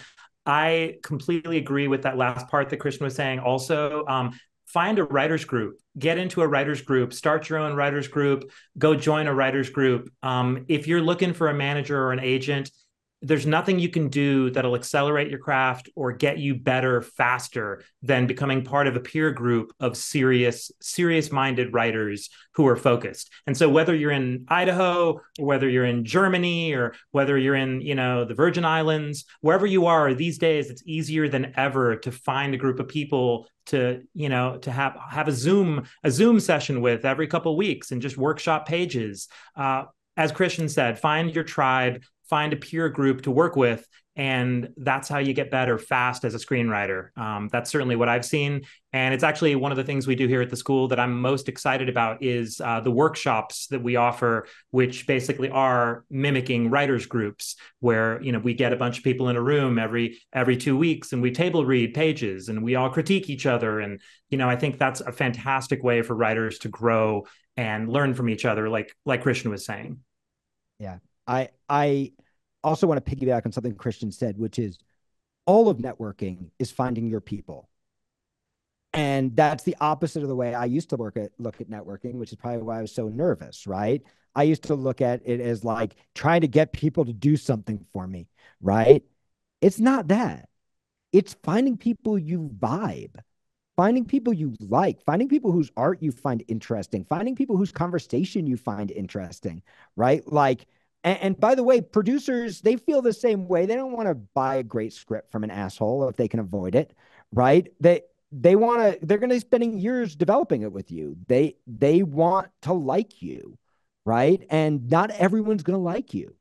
[0.47, 3.41] i completely agree with that last part that christian was saying.
[3.41, 4.33] Also um
[4.67, 5.81] find a writers group.
[5.99, 7.13] Get into a writers group.
[7.13, 8.51] Start your own writers group.
[8.79, 10.11] Go join a writers group.
[10.23, 12.71] Um, if you're looking for a manager or an agent
[13.23, 18.27] there's nothing you can do that'll accelerate your craft or get you better faster than
[18.27, 23.31] becoming part of a peer group of serious serious minded writers who are focused.
[23.47, 27.81] And so whether you're in idaho or whether you're in germany or whether you're in
[27.81, 32.11] you know the virgin islands wherever you are these days it's easier than ever to
[32.11, 36.41] find a group of people to you know to have have a zoom a zoom
[36.41, 39.29] session with every couple weeks and just workshop pages.
[39.57, 39.85] Uh,
[40.17, 45.09] as Christian said, find your tribe, find a peer group to work with and that's
[45.09, 47.17] how you get better fast as a screenwriter.
[47.17, 48.63] Um, that's certainly what i've seen.
[48.93, 51.21] And it's actually one of the things we do here at the school that i'm
[51.21, 57.07] most excited about is uh, the workshops that we offer which basically are mimicking writers
[57.07, 60.57] groups where you know we get a bunch of people in a room every every
[60.57, 63.81] two weeks and we table read pages and we all critique each other.
[63.81, 67.27] And you know i think that's a fantastic way for writers to grow
[67.57, 70.01] and learn from each other like like christian was saying.
[70.79, 70.99] Yeah.
[71.27, 72.13] I I
[72.63, 74.79] also want to piggyback on something Christian said, which is
[75.47, 77.69] all of networking is finding your people.
[78.93, 82.15] And that's the opposite of the way I used to work at look at networking,
[82.15, 84.03] which is probably why I was so nervous, right?
[84.35, 87.85] I used to look at it as like trying to get people to do something
[87.93, 88.29] for me,
[88.61, 89.05] right?
[89.61, 90.49] It's not that.
[91.13, 93.17] It's finding people you vibe,
[93.77, 98.47] finding people you like, finding people whose art you find interesting, finding people whose conversation
[98.47, 99.63] you find interesting,
[99.97, 100.23] right?
[100.31, 100.67] Like
[101.03, 103.67] and, and, by the way, producers, they feel the same way.
[103.67, 106.75] They don't want to buy a great script from an asshole if they can avoid
[106.75, 106.95] it,
[107.33, 107.69] right?
[107.81, 111.17] They they want to they're going to be spending years developing it with you.
[111.27, 113.59] They they want to like you,
[114.05, 114.47] right?
[114.51, 116.35] And not everyone's going to like you.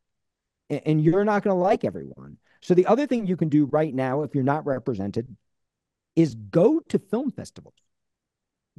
[0.70, 2.38] And, and you're not going to like everyone.
[2.62, 5.36] So the other thing you can do right now if you're not represented
[6.16, 7.76] is go to film festivals.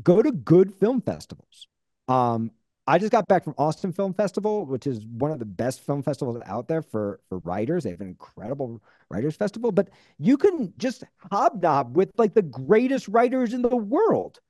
[0.02, 1.66] Go to good film festivals.
[2.06, 2.50] Um,
[2.90, 6.02] I just got back from Austin Film Festival, which is one of the best film
[6.02, 7.84] festivals out there for for writers.
[7.84, 13.06] They have an incredible writers festival, but you can just hobnob with like the greatest
[13.06, 14.40] writers in the world,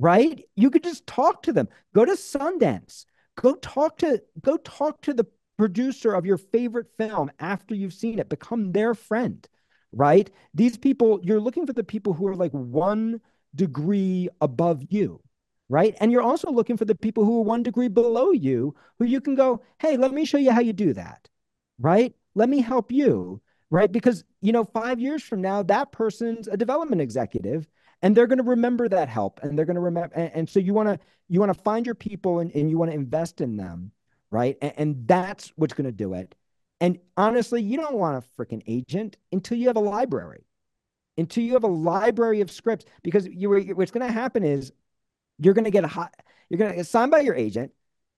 [0.00, 0.44] right?
[0.56, 1.68] You could just talk to them.
[1.94, 3.04] Go to Sundance.
[3.40, 5.26] Go talk to go talk to the
[5.56, 8.28] producer of your favorite film after you've seen it.
[8.28, 9.46] Become their friend,
[9.92, 10.28] right?
[10.52, 13.20] These people, you're looking for the people who are like one
[13.54, 15.20] degree above you
[15.68, 15.94] right?
[16.00, 19.20] And you're also looking for the people who are one degree below you, who you
[19.20, 21.28] can go, hey, let me show you how you do that,
[21.78, 22.14] right?
[22.34, 23.40] Let me help you,
[23.70, 23.90] right?
[23.90, 27.66] Because, you know, five years from now, that person's a development executive
[28.02, 30.14] and they're going to remember that help and they're going to remember.
[30.14, 30.98] And, and, so you want to,
[31.28, 33.92] you want to find your people and, and you want to invest in them,
[34.30, 34.58] right?
[34.60, 36.34] And, and that's what's going to do it.
[36.80, 40.44] And honestly, you don't want a freaking agent until you have a library
[41.16, 44.72] until you have a library of scripts because you what's going to happen is
[45.38, 46.14] you're going to get a hot,
[46.48, 47.72] you're going to get signed by your agent.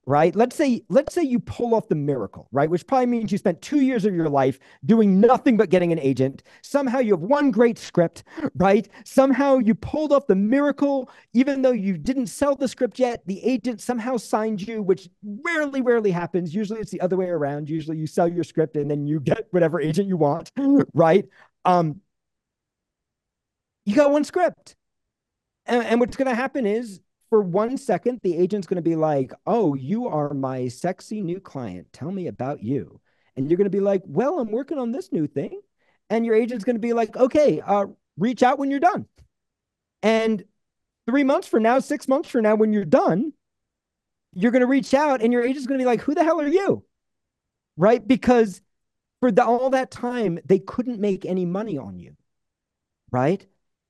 [0.08, 0.36] right?
[0.36, 2.70] Let's say let's say you pull off the miracle, right?
[2.70, 5.98] Which probably means you spent 2 years of your life doing nothing but getting an
[5.98, 6.44] agent.
[6.62, 8.22] Somehow you have one great script,
[8.54, 8.88] right?
[9.04, 13.42] Somehow you pulled off the miracle even though you didn't sell the script yet, the
[13.44, 15.08] agent somehow signed you, which
[15.44, 16.54] rarely rarely happens.
[16.54, 17.68] Usually it's the other way around.
[17.68, 20.52] Usually you sell your script and then you get whatever agent you want,
[20.94, 21.24] right?
[21.64, 22.00] Um
[23.84, 24.76] you got one script.
[25.66, 27.00] And, and what's going to happen is
[27.30, 31.40] for one second, the agent's going to be like, Oh, you are my sexy new
[31.40, 31.92] client.
[31.92, 33.00] Tell me about you.
[33.36, 35.60] And you're going to be like, Well, I'm working on this new thing.
[36.08, 39.06] And your agent's going to be like, Okay, uh, reach out when you're done.
[40.02, 40.44] And
[41.06, 43.32] three months from now, six months from now, when you're done,
[44.32, 46.40] you're going to reach out and your agent's going to be like, Who the hell
[46.40, 46.84] are you?
[47.76, 48.06] Right?
[48.06, 48.62] Because
[49.20, 52.16] for the, all that time, they couldn't make any money on you.
[53.10, 53.46] Right?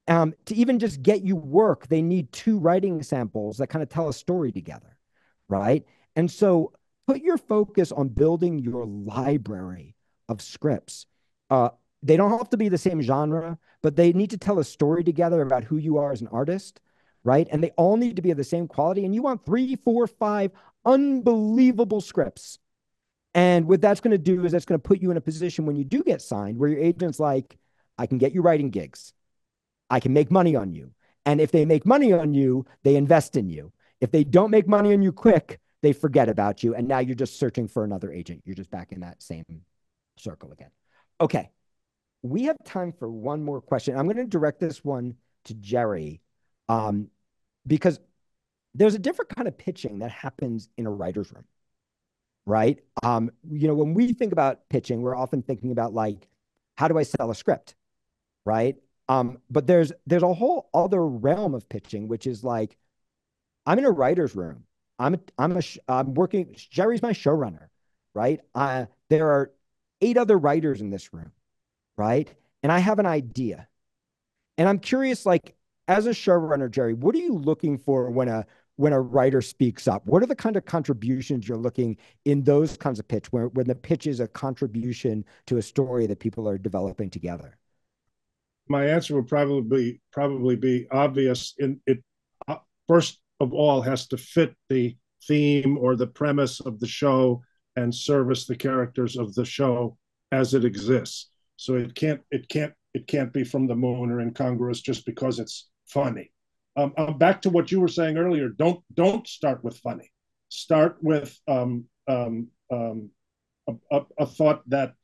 [0.08, 3.88] Um, to even just get you work, they need two writing samples that kind of
[3.88, 4.96] tell a story together,
[5.48, 5.84] right?
[6.14, 6.72] And so
[7.06, 9.96] put your focus on building your library
[10.28, 11.06] of scripts.
[11.50, 11.70] Uh,
[12.02, 15.02] they don't have to be the same genre, but they need to tell a story
[15.02, 16.80] together about who you are as an artist,
[17.24, 17.48] right?
[17.50, 19.04] And they all need to be of the same quality.
[19.04, 20.52] And you want three, four, five
[20.84, 22.58] unbelievable scripts.
[23.34, 25.66] And what that's going to do is that's going to put you in a position
[25.66, 27.58] when you do get signed where your agent's like,
[27.98, 29.12] I can get you writing gigs.
[29.90, 30.92] I can make money on you.
[31.24, 33.72] And if they make money on you, they invest in you.
[34.00, 36.74] If they don't make money on you quick, they forget about you.
[36.74, 38.42] And now you're just searching for another agent.
[38.44, 39.44] You're just back in that same
[40.16, 40.70] circle again.
[41.20, 41.50] Okay.
[42.22, 43.96] We have time for one more question.
[43.96, 45.14] I'm going to direct this one
[45.44, 46.20] to Jerry
[46.68, 47.08] um,
[47.66, 48.00] because
[48.74, 51.44] there's a different kind of pitching that happens in a writer's room,
[52.44, 52.78] right?
[53.02, 56.28] Um, you know, when we think about pitching, we're often thinking about like,
[56.76, 57.74] how do I sell a script,
[58.44, 58.76] right?
[59.08, 62.76] Um, but there's there's a whole other realm of pitching, which is like,
[63.66, 64.64] I'm in a writer's room.
[64.98, 66.54] I'm a, I'm a I'm working.
[66.70, 67.68] Jerry's my showrunner,
[68.14, 68.40] right?
[68.54, 69.52] Uh, there are
[70.00, 71.32] eight other writers in this room,
[71.96, 72.32] right?
[72.62, 73.68] And I have an idea,
[74.58, 75.54] and I'm curious, like
[75.88, 78.46] as a showrunner, Jerry, what are you looking for when a
[78.76, 80.06] when a writer speaks up?
[80.06, 83.66] What are the kind of contributions you're looking in those kinds of pitch, where when
[83.68, 87.56] the pitch is a contribution to a story that people are developing together?
[88.68, 91.54] My answer would probably be probably be obvious.
[91.58, 92.02] In it,
[92.48, 92.56] uh,
[92.88, 94.96] first of all, has to fit the
[95.26, 97.42] theme or the premise of the show
[97.76, 99.96] and service the characters of the show
[100.32, 101.30] as it exists.
[101.56, 105.38] So it can't it can't it can't be from the moon or incongruous just because
[105.38, 106.32] it's funny.
[106.76, 108.48] Um, um, back to what you were saying earlier.
[108.48, 110.10] Don't don't start with funny.
[110.48, 113.10] Start with um, um, um,
[113.68, 114.94] a, a, a thought that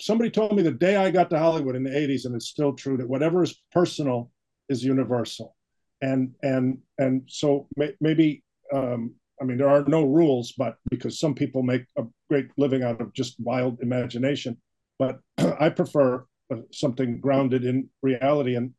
[0.00, 2.72] somebody told me the day I got to Hollywood in the 80s, and it's still
[2.72, 4.30] true that whatever is personal
[4.68, 5.56] is universal.
[6.02, 8.42] And and and so may, maybe
[8.72, 12.82] um, I mean there are no rules, but because some people make a great living
[12.82, 14.56] out of just wild imagination,
[14.98, 18.72] but I prefer uh, something grounded in reality, and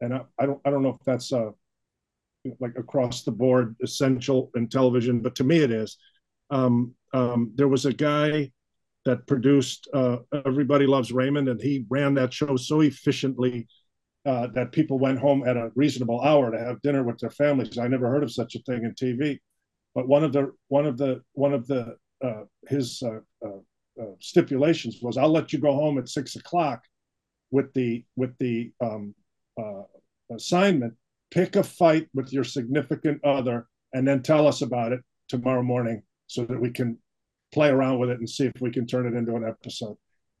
[0.00, 1.50] and I, I don't I don't know if that's uh,
[2.58, 5.96] like across the board essential in television, but to me it is.
[6.50, 8.50] Um, um, there was a guy
[9.04, 13.68] that produced uh, Everybody Loves Raymond, and he ran that show so efficiently
[14.26, 17.78] uh, that people went home at a reasonable hour to have dinner with their families.
[17.78, 19.38] I never heard of such a thing in TV,
[19.94, 24.12] but one of the one of the one of the uh, his uh, uh, uh,
[24.20, 26.82] stipulations was, "I'll let you go home at six o'clock
[27.50, 29.14] with the with the um,
[30.34, 30.94] assignment.
[31.30, 36.02] Pick a fight with your significant other, and then tell us about it tomorrow morning."
[36.26, 36.96] So that we can
[37.54, 39.96] play around with it and see if we can turn it into an episode.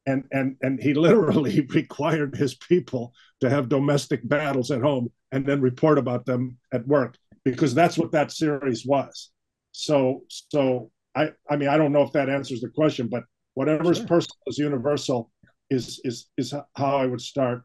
[0.06, 5.46] And and and he literally required his people to have domestic battles at home and
[5.46, 9.30] then report about them at work because that's what that series was.
[9.72, 13.98] So so I I mean I don't know if that answers the question, but whatever's
[13.98, 14.06] sure.
[14.06, 15.30] personal is universal
[15.70, 17.62] is is is how I would start.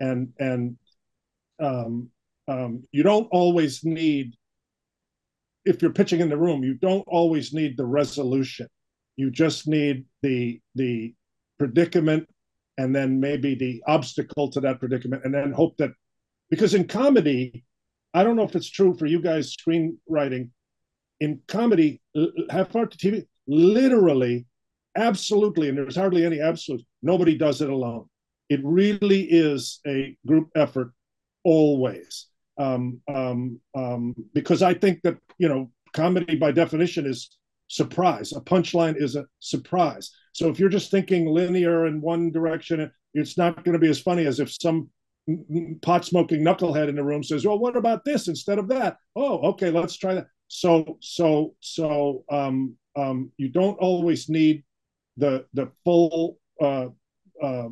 [0.00, 0.76] And and
[1.58, 2.10] um,
[2.48, 4.34] um, you don't always need
[5.66, 8.68] if you're pitching in the room, you don't always need the resolution.
[9.16, 11.14] You just need the the
[11.58, 12.28] predicament
[12.78, 15.90] and then maybe the obstacle to that predicament and then hope that
[16.50, 17.64] because in comedy
[18.12, 20.50] i don't know if it's true for you guys screenwriting
[21.20, 22.02] in comedy
[22.50, 24.44] half art to tv literally
[24.96, 28.06] absolutely and there's hardly any absolute nobody does it alone.
[28.48, 30.92] It really is a group effort
[31.44, 32.26] always.
[32.58, 37.36] Um, um, um, because i think that you know comedy by definition is
[37.68, 38.32] surprise.
[38.32, 40.12] A punchline is a surprise.
[40.32, 44.00] So if you're just thinking linear in one direction, it's not going to be as
[44.00, 44.90] funny as if some
[45.82, 49.38] pot smoking knucklehead in the room says, "Well, what about this instead of that?" Oh,
[49.50, 50.26] okay, let's try that.
[50.48, 54.64] So so so um, um, you don't always need
[55.16, 56.88] the the full uh,
[57.42, 57.68] uh,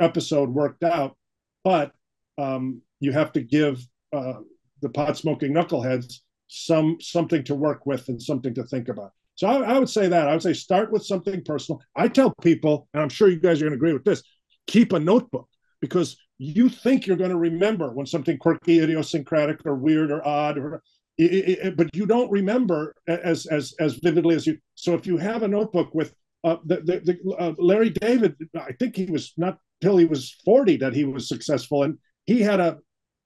[0.00, 1.16] episode worked out,
[1.64, 1.92] but
[2.38, 4.40] um, you have to give uh,
[4.80, 9.12] the pot smoking knuckleheads some something to work with and something to think about.
[9.36, 11.80] So I, I, would say that I would say start with something personal.
[11.94, 14.22] I tell people, and I'm sure you guys are going to agree with this:
[14.66, 15.48] keep a notebook
[15.80, 20.58] because you think you're going to remember when something quirky, idiosyncratic, or weird, or odd,
[20.58, 20.82] or
[21.18, 24.58] it, it, but you don't remember as as as vividly as you.
[24.74, 26.14] So if you have a notebook with
[26.44, 30.34] uh, the, the, the uh, Larry David, I think he was not till he was
[30.44, 32.78] 40 that he was successful, and he had a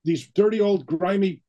[0.04, 1.42] these dirty old grimy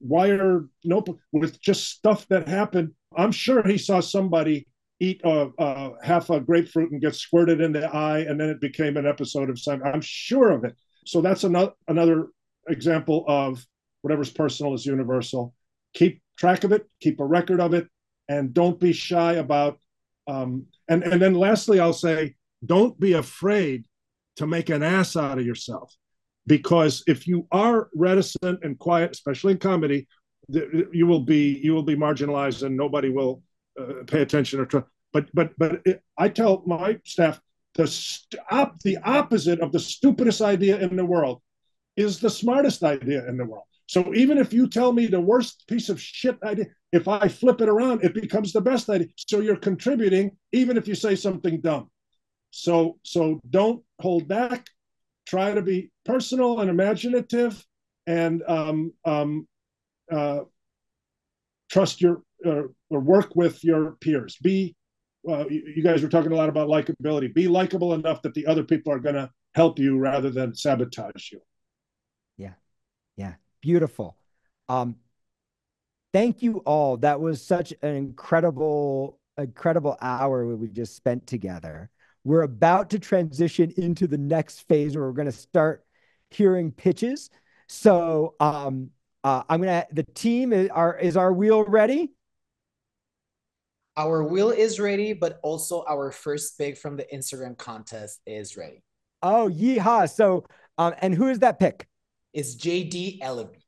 [0.00, 2.92] wire notebook with just stuff that happened.
[3.16, 4.66] I'm sure he saw somebody
[5.00, 8.60] eat a, a, half a grapefruit and get squirted in the eye, and then it
[8.60, 9.86] became an episode of Simon.
[9.92, 10.76] I'm sure of it.
[11.06, 12.28] So that's another another
[12.68, 13.64] example of
[14.02, 15.54] whatever's personal is universal.
[15.94, 17.88] Keep track of it, keep a record of it,
[18.28, 19.78] and don't be shy about.
[20.26, 22.34] Um, and and then lastly, I'll say,
[22.64, 23.86] don't be afraid
[24.36, 25.94] to make an ass out of yourself
[26.46, 30.06] because if you are reticent and quiet, especially in comedy,
[30.48, 33.42] you will be you will be marginalized and nobody will
[33.80, 34.86] uh, pay attention or.
[35.12, 37.40] But but but it, I tell my staff
[37.74, 41.42] the op- the opposite of the stupidest idea in the world
[41.96, 43.64] is the smartest idea in the world.
[43.86, 47.60] So even if you tell me the worst piece of shit idea, if I flip
[47.60, 49.08] it around, it becomes the best idea.
[49.16, 51.90] So you're contributing, even if you say something dumb.
[52.50, 54.66] So so don't hold back
[55.26, 57.64] try to be personal and imaginative
[58.06, 59.46] and um, um,
[60.10, 60.40] uh,
[61.70, 64.36] trust your uh, or work with your peers.
[64.42, 64.74] Be
[65.28, 67.34] uh, you guys were talking a lot about likability.
[67.34, 71.32] Be likable enough that the other people are going to help you rather than sabotage
[71.32, 71.40] you.
[72.36, 72.52] Yeah.
[73.16, 73.34] Yeah.
[73.62, 74.16] Beautiful.
[74.68, 74.96] Um
[76.12, 76.98] thank you all.
[76.98, 81.90] That was such an incredible incredible hour we just spent together.
[82.24, 85.85] We're about to transition into the next phase where we're going to start
[86.30, 87.30] hearing pitches.
[87.68, 88.90] So um,
[89.24, 89.86] uh, I'm gonna.
[89.92, 92.12] The team is our is our wheel ready?
[93.96, 98.82] Our wheel is ready, but also our first pick from the Instagram contest is ready.
[99.22, 100.08] Oh, yeehaw!
[100.12, 100.44] So,
[100.78, 101.86] um, and who is that pick?
[102.32, 103.62] It's JD Ellaby.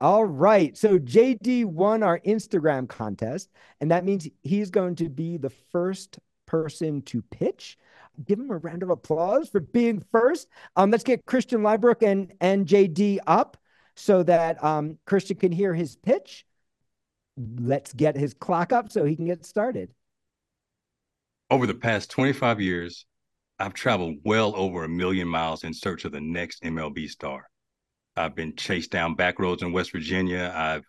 [0.00, 0.76] All right.
[0.76, 6.18] So JD won our Instagram contest, and that means he's going to be the first
[6.46, 7.76] person to pitch
[8.24, 10.48] give him a round of applause for being first.
[10.76, 13.56] Um, let's get Christian Lybrook and, and JD up
[13.94, 16.46] so that um, Christian can hear his pitch.
[17.36, 19.90] Let's get his clock up so he can get started.
[21.50, 23.06] Over the past 25 years,
[23.58, 27.48] I've traveled well over a million miles in search of the next MLB star.
[28.16, 30.52] I've been chased down back roads in West Virginia.
[30.54, 30.84] I've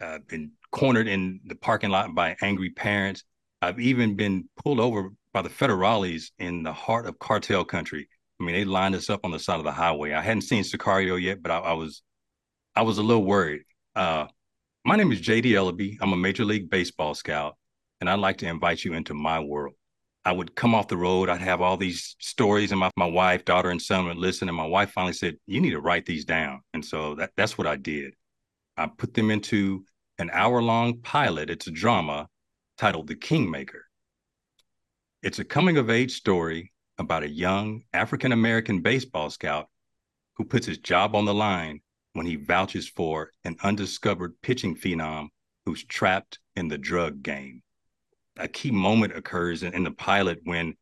[0.00, 3.24] uh, been cornered in the parking lot by angry parents.
[3.62, 8.08] I've even been pulled over by the federales in the heart of cartel country.
[8.40, 10.12] I mean, they lined us up on the side of the highway.
[10.12, 12.02] I hadn't seen Sicario yet, but I, I was,
[12.74, 13.62] I was a little worried.
[13.94, 14.26] Uh,
[14.84, 15.98] my name is JD Ellaby.
[16.00, 17.56] I'm a Major League Baseball scout,
[18.00, 19.74] and I'd like to invite you into my world.
[20.24, 21.28] I would come off the road.
[21.28, 24.48] I'd have all these stories, and my, my wife, daughter, and son would listen.
[24.48, 27.58] And my wife finally said, "You need to write these down." And so that, that's
[27.58, 28.14] what I did.
[28.76, 29.84] I put them into
[30.18, 31.50] an hour-long pilot.
[31.50, 32.28] It's a drama
[32.78, 33.84] titled "The Kingmaker."
[35.24, 39.70] It's a coming of age story about a young African American baseball scout
[40.34, 41.80] who puts his job on the line
[42.12, 45.28] when he vouches for an undiscovered pitching phenom
[45.64, 47.62] who's trapped in the drug game.
[48.36, 50.74] A key moment occurs in, in the pilot when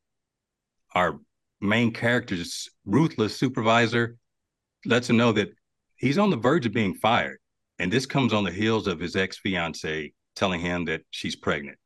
[0.93, 1.21] our
[1.61, 4.17] main character's ruthless supervisor
[4.85, 5.51] lets him know that
[5.95, 7.39] he's on the verge of being fired.
[7.79, 11.79] And this comes on the heels of his ex fiancee telling him that she's pregnant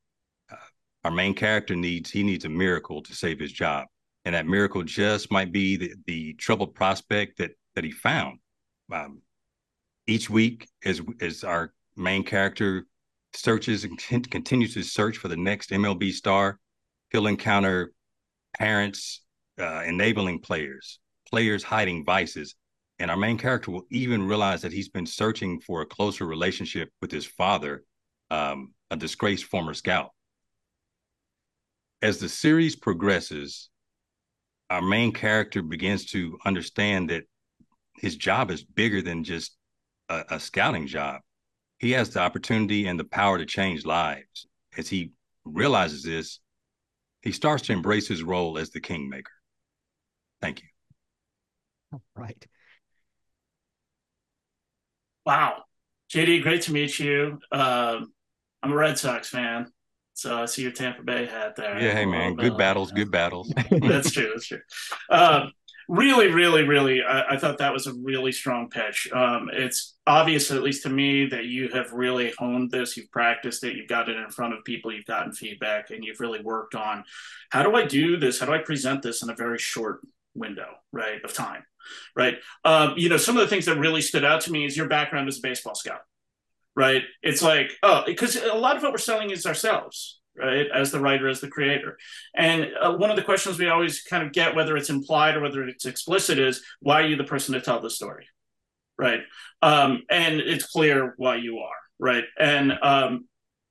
[1.06, 3.86] our main character needs he needs a miracle to save his job.
[4.24, 8.40] And that miracle just might be the, the troubled prospect that that he found.
[8.92, 9.22] Um,
[10.08, 12.86] each week as as our main character
[13.34, 13.98] searches and
[14.30, 16.58] continues to search for the next mlb star
[17.10, 17.92] he'll encounter
[18.58, 19.22] parents
[19.60, 20.98] uh, enabling players
[21.30, 22.54] players hiding vices.
[22.98, 26.88] And our main character will even realize that he's been searching for a closer relationship
[27.02, 27.84] with his father
[28.30, 30.10] um, a disgraced former scout
[32.06, 33.68] as the series progresses,
[34.70, 37.24] our main character begins to understand that
[37.96, 39.56] his job is bigger than just
[40.08, 41.20] a, a, scouting job.
[41.78, 44.46] He has the opportunity and the power to change lives.
[44.78, 45.10] As he
[45.44, 46.38] realizes this,
[47.22, 49.32] he starts to embrace his role as the kingmaker.
[50.40, 50.68] Thank you.
[51.92, 52.46] All right.
[55.24, 55.64] Wow.
[56.14, 57.40] JD, great to meet you.
[57.50, 58.12] Um,
[58.62, 59.72] I'm a Red Sox fan.
[60.16, 61.78] So I see your Tampa Bay hat there.
[61.78, 63.52] Yeah, hey man, good battles, good battles.
[63.70, 64.30] that's true.
[64.32, 64.62] That's true.
[65.10, 65.52] Um,
[65.90, 69.10] really, really, really, I, I, thought that was a really strong pitch.
[69.12, 72.96] Um, it's obvious, at least to me, that you have really honed this.
[72.96, 73.76] You've practiced it.
[73.76, 74.90] You've got it in front of people.
[74.90, 77.04] You've gotten feedback, and you've really worked on
[77.50, 78.40] how do I do this?
[78.40, 80.00] How do I present this in a very short
[80.34, 81.64] window, right, of time,
[82.16, 82.38] right?
[82.64, 84.88] Um, you know, some of the things that really stood out to me is your
[84.88, 86.00] background as a baseball scout
[86.76, 87.02] right?
[87.22, 90.66] It's like, oh, because a lot of what we're selling is ourselves, right?
[90.72, 91.96] As the writer, as the creator.
[92.34, 95.40] And uh, one of the questions we always kind of get, whether it's implied or
[95.40, 98.28] whether it's explicit, is why are you the person to tell the story,
[98.98, 99.20] right?
[99.62, 102.24] Um, and it's clear why you are, right?
[102.38, 103.26] And um,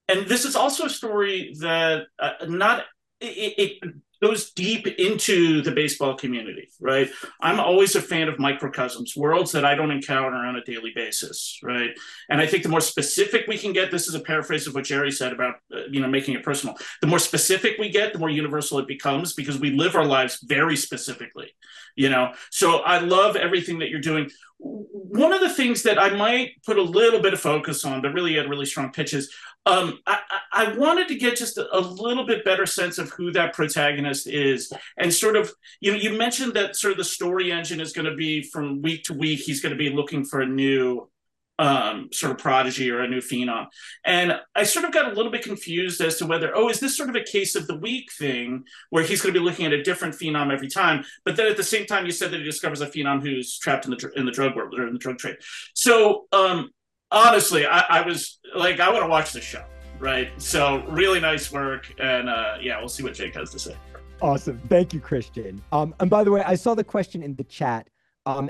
[0.07, 2.85] and this is also a story that uh, not
[3.21, 3.93] it, it,
[4.25, 7.09] goes deep into the baseball community, right?
[7.41, 11.59] I'm always a fan of microcosms, worlds that I don't encounter on a daily basis,
[11.61, 11.91] right?
[12.29, 14.85] And I think the more specific we can get, this is a paraphrase of what
[14.85, 16.75] Jerry said about, uh, you know, making it personal.
[17.01, 20.39] The more specific we get, the more universal it becomes because we live our lives
[20.43, 21.55] very specifically,
[21.95, 22.33] you know?
[22.49, 24.29] So I love everything that you're doing.
[24.57, 28.13] One of the things that I might put a little bit of focus on, but
[28.13, 29.33] really had really strong pitches,
[29.65, 30.19] um, I,
[30.51, 34.27] I, wanted to get just a, a, little bit better sense of who that protagonist
[34.27, 37.91] is, and sort of you know you mentioned that sort of the story engine is
[37.91, 39.39] going to be from week to week.
[39.39, 41.09] He's going to be looking for a new
[41.57, 43.67] um, sort of prodigy or a new phenom,
[44.03, 46.97] and I sort of got a little bit confused as to whether oh is this
[46.97, 49.73] sort of a case of the week thing where he's going to be looking at
[49.73, 52.43] a different phenom every time, but then at the same time you said that he
[52.43, 55.17] discovers a phenom who's trapped in the in the drug world or in the drug
[55.17, 55.37] trade.
[55.73, 56.71] So um,
[57.11, 59.63] honestly, I, I was like, I want to watch the show,
[59.99, 60.29] right?
[60.41, 63.75] So really nice work, and uh, yeah, we'll see what Jake has to say.
[64.21, 65.61] Awesome, thank you, Christian.
[65.71, 67.89] Um, and by the way, I saw the question in the chat.
[68.25, 68.49] Um,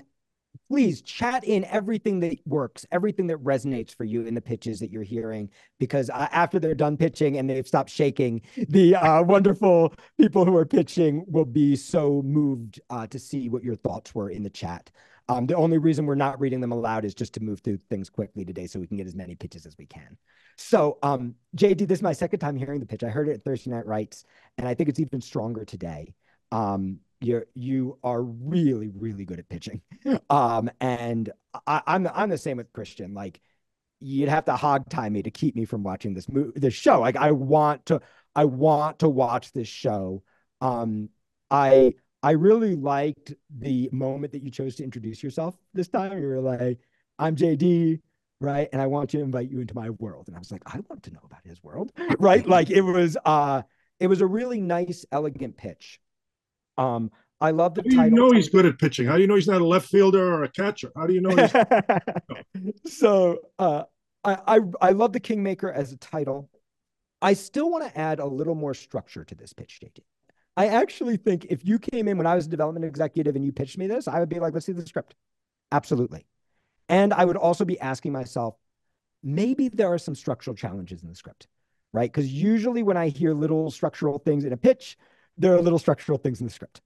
[0.67, 4.91] please chat in everything that works, everything that resonates for you in the pitches that
[4.91, 5.49] you're hearing,
[5.79, 10.55] because uh, after they're done pitching and they've stopped shaking, the uh, wonderful people who
[10.55, 14.49] are pitching will be so moved uh, to see what your thoughts were in the
[14.49, 14.89] chat.
[15.27, 18.09] Um, the only reason we're not reading them aloud is just to move through things
[18.09, 20.17] quickly today so we can get as many pitches as we can.
[20.57, 23.03] So, um, JD, this is my second time hearing the pitch.
[23.03, 24.23] I heard it at Thursday Night Writes,
[24.57, 26.13] and I think it's even stronger today.
[26.51, 29.81] Um, you're you are really really good at pitching,
[30.29, 31.31] um, and
[31.67, 33.13] I, I'm I'm the same with Christian.
[33.13, 33.41] Like,
[33.99, 36.99] you'd have to hog tie me to keep me from watching this movie, this show.
[36.99, 38.01] Like, I want to
[38.35, 40.23] I want to watch this show.
[40.61, 41.09] Um,
[41.49, 46.17] I I really liked the moment that you chose to introduce yourself this time.
[46.19, 46.79] You were like,
[47.19, 48.01] I'm JD,
[48.41, 48.67] right?
[48.73, 50.27] And I want to invite you into my world.
[50.27, 52.45] And I was like, I want to know about his world, right?
[52.47, 53.61] like it was uh
[53.99, 55.99] it was a really nice, elegant pitch.
[56.77, 57.11] Um,
[57.41, 58.09] I love the How do title.
[58.09, 59.07] you know he's good at pitching?
[59.07, 60.91] How do you know he's not a left fielder or a catcher?
[60.95, 61.35] How do you know
[62.53, 62.73] He's...
[62.97, 63.83] so uh
[64.23, 66.49] I, I I love the Kingmaker as a title.
[67.21, 69.99] I still want to add a little more structure to this pitch, JD.
[70.57, 73.51] I actually think if you came in when I was a development executive and you
[73.51, 75.15] pitched me this, I would be like, let's see the script.
[75.71, 76.25] Absolutely.
[76.87, 78.55] And I would also be asking myself,
[79.23, 81.47] maybe there are some structural challenges in the script,
[81.91, 82.11] right?
[82.11, 84.97] Because usually when I hear little structural things in a pitch,
[85.37, 86.81] there are little structural things in the script.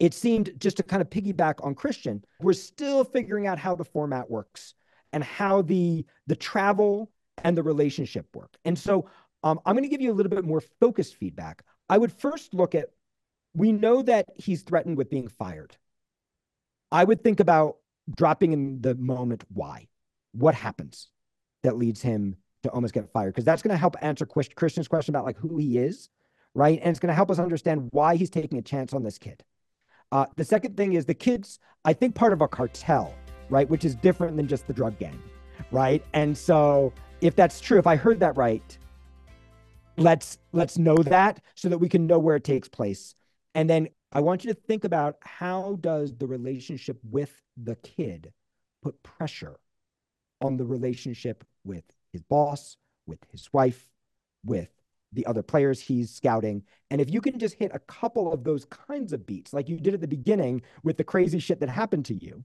[0.00, 3.84] It seemed just to kind of piggyback on Christian, we're still figuring out how the
[3.84, 4.74] format works
[5.12, 7.10] and how the the travel
[7.44, 8.56] and the relationship work.
[8.64, 9.08] And so
[9.42, 12.54] um, I'm going to give you a little bit more focused feedback I would first
[12.54, 12.90] look at
[13.54, 15.76] we know that he's threatened with being fired.
[16.90, 17.76] I would think about
[18.16, 19.88] dropping in the moment why.
[20.32, 21.08] What happens
[21.62, 23.34] that leads him to almost get fired?
[23.34, 26.08] Because that's going to help answer Christian's question about like who he is,
[26.54, 26.78] right?
[26.80, 29.42] And it's going to help us understand why he's taking a chance on this kid.
[30.12, 33.14] Uh, the second thing is the kids, I think, part of a cartel,
[33.50, 33.68] right?
[33.68, 35.20] Which is different than just the drug gang,
[35.72, 36.04] right?
[36.12, 38.78] And so if that's true, if I heard that right,
[39.96, 43.14] let's let's know that so that we can know where it takes place
[43.54, 47.32] and then i want you to think about how does the relationship with
[47.62, 48.32] the kid
[48.82, 49.56] put pressure
[50.40, 52.76] on the relationship with his boss
[53.06, 53.88] with his wife
[54.44, 54.68] with
[55.14, 58.64] the other players he's scouting and if you can just hit a couple of those
[58.66, 62.04] kinds of beats like you did at the beginning with the crazy shit that happened
[62.04, 62.44] to you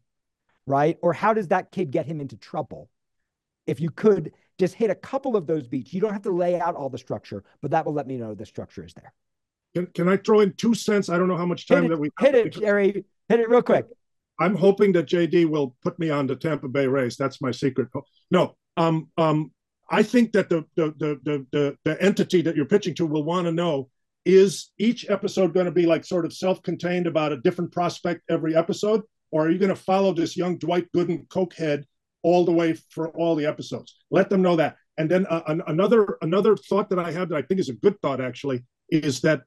[0.65, 2.89] right or how does that kid get him into trouble
[3.67, 5.93] if you could just hit a couple of those beats.
[5.93, 8.36] You don't have to lay out all the structure, but that will let me know
[8.36, 9.13] the structure is there.
[9.74, 11.09] Can, can I throw in two cents?
[11.09, 13.05] I don't know how much time it, that we hit it, Jerry.
[13.30, 13.86] Hit it real quick.
[14.39, 17.15] I'm hoping that JD will put me on the Tampa Bay Rays.
[17.15, 17.89] That's my secret.
[18.32, 19.51] No, um, um,
[19.92, 23.46] I think that the, the the the the entity that you're pitching to will want
[23.46, 23.90] to know
[24.26, 28.56] is each episode going to be like sort of self-contained about a different prospect every
[28.56, 31.86] episode, or are you going to follow this young Dwight Gooden cokehead
[32.24, 33.96] all the way for all the episodes.
[34.12, 34.76] Let them know that.
[34.98, 37.74] And then uh, an, another another thought that I have that I think is a
[37.74, 39.42] good thought actually is that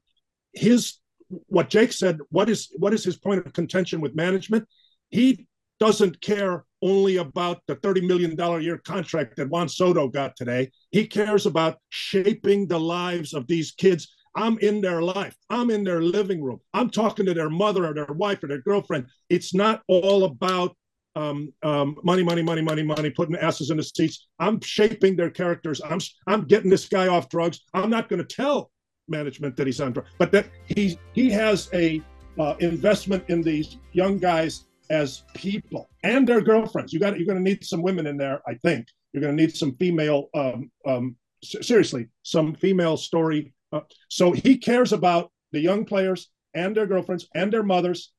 [0.53, 2.19] his what Jake said.
[2.29, 4.67] What is what is his point of contention with management?
[5.09, 5.47] He
[5.79, 10.69] doesn't care only about the $30 million a year contract that Juan Soto got today.
[10.91, 14.13] He cares about shaping the lives of these kids.
[14.35, 15.35] I'm in their life.
[15.49, 16.59] I'm in their living room.
[16.73, 19.05] I'm talking to their mother or their wife or their girlfriend.
[19.29, 20.75] It's not all about
[21.15, 24.27] um, um, money, money, money, money, money, putting asses in the seats.
[24.39, 25.79] I'm shaping their characters.
[25.85, 27.61] I'm I'm getting this guy off drugs.
[27.73, 28.71] I'm not going to tell
[29.07, 32.01] management that he's on drugs, but that he he has a
[32.39, 36.93] uh, investment in these young guys as people and their girlfriends.
[36.93, 38.41] You got you're going to need some women in there.
[38.47, 40.29] I think you're going to need some female.
[40.33, 43.53] Um, um, seriously, some female story.
[43.71, 48.11] Uh, so he cares about the young players and their girlfriends and their mothers,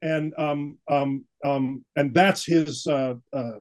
[0.00, 3.58] and um, um, um, and that's his uh, uh,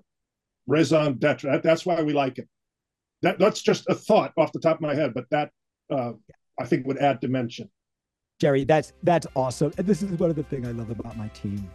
[0.67, 1.43] raison d'être.
[1.43, 2.47] That, that's why we like it.
[3.21, 5.51] That that's just a thought off the top of my head, but that
[5.89, 6.13] uh,
[6.59, 7.69] I think would add dimension.
[8.39, 9.71] Jerry, that's that's awesome.
[9.77, 11.69] And this is one of the things I love about my team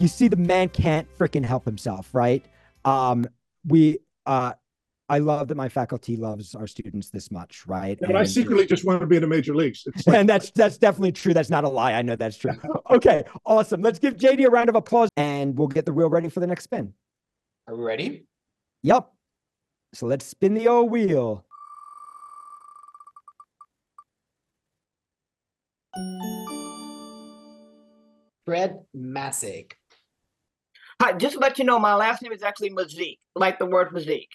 [0.00, 2.44] you see the man can't freaking help himself, right?
[2.84, 3.26] Um,
[3.66, 4.54] we uh
[5.10, 7.98] I love that my faculty loves our students this much, right?
[8.00, 9.86] Yeah, but I secretly just want to be in the major leagues.
[10.06, 11.34] Like- and that's that's definitely true.
[11.34, 11.92] That's not a lie.
[11.92, 12.52] I know that's true.
[12.90, 13.82] okay, awesome.
[13.82, 16.46] Let's give JD a round of applause and we'll get the wheel ready for the
[16.46, 16.94] next spin.
[17.66, 18.24] Are we ready?
[18.82, 19.10] Yep.
[19.92, 21.44] So let's spin the old wheel.
[28.46, 29.79] Fred Massick.
[31.00, 33.88] Hi, just to let you know, my last name is actually Mazik, like the word
[33.88, 34.26] Mazik.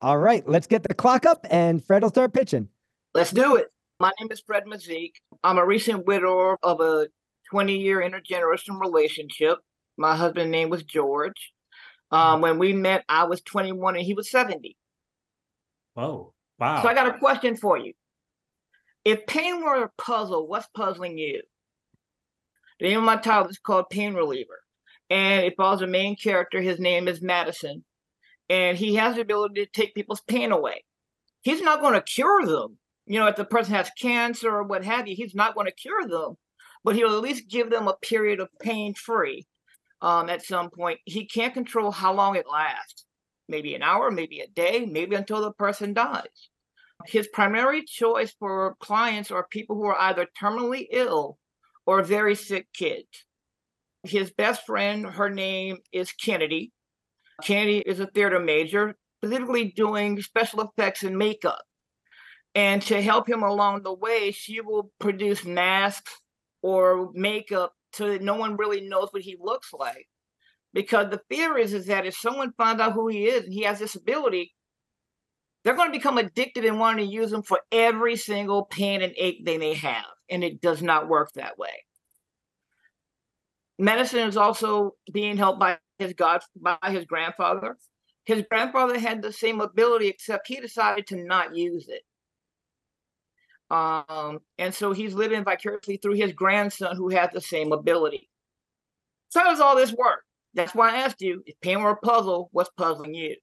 [0.00, 2.68] All right, let's get the clock up and Fred will start pitching.
[3.12, 3.72] Let's do it.
[3.98, 5.14] My name is Fred Mazik.
[5.42, 7.08] I'm a recent widower of a
[7.50, 9.58] 20 year intergenerational relationship.
[9.96, 11.50] My husband's name was George.
[12.12, 14.76] Um, when we met, I was 21 and he was 70.
[15.94, 16.82] Whoa, wow.
[16.82, 17.94] So I got a question for you.
[19.04, 21.42] If pain were a puzzle, what's puzzling you?
[22.78, 24.60] The name of my title is called Pain Reliever
[25.10, 26.60] and it follows the main character.
[26.60, 27.84] His name is Madison,
[28.48, 30.84] and he has the ability to take people's pain away.
[31.42, 32.78] He's not going to cure them.
[33.06, 35.72] You know, if the person has cancer or what have you, he's not going to
[35.72, 36.36] cure them,
[36.84, 39.46] but he'll at least give them a period of pain free.
[40.00, 43.04] Um, at some point, he can't control how long it lasts.
[43.48, 46.24] Maybe an hour, maybe a day, maybe until the person dies.
[47.06, 51.36] His primary choice for clients are people who are either terminally ill
[51.84, 53.24] or very sick kids
[54.02, 56.72] his best friend, her name is Kennedy.
[57.42, 61.62] Kennedy is a theater major, specifically doing special effects and makeup.
[62.54, 66.12] And to help him along the way, she will produce masks
[66.62, 70.06] or makeup so that no one really knows what he looks like.
[70.72, 73.62] Because the fear is, is that if someone finds out who he is and he
[73.62, 74.54] has this ability,
[75.62, 79.12] they're going to become addicted and wanting to use him for every single pain and
[79.16, 80.06] ache they may have.
[80.30, 81.84] And it does not work that way
[83.80, 87.76] medicine is also being helped by his god by his grandfather.
[88.24, 92.02] His grandfather had the same ability, except he decided to not use it.
[93.70, 98.28] Um, and so he's living vicariously through his grandson who has the same ability.
[99.30, 100.22] So how does all this work?
[100.54, 103.36] That's why I asked you, if pain were a puzzle, what's puzzling you?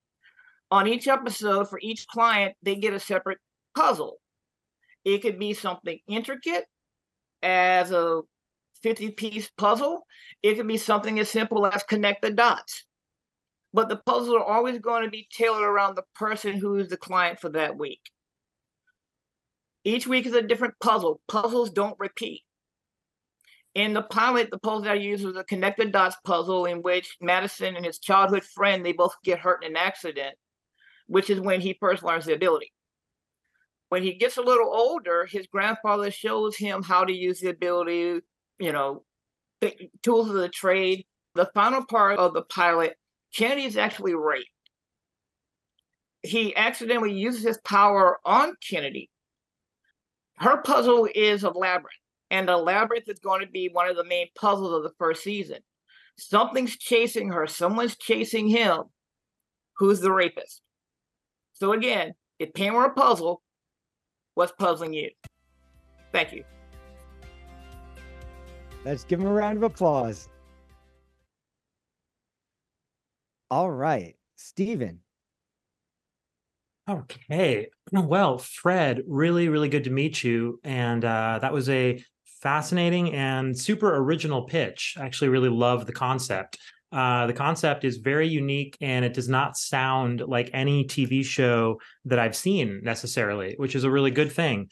[0.70, 3.40] On each episode, for each client, they get a separate
[3.76, 4.18] puzzle.
[5.06, 6.66] It could be something intricate
[7.42, 8.22] as a
[8.88, 10.08] 50 piece puzzle.
[10.42, 12.86] It can be something as simple as connect the dots.
[13.74, 16.96] But the puzzles are always going to be tailored around the person who is the
[16.96, 18.00] client for that week.
[19.84, 21.20] Each week is a different puzzle.
[21.28, 22.44] Puzzles don't repeat.
[23.76, 27.18] In the pilot, the puzzle I used was a connect the dots puzzle in which
[27.20, 30.36] Madison and his childhood friend, they both get hurt in an accident,
[31.08, 32.72] which is when he first learns the ability.
[33.90, 38.22] When he gets a little older, his grandfather shows him how to use the ability
[38.60, 39.04] you know,
[40.04, 41.06] tools of the trade.
[41.36, 42.96] The final part of the pilot,
[43.36, 44.50] Kennedy is actually raped.
[46.24, 49.10] He accidentally uses his power on Kennedy.
[50.40, 51.94] Her puzzle is a labyrinth,
[52.32, 55.24] and the labyrinth is going to be one of the main puzzles of the first
[55.24, 55.60] season.
[56.18, 58.84] Something's chasing her, someone's chasing him.
[59.78, 60.62] Who's the rapist?
[61.54, 63.42] So, again, if pain were a puzzle,
[64.34, 65.12] what's puzzling you?
[66.12, 66.44] Thank you.
[68.88, 70.30] Let's give him a round of applause.
[73.52, 75.02] All right, Stephen.
[76.90, 77.68] Okay.
[77.92, 80.62] Well, Fred, really, really good to meet you.
[80.64, 82.02] And uh, that was a
[82.42, 84.96] fascinating and super original pitch.
[84.98, 86.58] I actually really love the concept.
[86.90, 91.82] Uh, the concept is very unique and it does not sound like any TV show
[92.06, 94.70] that I've seen necessarily, which is a really good thing.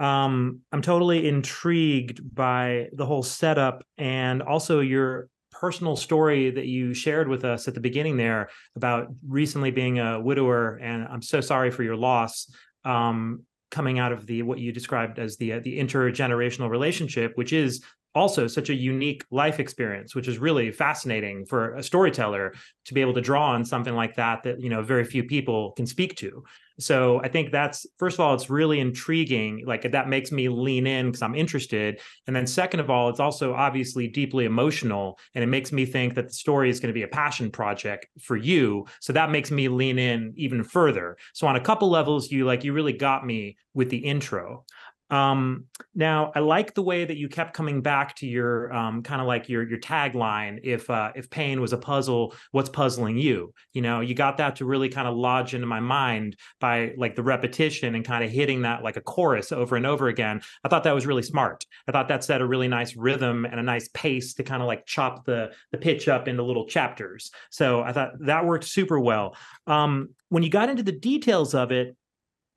[0.00, 6.94] Um, I'm totally intrigued by the whole setup and also your personal story that you
[6.94, 11.40] shared with us at the beginning there about recently being a widower and i'm so
[11.40, 12.50] sorry for your loss
[12.84, 17.52] um, coming out of the what you described as the uh, the intergenerational relationship which
[17.52, 17.82] is
[18.14, 22.54] also such a unique life experience which is really fascinating for a storyteller
[22.84, 25.72] to be able to draw on something like that that you know very few people
[25.72, 26.42] can speak to
[26.80, 30.86] so i think that's first of all it's really intriguing like that makes me lean
[30.86, 32.00] in because i'm interested.
[32.26, 36.14] And then second of all it's also obviously deeply emotional and it makes me think
[36.14, 38.86] that the story is going to be a passion project for you.
[39.00, 41.16] So that makes me lean in even further.
[41.32, 44.64] So on a couple levels you like you really got me with the intro
[45.10, 45.64] um,
[45.94, 49.26] now, I like the way that you kept coming back to your um, kind of
[49.26, 50.60] like your your tagline.
[50.62, 53.52] If uh, if pain was a puzzle, what's puzzling you?
[53.72, 57.16] You know, you got that to really kind of lodge into my mind by like
[57.16, 60.42] the repetition and kind of hitting that like a chorus over and over again.
[60.64, 61.64] I thought that was really smart.
[61.88, 64.68] I thought that set a really nice rhythm and a nice pace to kind of
[64.68, 67.32] like chop the the pitch up into little chapters.
[67.50, 69.36] So I thought that worked super well.
[69.66, 71.96] Um, when you got into the details of it,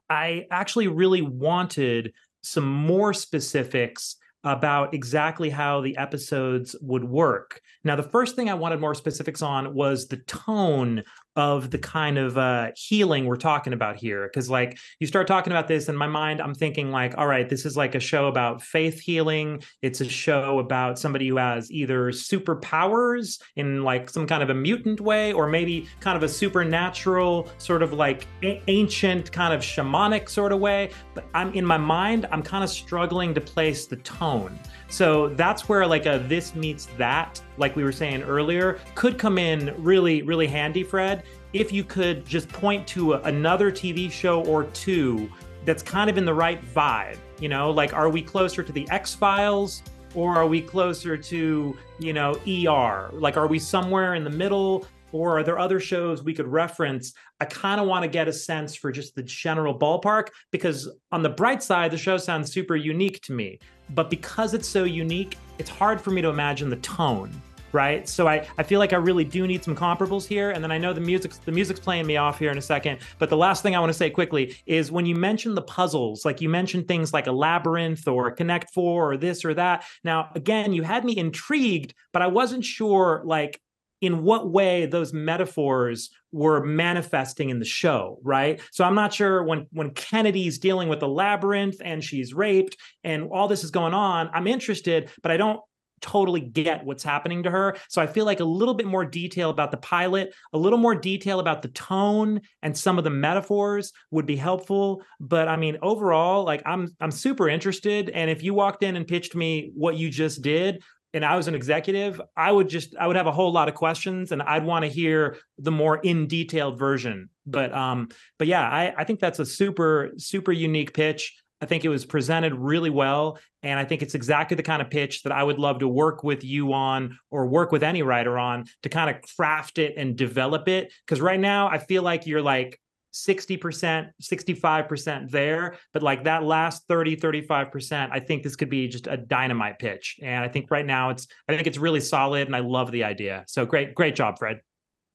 [0.07, 2.13] I actually really wanted
[2.43, 7.61] some more specifics about exactly how the episodes would work.
[7.83, 11.03] Now, the first thing I wanted more specifics on was the tone
[11.35, 14.27] of the kind of uh, healing we're talking about here.
[14.27, 17.49] Because, like, you start talking about this, in my mind, I'm thinking, like, all right,
[17.49, 19.64] this is like a show about faith healing.
[19.81, 24.53] It's a show about somebody who has either superpowers in like some kind of a
[24.53, 29.61] mutant way, or maybe kind of a supernatural, sort of like a- ancient, kind of
[29.61, 30.91] shamanic sort of way.
[31.14, 34.60] But I'm in my mind, I'm kind of struggling to place the tone.
[34.93, 39.39] So that's where like a this meets that, like we were saying earlier, could come
[39.39, 41.23] in really, really handy, Fred.
[41.51, 45.31] If you could just point to a, another TV show or two
[45.65, 48.87] that's kind of in the right vibe, you know, like are we closer to the
[48.91, 49.81] X Files
[50.13, 53.09] or are we closer to, you know, ER?
[53.13, 54.85] Like are we somewhere in the middle?
[55.14, 57.14] Or are there other shows we could reference?
[57.40, 61.23] I kind of want to get a sense for just the general ballpark because, on
[61.23, 63.60] the bright side, the show sounds super unique to me.
[63.91, 67.31] But because it's so unique, it's hard for me to imagine the tone
[67.73, 68.07] right?
[68.07, 70.52] So I, I feel like I really do need some comparables here.
[70.52, 72.99] And then I know the music's the music's playing me off here in a second.
[73.19, 76.23] But the last thing I want to say quickly is when you mention the puzzles,
[76.23, 79.84] like you mentioned things like a labyrinth or Connect Four or this or that.
[80.03, 83.60] Now, again, you had me intrigued, but I wasn't sure like
[84.03, 88.61] in what way those metaphors were manifesting in the show right?
[88.71, 92.75] So i'm not sure when when kennedy's dealing with the labyrinth and she's raped
[93.05, 95.61] and all this is going on i'm interested but i don't
[96.01, 97.77] totally get what's happening to her.
[97.88, 100.93] So i feel like a little bit more detail about the pilot a little more
[100.93, 105.01] detail about the tone and some of the metaphors would be helpful.
[105.21, 108.09] But i mean overall like i'm i'm super interested.
[108.09, 110.84] And if you walked in and pitched me what you just did
[111.14, 113.76] and I was an executive, I would just I would have a whole lot of
[113.76, 117.30] questions and I'd want to hear the more in detailed version.
[117.45, 118.10] But um
[118.40, 121.35] but yeah, I I think that's a super super unique pitch.
[121.61, 124.90] I think it was presented really well and I think it's exactly the kind of
[124.90, 128.38] pitch that I would love to work with you on or work with any writer
[128.38, 132.27] on to kind of craft it and develop it cuz right now I feel like
[132.27, 132.80] you're like
[133.14, 135.77] 60%, 65% there.
[135.94, 140.18] But like that last 30, 35%, I think this could be just a dynamite pitch.
[140.22, 143.03] And I think right now it's, I think it's really solid and I love the
[143.03, 143.45] idea.
[143.48, 144.61] So great, great job, Fred.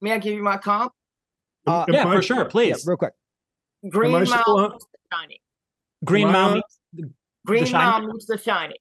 [0.01, 0.93] May I give you my comp?
[1.67, 2.45] Uh, yeah, for sure.
[2.45, 2.83] Please.
[2.85, 3.13] Yeah, real quick.
[3.87, 5.41] Green Am Mile meets the Shiny.
[6.03, 6.63] Green Am I Mountain.
[7.45, 8.01] Green Shiny?
[8.01, 8.75] Mile meets the Shiny.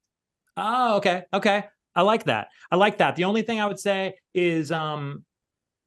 [0.57, 1.24] Oh, okay.
[1.32, 1.65] Okay.
[1.95, 2.49] I like that.
[2.70, 3.16] I like that.
[3.16, 5.24] The only thing I would say is um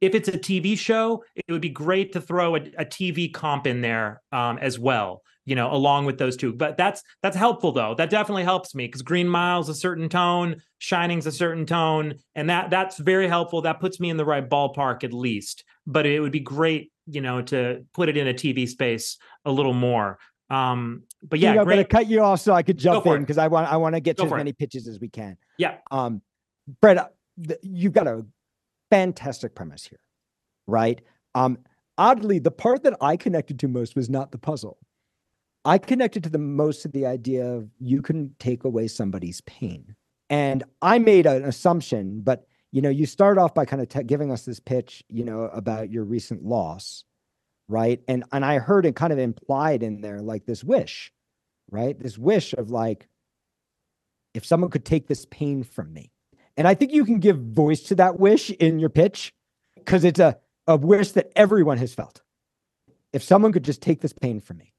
[0.02, 3.68] if it's a TV show, it would be great to throw a, a TV comp
[3.68, 6.52] in there um, as well, you know, along with those two.
[6.52, 7.94] But that's that's helpful though.
[7.96, 12.50] That definitely helps me because Green Mile's a certain tone, Shining's a certain tone, and
[12.50, 13.62] that that's very helpful.
[13.62, 15.64] That puts me in the right ballpark at least.
[15.88, 19.52] But it would be great, you know, to put it in a TV space a
[19.52, 20.18] little more.
[20.50, 23.48] Um, but yeah, I'm gonna cut you off so I could jump in because I
[23.48, 24.40] want I want to get Go to as for it.
[24.40, 25.38] many pitches as we can.
[25.58, 25.78] Yeah.
[25.92, 26.22] Um,
[26.82, 27.08] Fred, uh,
[27.62, 28.26] you've got a
[28.92, 30.02] fantastic premise here,
[30.68, 31.02] right?
[31.34, 31.58] Um,
[31.98, 34.78] oddly, the part that I connected to most was not the puzzle.
[35.66, 39.96] I connected to the most of the idea of you can take away somebody's pain,
[40.30, 44.32] and I made an assumption, but you know, you start off by kind of giving
[44.32, 47.04] us this pitch, you know, about your recent loss,
[47.68, 48.02] right?
[48.08, 51.12] And and I heard it kind of implied in there, like this wish,
[51.70, 52.00] right?
[52.00, 53.08] This wish of like,
[54.34, 56.12] if someone could take this pain from me.
[56.58, 59.34] And I think you can give voice to that wish in your pitch
[59.76, 60.38] because it's a,
[60.68, 62.22] a wish that everyone has felt.
[63.14, 64.74] If someone could just take this pain from me.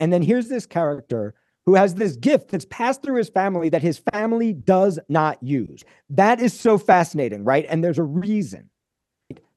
[0.00, 1.34] And then here's this character
[1.66, 5.84] who has this gift that's passed through his family that his family does not use.
[6.10, 7.64] That is so fascinating, right?
[7.68, 8.70] And there's a reason,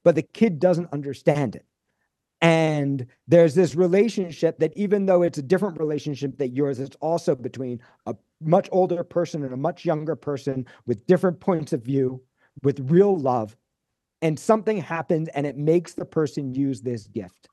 [0.04, 1.66] but the kid doesn't understand it.
[2.42, 7.34] And there's this relationship that, even though it's a different relationship that yours, it's also
[7.34, 12.22] between a much older person and a much younger person with different points of view,
[12.62, 13.56] with real love.
[14.22, 17.48] And something happens and it makes the person use this gift,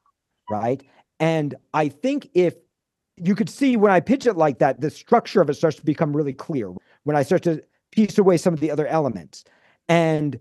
[0.49, 0.83] right?
[1.19, 2.55] And I think if
[3.17, 5.85] you could see when I pitch it like that, the structure of it starts to
[5.85, 6.73] become really clear
[7.03, 9.43] when I start to piece away some of the other elements.
[9.87, 10.39] And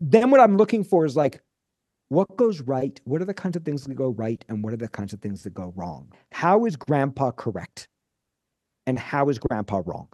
[0.00, 1.40] then what I'm looking for is like,
[2.10, 3.00] what goes right?
[3.04, 4.44] What are the kinds of things that go right?
[4.48, 6.12] And what are the kinds of things that go wrong?
[6.32, 7.86] How is grandpa correct?
[8.86, 10.08] And how is grandpa wrong?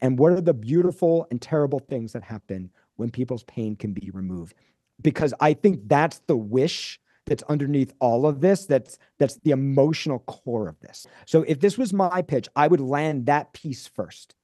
[0.00, 4.10] And what are the beautiful and terrible things that happen when people's pain can be
[4.14, 4.54] removed?
[5.02, 10.18] Because I think that's the wish that's underneath all of this that's that's the emotional
[10.20, 14.34] core of this so if this was my pitch i would land that piece first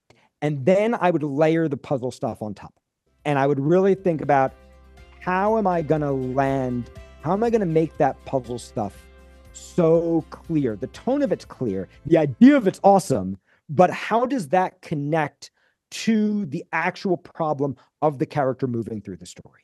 [0.43, 2.73] and then i would layer the puzzle stuff on top
[3.25, 4.53] and i would really think about
[5.29, 6.91] how am i going to land
[7.21, 9.07] how am i going to make that puzzle stuff
[9.53, 13.37] so clear the tone of it's clear the idea of it's awesome
[13.69, 15.51] but how does that connect
[15.91, 19.63] to the actual problem of the character moving through the story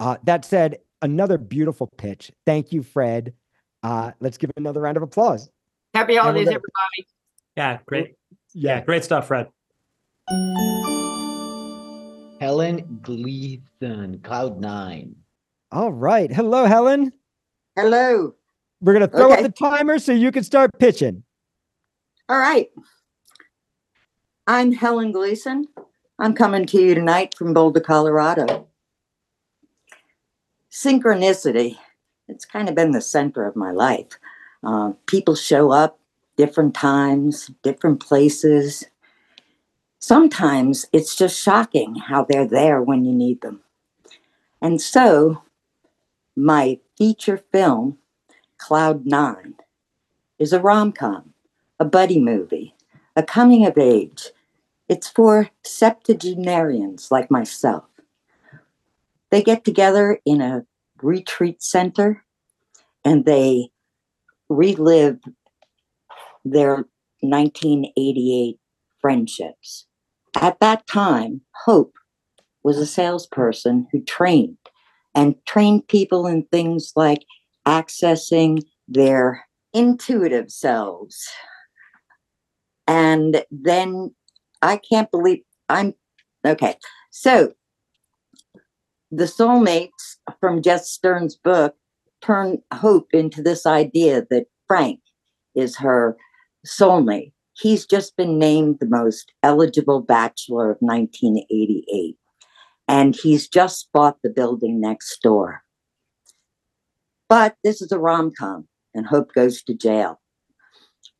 [0.00, 2.32] uh, that said another beautiful pitch.
[2.46, 3.34] Thank you, Fred.
[3.82, 5.48] Uh, let's give another round of applause.
[5.92, 6.56] Happy holidays, gonna...
[6.56, 7.08] everybody.
[7.56, 8.14] Yeah, great.
[8.54, 9.48] Yeah, great stuff, Fred.
[12.44, 15.16] Helen Gleason, Cloud Nine.
[15.72, 16.30] All right.
[16.30, 17.10] Hello, Helen.
[17.74, 18.34] Hello.
[18.82, 19.36] We're going to throw okay.
[19.36, 21.22] up the timer so you can start pitching.
[22.28, 22.68] All right.
[24.46, 25.68] I'm Helen Gleason.
[26.18, 28.68] I'm coming to you tonight from Boulder, Colorado
[30.74, 31.78] synchronicity,
[32.26, 34.18] it's kind of been the center of my life.
[34.64, 36.00] Uh, people show up
[36.36, 38.84] different times, different places.
[40.06, 43.60] Sometimes it's just shocking how they're there when you need them.
[44.60, 45.44] And so,
[46.36, 47.96] my feature film,
[48.58, 49.54] Cloud Nine,
[50.38, 51.32] is a rom com,
[51.80, 52.74] a buddy movie,
[53.16, 54.28] a coming of age.
[54.90, 57.84] It's for septuagenarians like myself.
[59.30, 60.66] They get together in a
[61.00, 62.26] retreat center
[63.06, 63.70] and they
[64.50, 65.20] relive
[66.44, 66.84] their
[67.22, 68.58] 1988
[69.00, 69.86] friendships.
[70.34, 71.94] At that time, Hope
[72.62, 74.58] was a salesperson who trained
[75.14, 77.24] and trained people in things like
[77.66, 81.28] accessing their intuitive selves.
[82.86, 84.14] And then
[84.60, 85.94] I can't believe I'm
[86.44, 86.76] okay.
[87.10, 87.52] So
[89.10, 91.76] the soulmates from Jess Stearn's book
[92.20, 95.00] turn hope into this idea that Frank
[95.54, 96.16] is her
[96.66, 97.33] soulmate.
[97.54, 102.16] He's just been named the most eligible bachelor of 1988,
[102.88, 105.62] and he's just bought the building next door.
[107.28, 110.20] But this is a rom com, and Hope goes to jail.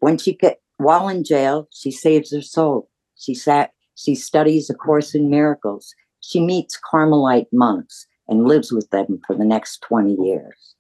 [0.00, 2.90] When she get while in jail, she saves her soul.
[3.16, 3.70] She sat.
[3.94, 5.94] She studies a course in miracles.
[6.20, 10.74] She meets Carmelite monks and lives with them for the next 20 years.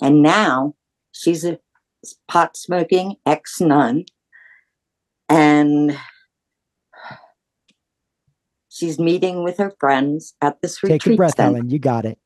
[0.00, 0.74] And now
[1.10, 1.58] she's a
[2.28, 4.04] pot smoking ex nun
[5.32, 5.98] and
[8.68, 11.00] she's meeting with her friends at this take retreat.
[11.02, 11.56] Take a breath, center.
[11.56, 11.70] Ellen.
[11.70, 12.18] You got it.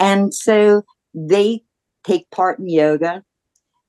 [0.00, 0.82] And so
[1.14, 1.62] they
[2.04, 3.22] take part in yoga.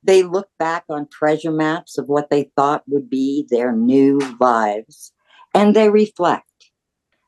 [0.04, 5.14] They look back on treasure maps of what they thought would be their new lives
[5.54, 6.46] and they reflect.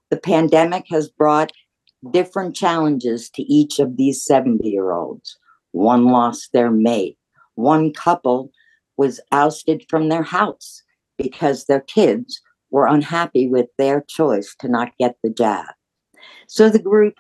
[0.10, 1.52] The pandemic has brought
[2.12, 5.38] different challenges to each of these 70 year olds.
[5.72, 7.18] One lost their mate.
[7.56, 8.52] One couple
[8.98, 10.84] was ousted from their house
[11.18, 12.42] because their kids
[12.72, 15.68] were unhappy with their choice to not get the jab.
[16.48, 17.16] So the group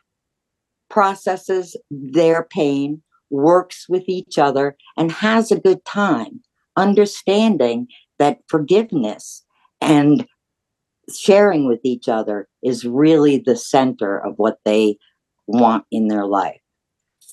[0.89, 6.41] processes their pain, works with each other, and has a good time,
[6.75, 7.87] understanding
[8.19, 9.43] that forgiveness
[9.81, 10.27] and
[11.13, 14.97] sharing with each other is really the center of what they
[15.47, 16.61] want in their life.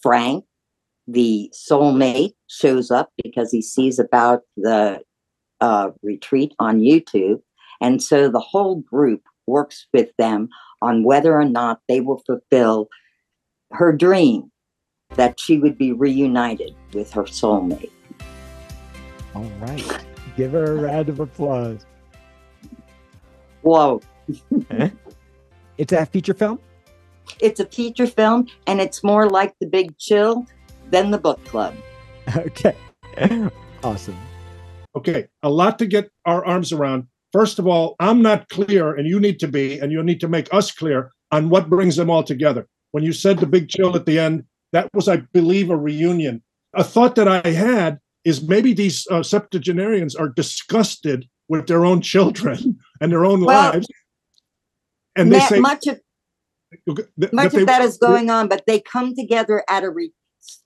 [0.03, 0.45] Frank,
[1.13, 5.01] the soulmate, shows up because he sees about the
[5.61, 7.41] uh, retreat on YouTube.
[7.81, 10.49] And so the whole group works with them
[10.83, 12.89] on whether or not they will fulfill
[13.73, 14.51] her dream
[15.15, 17.91] that she would be reunited with her soulmate.
[19.35, 20.05] All right.
[20.37, 21.85] Give her a round of applause.
[23.63, 24.01] Whoa.
[25.77, 26.61] It's a feature film?
[27.41, 30.47] It's a feature film, and it's more like The Big Chill
[30.91, 31.75] than the book club.
[32.37, 32.77] Okay.
[33.83, 34.17] awesome.
[34.95, 37.07] Okay, a lot to get our arms around.
[37.33, 40.29] First of all, I'm not clear, and you need to be, and you need to
[40.29, 42.67] make us clear on what brings them all together.
[42.93, 46.43] When you said the big chill at the end, that was, I believe, a reunion.
[46.75, 52.01] A thought that I had is maybe these uh, septuagenarians are disgusted with their own
[52.01, 53.89] children and their own Well, lives,
[55.17, 56.01] and they Ma- say much of
[57.17, 60.13] that much they- of that is going on, but they come together at a re-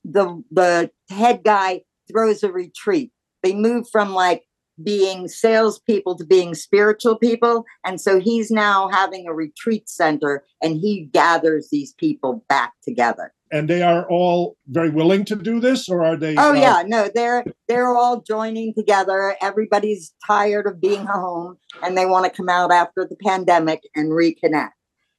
[0.05, 3.13] the the head guy throws a retreat.
[3.43, 4.45] They move from like
[4.83, 10.77] being salespeople to being spiritual people, and so he's now having a retreat center, and
[10.77, 13.33] he gathers these people back together.
[13.53, 16.35] and they are all very willing to do this, or are they?
[16.37, 19.37] Oh uh, yeah, no, they're they're all joining together.
[19.41, 24.11] Everybody's tired of being home, and they want to come out after the pandemic and
[24.11, 24.71] reconnect.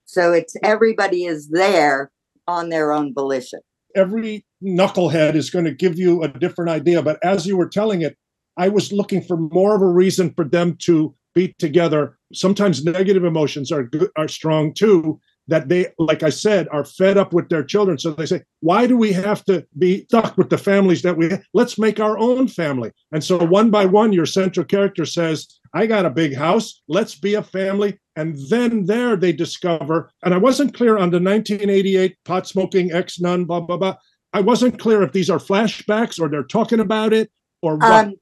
[0.06, 2.12] So it's everybody is there
[2.48, 3.62] on their own volition.
[3.96, 7.02] Every knucklehead is going to give you a different idea.
[7.02, 8.18] But as you were telling it,
[8.58, 12.18] I was looking for more of a reason for them to be together.
[12.34, 15.20] Sometimes negative emotions are good, are strong too.
[15.48, 18.00] That they, like I said, are fed up with their children.
[18.00, 21.30] So they say, "Why do we have to be stuck with the families that we?
[21.54, 25.46] Let's make our own family." And so one by one, your central character says,
[25.76, 26.82] "I got a big house.
[26.88, 31.20] Let's be a family." And then there they discover, and I wasn't clear on the
[31.20, 33.96] 1988 pot smoking ex nun, blah blah blah.
[34.34, 37.30] I wasn't clear if these are flashbacks or they're talking about it
[37.62, 38.08] or what.
[38.08, 38.16] Um,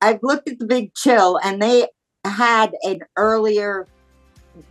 [0.00, 1.86] I've looked at the Big Chill, and they
[2.24, 3.86] had an earlier.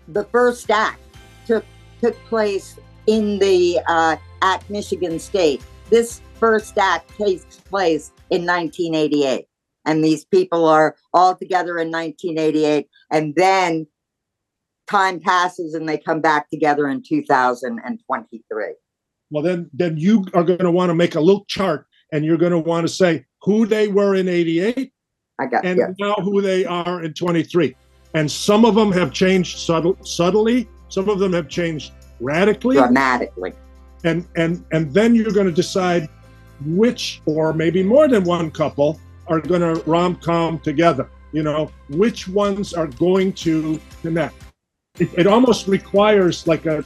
[0.07, 1.01] The first act
[1.45, 1.65] took
[2.01, 2.77] took place
[3.07, 5.63] in the uh, at Michigan State.
[5.89, 9.45] This first act takes place in 1988,
[9.85, 13.87] and these people are all together in 1988, and then
[14.87, 18.65] time passes and they come back together in 2023.
[19.31, 22.37] well, then then you are going to want to make a little chart, and you're
[22.37, 24.93] going to want to say who they were in '88
[25.39, 25.93] I got and yeah.
[25.99, 27.75] now who they are in 23.
[28.13, 30.69] And some of them have changed subtle, subtly.
[30.89, 32.75] Some of them have changed radically.
[32.75, 33.53] dramatically.
[34.03, 36.07] and and and then you're going to decide
[36.65, 41.69] which or maybe more than one couple are going to rom-com together you know?
[41.89, 44.35] Which ones are going to connect?
[44.99, 46.85] It, it almost requires like a,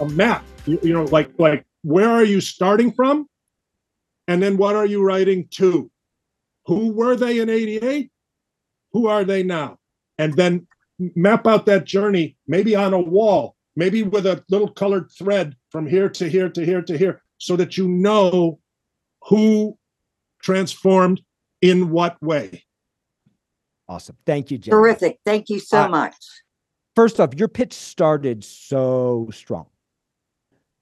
[0.00, 3.28] a map you, you know like like where are you starting from?
[4.28, 5.90] And then what are you writing to?
[6.66, 8.10] Who were they in 88
[8.92, 9.78] who are they now?
[10.16, 10.66] And then
[10.98, 15.86] map out that journey maybe on a wall maybe with a little colored thread from
[15.86, 18.58] here to here to here to here so that you know
[19.28, 19.76] who
[20.42, 21.20] transformed
[21.60, 22.64] in what way
[23.88, 24.16] Awesome.
[24.26, 24.76] Thank you, Jerry.
[24.78, 25.18] Terrific.
[25.24, 26.14] Thank you so Uh, much.
[26.94, 29.66] First off, your pitch started so strong.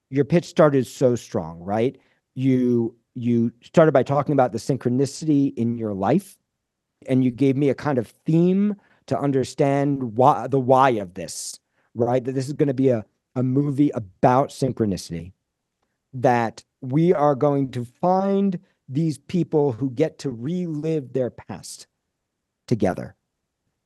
[0.09, 1.97] Your pitch started so strong, right?
[2.35, 6.37] You you started by talking about the synchronicity in your life,
[7.07, 8.75] and you gave me a kind of theme
[9.07, 11.59] to understand why the why of this,
[11.95, 12.23] right?
[12.23, 13.05] That this is going to be a,
[13.35, 15.31] a movie about synchronicity.
[16.13, 21.87] That we are going to find these people who get to relive their past
[22.67, 23.17] together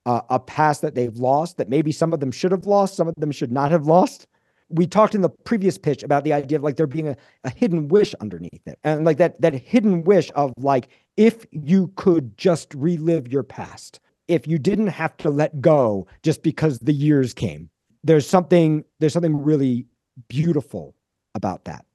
[0.06, 3.08] uh, a past that they've lost that maybe some of them should have lost, some
[3.08, 4.28] of them should not have lost.
[4.70, 7.50] We talked in the previous pitch about the idea of like there being a, a
[7.50, 8.80] hidden wish underneath it.
[8.84, 10.88] And like that that hidden wish of like
[11.18, 16.42] if you could just relive your past, if you didn't have to let go just
[16.42, 17.70] because the years came.
[18.04, 19.86] There's something there's something really
[20.30, 20.96] beautiful
[21.36, 21.86] about that.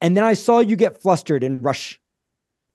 [0.00, 2.00] And then I saw you get flustered and rush.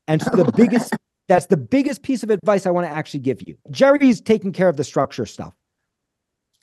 [0.07, 0.93] And so the biggest
[1.27, 3.57] that's the biggest piece of advice I want to actually give you.
[3.71, 5.53] Jerry's taking care of the structure stuff.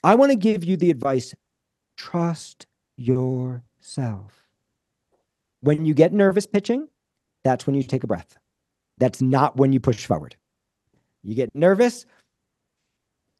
[0.03, 1.33] I want to give you the advice
[1.97, 2.65] trust
[2.97, 4.43] yourself.
[5.61, 6.87] When you get nervous pitching,
[7.43, 8.37] that's when you take a breath.
[8.97, 10.35] That's not when you push forward.
[11.23, 12.05] You get nervous,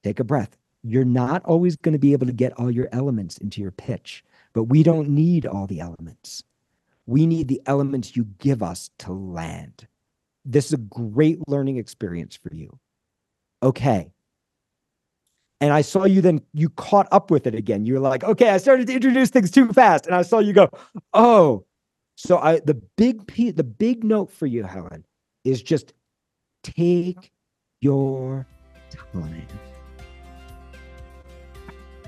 [0.04, 0.58] take a breath.
[0.84, 4.24] You're not always going to be able to get all your elements into your pitch,
[4.54, 6.44] but we don't need all the elements.
[7.06, 9.88] We need the elements you give us to land.
[10.46, 12.80] This is a great learning experience for you.
[13.62, 14.12] Okay.
[15.62, 17.86] And I saw you then, you caught up with it again.
[17.86, 20.06] You were like, okay, I started to introduce things too fast.
[20.06, 20.70] And I saw you go,
[21.14, 21.66] oh.
[22.16, 25.04] So I the big piece, the big note for you, Helen,
[25.44, 25.94] is just
[26.64, 27.32] take
[27.82, 28.46] your
[29.12, 29.48] time.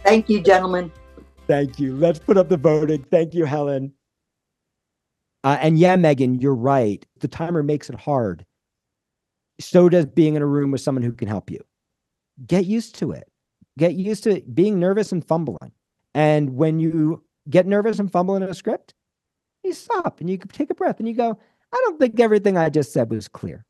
[0.04, 0.92] Thank you, gentlemen.
[1.48, 1.96] Thank you.
[1.96, 3.04] Let's put up the voting.
[3.10, 3.92] Thank you, Helen.
[5.46, 7.06] Uh, and yeah, Megan, you're right.
[7.20, 8.44] The timer makes it hard.
[9.60, 11.60] So does being in a room with someone who can help you.
[12.48, 13.32] Get used to it.
[13.78, 15.72] Get used to being nervous and fumbling.
[16.16, 18.96] And when you get nervous and fumble in a script,
[19.64, 21.38] you stop and you take a breath and you go,
[21.72, 23.66] I don't think everything I just said was clear.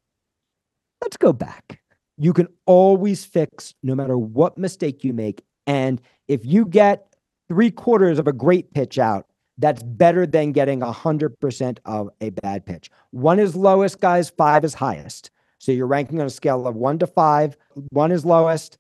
[1.02, 1.82] Let's go back.
[2.18, 5.44] You can always fix no matter what mistake you make.
[5.68, 7.14] And if you get
[7.50, 12.66] three quarters of a great pitch out, that's better than getting 100% of a bad
[12.66, 12.90] pitch.
[13.12, 15.32] One is lowest, guys, five is highest.
[15.60, 17.58] So you're ranking on a scale of one to five.
[17.90, 18.78] One is lowest,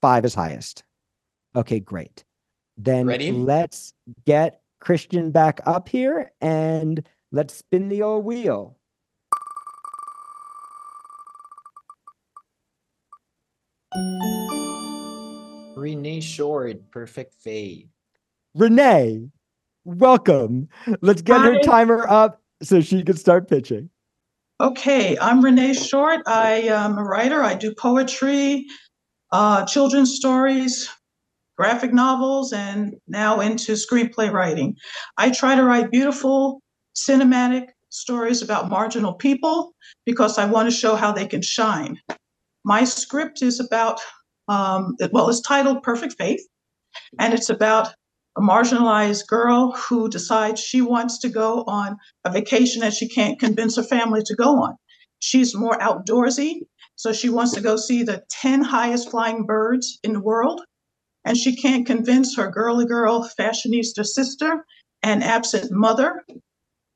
[0.00, 0.82] five is highest.
[1.54, 2.24] Okay, great.
[2.76, 3.30] Then Ready?
[3.32, 3.94] let's
[4.26, 8.76] get Christian back up here and let's spin the old wheel.
[15.76, 17.88] Renee Short, perfect faith.
[18.54, 19.28] Renee,
[19.84, 20.68] welcome.
[21.00, 23.90] Let's get her timer up so she can start pitching.
[24.60, 26.20] Okay, I'm Renee Short.
[26.26, 27.42] I am a writer.
[27.42, 28.66] I do poetry,
[29.32, 30.88] uh, children's stories,
[31.56, 34.76] graphic novels, and now into screenplay writing.
[35.18, 36.60] I try to write beautiful
[36.96, 39.74] cinematic stories about marginal people
[40.06, 41.98] because I want to show how they can shine.
[42.64, 44.00] My script is about,
[44.48, 46.46] um, well, it's titled Perfect Faith,
[47.18, 47.92] and it's about
[48.36, 53.38] a marginalized girl who decides she wants to go on a vacation that she can't
[53.38, 54.76] convince her family to go on.
[55.20, 56.60] She's more outdoorsy,
[56.96, 60.62] so she wants to go see the 10 highest flying birds in the world.
[61.24, 64.64] And she can't convince her girly girl fashionista sister
[65.02, 66.24] and absent mother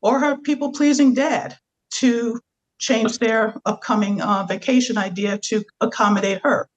[0.03, 1.57] or her people pleasing dad
[1.95, 2.41] to
[2.79, 6.69] change their upcoming uh, vacation idea to accommodate her.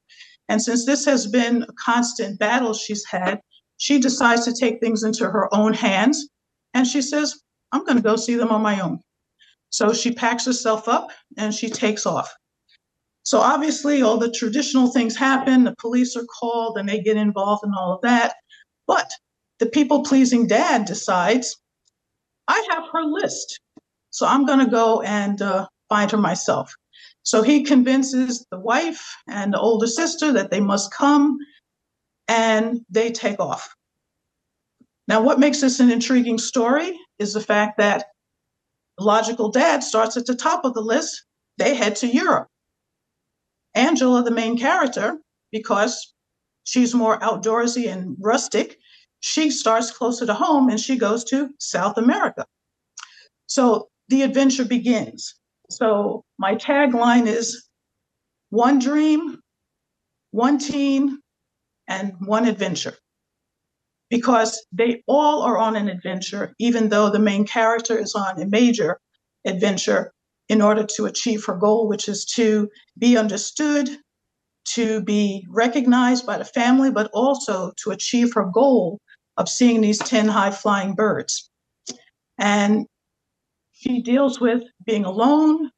[0.47, 3.41] And since this has been a constant battle she's had,
[3.79, 6.27] she decides to take things into her own hands.
[6.73, 7.41] And she says,
[7.71, 8.99] I'm going to go see them on my own.
[9.71, 12.33] So she packs herself up and she takes off.
[13.23, 15.63] So obviously, all the traditional things happen.
[15.63, 18.35] The police are called and they get involved in all of that.
[18.85, 19.11] But
[19.59, 21.57] the people pleasing dad decides,
[22.47, 23.59] I have her list.
[24.09, 26.73] So I'm going to go and uh, find her myself.
[27.23, 31.37] So he convinces the wife and the older sister that they must come
[32.29, 33.75] and they take off.
[35.07, 38.05] Now, what makes this an intriguing story is the fact that
[38.99, 41.25] Logical Dad starts at the top of the list.
[41.57, 42.47] They head to Europe.
[43.73, 45.17] Angela, the main character,
[45.51, 46.13] because
[46.65, 48.77] she's more outdoorsy and rustic,
[49.21, 52.45] she starts closer to home and she goes to South America.
[53.47, 55.33] So the adventure begins.
[55.71, 57.67] So my tagline is
[58.51, 59.39] one dream,
[60.31, 61.19] one team,
[61.89, 62.95] and one adventure.
[64.09, 68.45] Because they all are on an adventure, even though the main character is on a
[68.45, 68.99] major
[69.45, 70.13] adventure
[70.47, 73.89] in order to achieve her goal, which is to be understood,
[74.65, 78.99] to be recognized by the family, but also to achieve her goal
[79.37, 81.49] of seeing these 10 high flying birds.
[82.37, 82.87] And
[83.71, 85.69] she deals with being alone,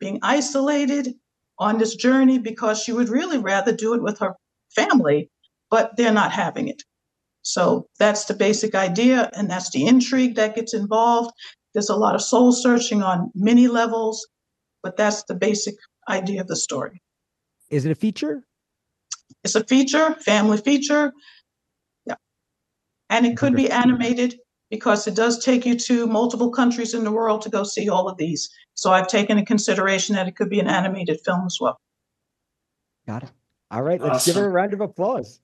[0.00, 1.14] being isolated
[1.58, 4.34] on this journey because she would really rather do it with her
[4.74, 5.30] family,
[5.70, 6.82] but they're not having it.
[7.42, 11.30] So that's the basic idea, and that's the intrigue that gets involved.
[11.74, 14.26] There's a lot of soul searching on many levels,
[14.82, 15.76] but that's the basic
[16.08, 17.02] idea of the story.
[17.70, 18.44] Is it a feature?
[19.44, 21.12] It's a feature, family feature.
[22.04, 22.16] Yeah.
[23.10, 24.38] And it could be animated
[24.70, 28.08] because it does take you to multiple countries in the world to go see all
[28.08, 28.50] of these.
[28.74, 31.78] So I've taken into consideration that it could be an animated film as well.
[33.06, 33.32] Got it.
[33.70, 35.40] All right, let's give her a round of applause.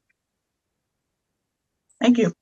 [2.03, 2.33] Thank you.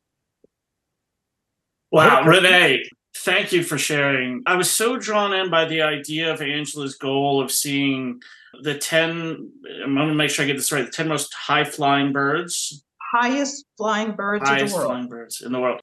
[1.93, 2.89] Wow, Renee,
[3.19, 4.43] thank you for sharing.
[4.47, 8.23] I was so drawn in by the idea of Angela's goal of seeing
[8.63, 9.51] the 10,
[9.85, 12.83] I'm going to make sure I get this right, the 10 most high flying birds,
[13.13, 14.91] Highest flying birds in highest the world.
[14.91, 15.81] flying birds in the world.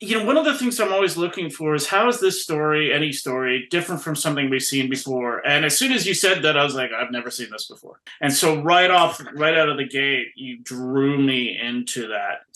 [0.00, 2.90] You know, one of the things I'm always looking for is how is this story,
[2.94, 5.46] any story, different from something we've seen before?
[5.46, 8.00] And as soon as you said that, I was like, I've never seen this before.
[8.22, 12.46] And so right off, right out of the gate, you drew me into that.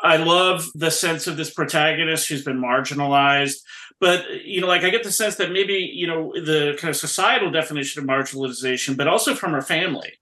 [0.00, 3.56] I love the sense of this protagonist who's been marginalized.
[4.00, 6.96] But, you know, like I get the sense that maybe, you know, the kind of
[6.96, 10.12] societal definition of marginalization, but also from her family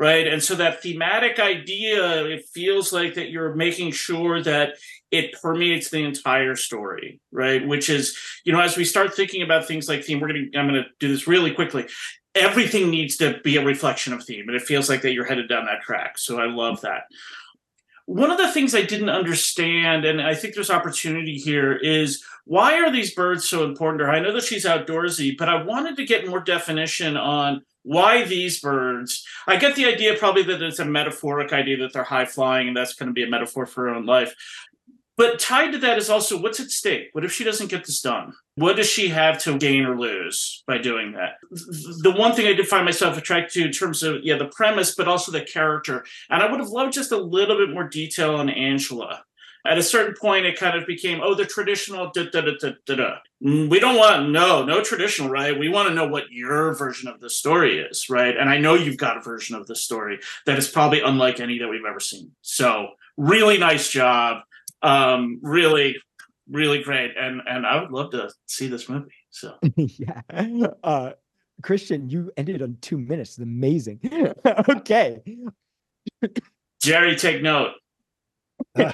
[0.00, 0.26] right?
[0.26, 4.76] And so that thematic idea it feels like that you're making sure that
[5.10, 7.66] it permeates the entire story right?
[7.68, 10.58] Which is you know as we start thinking about things like theme we're going to
[10.58, 11.86] i'm going to do this really quickly.
[12.34, 15.48] Everything needs to be a reflection of theme and it feels like that you're headed
[15.48, 17.02] down that track so i love that
[18.10, 22.80] one of the things I didn't understand, and I think there's opportunity here, is why
[22.80, 24.10] are these birds so important to her?
[24.10, 28.60] I know that she's outdoorsy, but I wanted to get more definition on why these
[28.60, 29.24] birds?
[29.46, 32.76] I get the idea probably that it's a metaphoric idea that they're high flying and
[32.76, 34.34] that's going to be a metaphor for her own life.
[35.20, 37.10] But tied to that is also what's at stake?
[37.12, 38.32] What if she doesn't get this done?
[38.54, 41.34] What does she have to gain or lose by doing that?
[41.50, 44.94] The one thing I did find myself attracted to in terms of, yeah, the premise,
[44.94, 46.06] but also the character.
[46.30, 49.22] And I would have loved just a little bit more detail on Angela
[49.66, 52.70] at a certain point it kind of became oh the traditional da, da, da, da,
[52.86, 53.16] da, da.
[53.44, 57.10] Mm, we don't want no no traditional right we want to know what your version
[57.10, 60.18] of the story is right and i know you've got a version of the story
[60.46, 64.44] that is probably unlike any that we've ever seen so really nice job
[64.82, 65.96] um really
[66.50, 67.12] really great.
[67.16, 69.54] And and i would love to see this movie so.
[69.76, 70.22] Yeah.
[70.82, 71.12] Uh
[71.62, 73.38] christian you ended on two minutes.
[73.38, 74.00] Amazing.
[74.68, 75.20] Okay.
[76.82, 77.72] Jerry take note.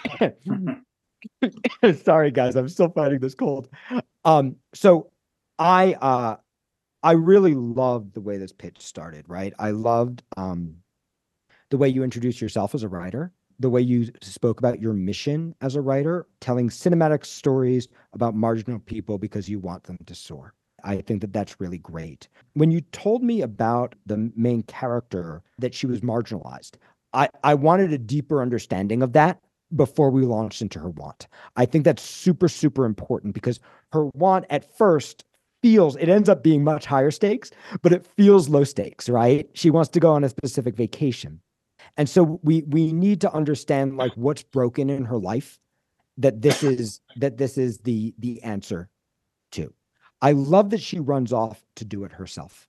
[2.04, 3.68] Sorry, guys, I'm still fighting this cold.
[4.24, 5.10] Um, so
[5.58, 6.36] I uh
[7.02, 9.52] I really loved the way this pitch started, right?
[9.58, 10.76] I loved um
[11.70, 15.54] the way you introduced yourself as a writer, the way you spoke about your mission
[15.60, 20.54] as a writer, telling cinematic stories about marginal people because you want them to soar.
[20.84, 22.28] I think that that's really great.
[22.54, 26.72] When you told me about the main character that she was marginalized,
[27.12, 29.40] I, I wanted a deeper understanding of that
[29.74, 31.26] before we launched into her want.
[31.56, 33.58] I think that's super, super important because
[33.92, 35.24] her want at first
[35.62, 37.50] feels it ends up being much higher stakes,
[37.82, 39.48] but it feels low stakes, right?
[39.54, 41.40] She wants to go on a specific vacation.
[41.96, 45.58] And so we we need to understand like what's broken in her life
[46.18, 48.88] that this is that this is the the answer
[49.52, 49.72] to.
[50.22, 52.68] I love that she runs off to do it herself.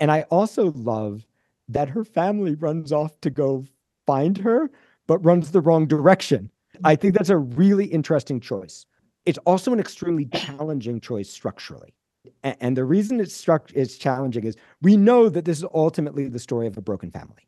[0.00, 1.26] And I also love
[1.68, 3.64] that her family runs off to go
[4.06, 4.70] find her
[5.06, 6.50] but runs the wrong direction.
[6.82, 8.86] I think that's a really interesting choice.
[9.26, 11.94] It's also an extremely challenging choice structurally.
[12.42, 16.38] And the reason it's struck is challenging is we know that this is ultimately the
[16.38, 17.46] story of a broken family,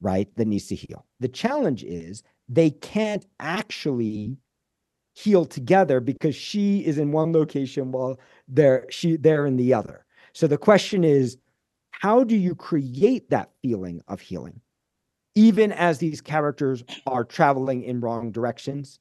[0.00, 0.28] right?
[0.36, 1.06] That needs to heal.
[1.20, 4.36] The challenge is they can't actually
[5.14, 8.18] heal together because she is in one location while
[8.48, 10.04] they're she they're in the other.
[10.32, 11.38] So the question is,
[11.90, 14.60] how do you create that feeling of healing?
[15.36, 18.98] even as these characters are traveling in wrong directions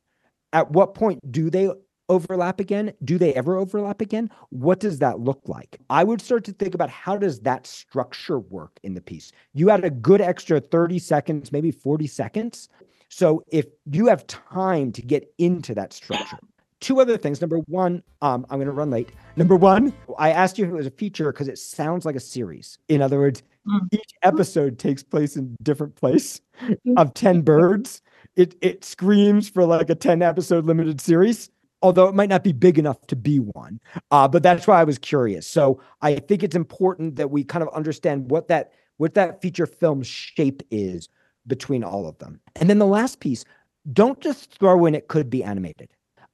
[0.53, 1.72] at what point do they
[2.10, 2.94] overlap again?
[3.03, 4.30] Do they ever overlap again?
[4.49, 5.80] What does that look like?
[5.90, 9.32] I would start to think about how does that structure work in the piece.
[9.53, 12.69] You had a good extra 30 seconds maybe 40 seconds.
[13.10, 16.40] So if you have time to get into that structure.
[16.82, 17.41] Two other things.
[17.41, 19.11] Number one um, i'm going to run late.
[19.36, 22.19] Number one i asked you if it was a feature because it sounds like a
[22.19, 22.77] series.
[22.90, 23.88] In other words Mm.
[23.91, 26.94] each episode takes place in different place mm.
[26.98, 28.02] of 10 birds.
[28.36, 31.49] It it screams for like a 10 episode limited series
[31.86, 33.80] although it might not be big enough to be one
[34.12, 35.45] uh, but that's why i was curious.
[35.48, 39.66] So i think it's important that we kind of understand what that what that feature
[39.66, 41.10] film shape is
[41.48, 42.40] between all of them.
[42.56, 43.45] And then the last piece
[43.94, 45.90] don't just throw in it could be animated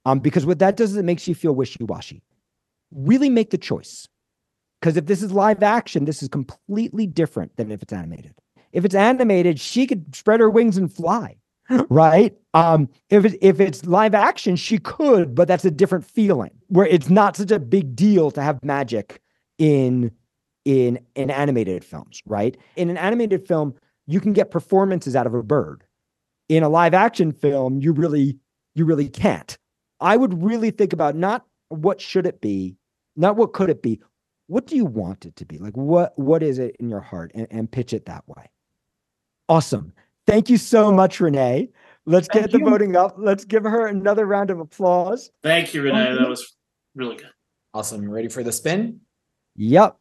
[0.05, 2.21] um, because what that does is it makes you feel wishy-washy.
[2.91, 4.07] Really make the choice
[4.79, 8.33] because if this is live action, this is completely different than if it's animated.
[8.71, 11.35] If it's animated, she could spread her wings and fly,
[11.89, 12.35] right?
[12.53, 16.51] Um, if it, if it's live action, she could, but that's a different feeling.
[16.67, 19.21] Where it's not such a big deal to have magic
[19.57, 20.11] in
[20.65, 22.57] in in animated films, right?
[22.75, 23.73] In an animated film,
[24.07, 25.83] you can get performances out of a bird.
[26.49, 28.37] In a live action film, you really
[28.75, 29.57] you really can't.
[29.99, 32.75] I would really think about not what should it be,
[33.15, 34.01] not what could it be,
[34.51, 37.31] what do you want it to be like what what is it in your heart
[37.33, 38.49] and, and pitch it that way
[39.47, 39.93] awesome
[40.27, 41.69] thank you so much renee
[42.05, 45.81] let's thank get the voting up let's give her another round of applause thank you
[45.81, 46.55] renee that was
[46.95, 47.31] really good
[47.73, 48.99] awesome ready for the spin
[49.55, 49.97] yep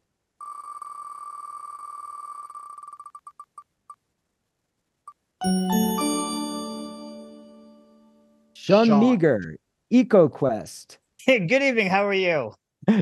[8.55, 9.01] Sean, Sean.
[9.01, 9.57] Meager,
[9.91, 10.99] EcoQuest.
[11.19, 11.89] Hey, good evening.
[11.89, 12.53] How are you?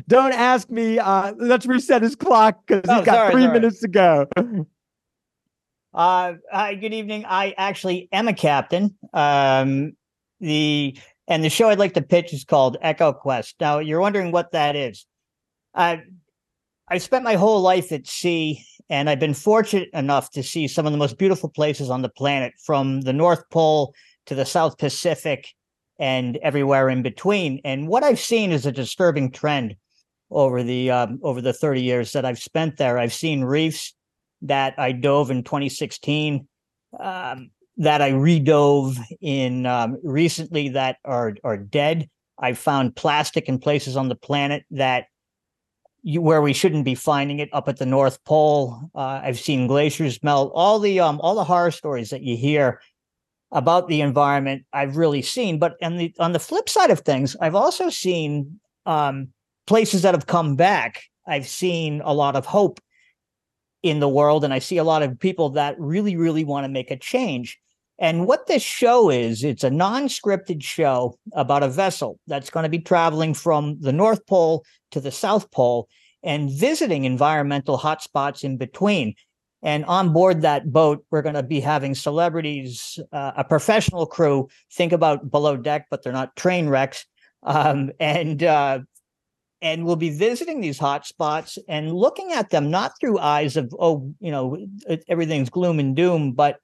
[0.09, 0.99] Don't ask me.
[0.99, 3.53] Uh, let's reset his clock because oh, he's got sorry, three sorry.
[3.53, 4.27] minutes to go.
[5.95, 7.25] Uh, hi, good evening.
[7.27, 8.97] I actually am a captain.
[9.15, 9.93] Um,
[10.41, 13.57] the and the show I'd like to pitch is called Echo Quest.
[13.61, 15.07] Now you're wondering what that is.
[15.75, 16.03] I
[16.89, 20.87] I spent my whole life at sea, and I've been fortunate enough to see some
[20.87, 23.95] of the most beautiful places on the planet, from the North Pole
[24.27, 25.49] to the South Pacific
[25.99, 27.61] and everywhere in between.
[27.65, 29.75] And what I've seen is a disturbing trend
[30.31, 32.99] over the um, over the 30 years that I've spent there.
[32.99, 33.95] I've seen reefs
[34.43, 36.47] that I dove in 2016,
[37.01, 42.09] um, that I redove in um, recently that are are dead.
[42.39, 45.07] I've found plastic in places on the planet that
[46.03, 48.91] you, where we shouldn't be finding it up at the North Pole.
[48.95, 50.53] Uh, I've seen glaciers melt.
[50.55, 52.81] All the um, all the horror stories that you hear
[53.51, 55.59] about the environment, I've really seen.
[55.59, 59.29] But on the on the flip side of things, I've also seen um,
[59.67, 61.03] places that have come back.
[61.27, 62.81] I've seen a lot of hope
[63.83, 66.69] in the world, and I see a lot of people that really, really want to
[66.69, 67.59] make a change.
[68.01, 72.69] And what this show is, it's a non-scripted show about a vessel that's going to
[72.69, 75.89] be traveling from the North Pole to the South Pole
[76.23, 79.15] and visiting environmental hotspots in between.
[79.63, 84.49] And on board that boat, we're going to be having celebrities, uh, a professional crew.
[84.73, 87.05] Think about below deck, but they're not train wrecks.
[87.43, 88.81] Um, and uh,
[89.61, 94.13] and we'll be visiting these hotspots and looking at them not through eyes of oh,
[94.21, 94.57] you know,
[95.09, 96.59] everything's gloom and doom, but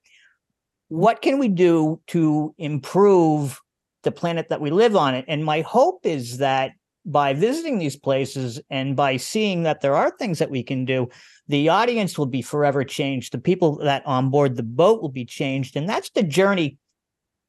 [0.89, 3.61] what can we do to improve
[4.03, 5.15] the planet that we live on?
[5.15, 6.73] it And my hope is that
[7.07, 11.09] by visiting these places and by seeing that there are things that we can do,
[11.49, 13.33] the audience will be forever changed.
[13.33, 16.79] The people that on board the boat will be changed, and that's the journey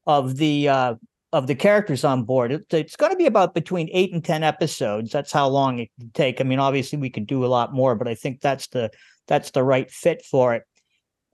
[0.06, 0.94] of the uh,
[1.32, 2.52] of the characters on board.
[2.52, 5.10] It, it's going to be about between eight and ten episodes.
[5.10, 6.40] That's how long it can take.
[6.40, 8.90] I mean, obviously we could do a lot more, but I think that's the
[9.26, 10.62] that's the right fit for it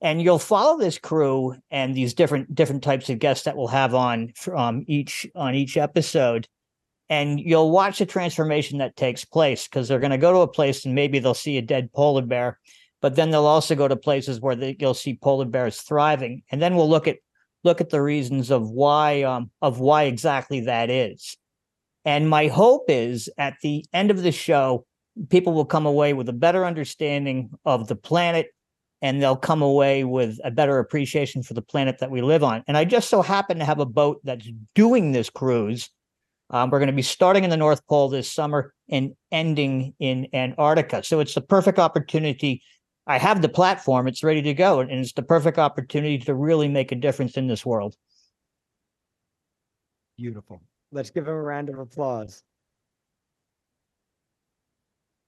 [0.03, 3.95] and you'll follow this crew and these different different types of guests that we'll have
[3.95, 6.47] on from um, each on each episode
[7.09, 10.49] and you'll watch the transformation that takes place because they're going to go to a
[10.49, 12.59] place and maybe they'll see a dead polar bear
[13.01, 16.61] but then they'll also go to places where they, you'll see polar bears thriving and
[16.61, 17.19] then we'll look at
[17.65, 21.37] look at the reasons of why um, of why exactly that is
[22.05, 24.85] and my hope is at the end of the show
[25.29, 28.49] people will come away with a better understanding of the planet
[29.03, 32.63] and they'll come away with a better appreciation for the planet that we live on.
[32.69, 35.91] And I just so happen to have a boat that's doing this cruise.
[36.51, 40.29] Um, we're going to be starting in the North Pole this summer and ending in
[40.33, 41.03] Antarctica.
[41.03, 42.63] So it's the perfect opportunity.
[43.07, 46.69] I have the platform, it's ready to go, and it's the perfect opportunity to really
[46.69, 47.97] make a difference in this world.
[50.17, 50.63] Beautiful.
[50.93, 52.43] Let's give him a round of applause.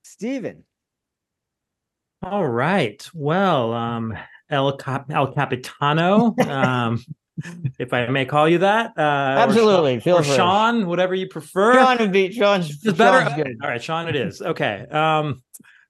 [0.05, 0.65] Stephen,
[2.25, 3.07] all right.
[3.13, 4.17] Well, um,
[4.49, 7.05] El Cap- El Capitano, um,
[7.79, 8.93] if I may call you that.
[8.97, 9.97] Uh, Absolutely.
[9.97, 11.75] Or, Sean, or Sean, whatever you prefer.
[11.75, 13.35] Sean would be Sean's, Sean's better.
[13.37, 13.59] Good.
[13.63, 14.41] All right, Sean, it is.
[14.41, 14.87] Okay.
[14.91, 15.43] Um,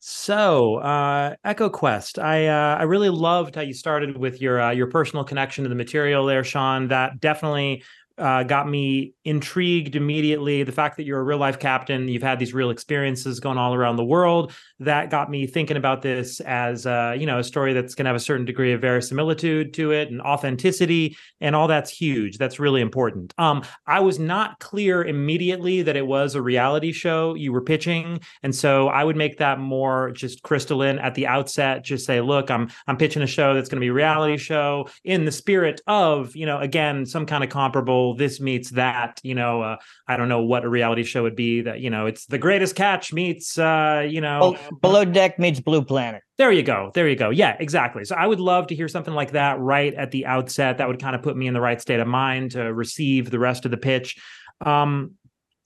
[0.06, 4.70] so, uh, Echo Quest, I uh, I really loved how you started with your uh,
[4.70, 6.88] your personal connection to the material there, Sean.
[6.88, 7.84] That definitely
[8.18, 10.62] uh, got me intrigued immediately.
[10.62, 13.72] The fact that you're a real life captain, you've had these real experiences going all
[13.72, 17.72] around the world, that got me thinking about this as uh, you know a story
[17.72, 21.68] that's going to have a certain degree of verisimilitude to it and authenticity, and all
[21.68, 22.38] that's huge.
[22.38, 23.34] That's really important.
[23.38, 28.20] Um, I was not clear immediately that it was a reality show you were pitching,
[28.42, 31.84] and so I would make that more just crystalline at the outset.
[31.84, 34.88] Just say, look, I'm I'm pitching a show that's going to be a reality show
[35.04, 39.34] in the spirit of you know again some kind of comparable this meets that you
[39.34, 39.76] know uh,
[40.08, 42.74] i don't know what a reality show would be that you know it's the greatest
[42.74, 46.22] catch meets uh you know below deck meets blue planet.
[46.38, 46.90] There you go.
[46.94, 47.30] There you go.
[47.30, 48.04] Yeah exactly.
[48.04, 50.78] So i would love to hear something like that right at the outset.
[50.78, 53.38] That would kind of put me in the right state of mind to receive the
[53.38, 54.16] rest of the pitch.
[54.64, 55.12] Um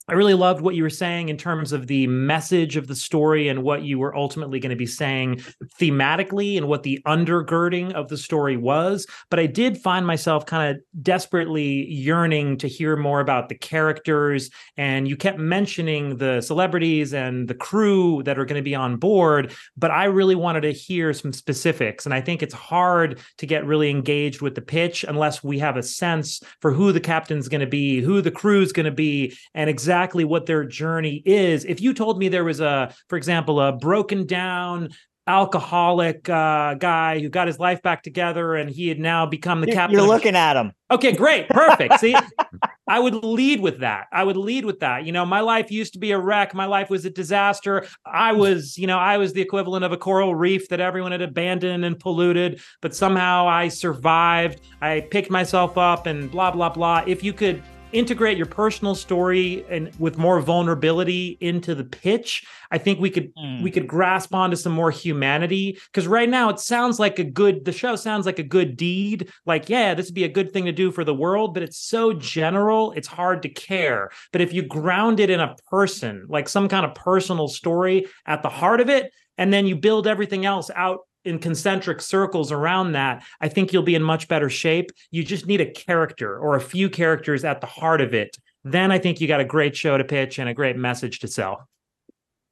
[0.09, 3.47] I really loved what you were saying in terms of the message of the story
[3.47, 5.43] and what you were ultimately going to be saying
[5.79, 9.05] thematically and what the undergirding of the story was.
[9.29, 14.49] But I did find myself kind of desperately yearning to hear more about the characters.
[14.77, 18.97] And you kept mentioning the celebrities and the crew that are going to be on
[18.97, 19.53] board.
[19.77, 22.07] But I really wanted to hear some specifics.
[22.07, 25.77] And I think it's hard to get really engaged with the pitch unless we have
[25.77, 29.37] a sense for who the captain's going to be, who the crew's going to be,
[29.53, 31.65] and exactly exactly what their journey is.
[31.65, 34.91] If you told me there was a, for example, a broken down
[35.27, 39.67] alcoholic uh, guy who got his life back together and he had now become the
[39.67, 39.99] captain.
[39.99, 40.71] You're looking at him.
[40.89, 41.49] Okay, great.
[41.49, 41.99] Perfect.
[41.99, 42.15] See,
[42.87, 44.07] I would lead with that.
[44.11, 45.05] I would lead with that.
[45.05, 46.55] You know, my life used to be a wreck.
[46.55, 47.85] My life was a disaster.
[48.05, 51.21] I was, you know, I was the equivalent of a coral reef that everyone had
[51.21, 54.61] abandoned and polluted, but somehow I survived.
[54.81, 57.03] I picked myself up and blah, blah, blah.
[57.05, 62.77] If you could integrate your personal story and with more vulnerability into the pitch i
[62.77, 63.61] think we could mm.
[63.61, 65.77] we could grasp onto some more humanity.
[65.91, 69.29] Because right now it sounds like a good the show sounds like a good deed.
[69.45, 71.79] Like yeah this would be a good thing to do for the world but it's
[71.79, 74.09] so general it's hard to care.
[74.31, 78.43] But if you ground it in a person like some kind of personal story at
[78.43, 82.93] the heart of it and then you build everything else out in concentric circles around
[82.93, 84.91] that, I think you'll be in much better shape.
[85.11, 88.37] You just need a character or a few characters at the heart of it.
[88.63, 91.27] Then I think you got a great show to pitch and a great message to
[91.27, 91.67] sell.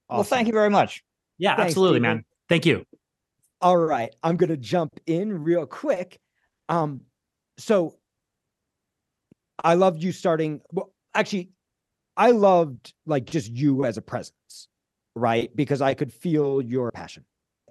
[0.10, 0.18] Awesome.
[0.18, 1.04] Well, thank you very much.
[1.38, 2.16] Yeah, Thanks, absolutely, Stephen.
[2.18, 2.26] man.
[2.50, 2.86] Thank you.
[3.62, 6.20] All right, I'm gonna jump in real quick.
[6.70, 7.02] Um,
[7.58, 7.96] so
[9.64, 10.62] I loved you starting.
[10.72, 11.50] Well, actually,
[12.16, 14.68] I loved like just you as a presence,
[15.16, 15.54] right?
[15.56, 17.26] Because I could feel your passion.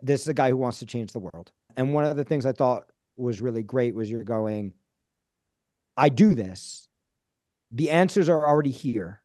[0.06, 1.50] This is a guy who wants to change the world.
[1.76, 2.84] And one of the things I thought
[3.16, 4.72] was really great was you're going,
[5.96, 6.88] I do this.
[7.72, 9.20] The answers are already here.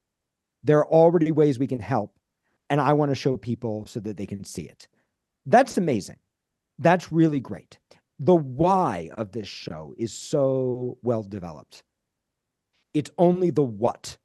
[0.63, 2.17] There are already ways we can help.
[2.67, 4.87] And I want to show people so that they can see it.
[5.45, 6.17] That's amazing.
[6.79, 7.77] That's really great.
[8.17, 11.83] The why of this show is so well developed.
[12.95, 14.17] It's only the what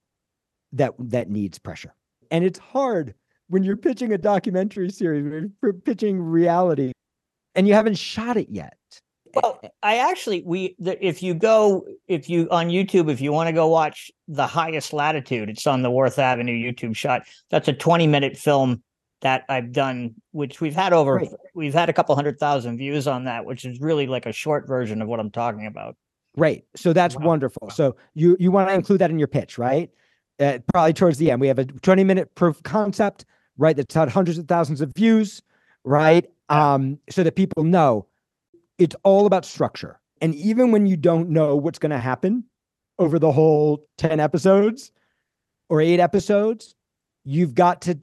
[0.73, 1.95] that that needs pressure.
[2.31, 3.15] And it's hard
[3.49, 6.93] when you're pitching a documentary series, when you're pitching reality,
[7.55, 8.77] and you haven't shot it yet.
[9.35, 9.71] Well, eh, eh, eh.
[9.83, 13.53] I actually we the, if you go if you on YouTube if you want to
[13.53, 17.23] go watch the highest latitude, it's on the Worth Avenue YouTube shot.
[17.51, 18.83] That's a 20 minute film
[19.23, 21.31] that I've done, which we've had over Great.
[21.55, 24.67] we've had a couple hundred thousand views on that, which is really like a short
[24.67, 25.97] version of what I'm talking about.
[26.37, 26.65] Right.
[26.77, 27.71] So that's wonderful.
[27.71, 29.91] So you you want to include that in your pitch, right?
[30.39, 31.41] Uh, probably towards the end.
[31.41, 33.25] We have a 20 minute proof concept,
[33.59, 33.77] right?
[33.77, 35.43] That's had hundreds of thousands of views,
[35.85, 36.27] right?
[36.49, 38.07] Um, so that people know
[38.79, 39.99] it's all about structure.
[40.21, 42.45] And even when you don't know what's going to happen
[42.99, 44.93] over the whole 10 episodes
[45.69, 46.75] or eight episodes,
[47.25, 47.99] you've got to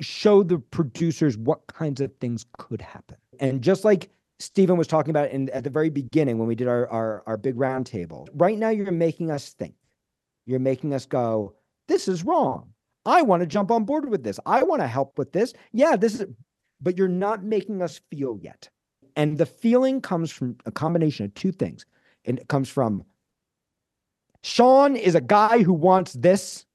[0.00, 3.16] show the producers what kinds of things could happen.
[3.40, 6.68] And just like Stephen was talking about in at the very beginning when we did
[6.68, 9.74] our our, our big roundtable, right now you're making us think.
[10.44, 11.54] You're making us go,
[11.86, 12.71] this is wrong.
[13.04, 14.38] I want to jump on board with this.
[14.46, 15.52] I want to help with this.
[15.72, 16.26] Yeah, this is,
[16.80, 18.68] but you're not making us feel yet.
[19.16, 21.84] And the feeling comes from a combination of two things.
[22.24, 23.04] And it comes from
[24.42, 26.66] Sean is a guy who wants this,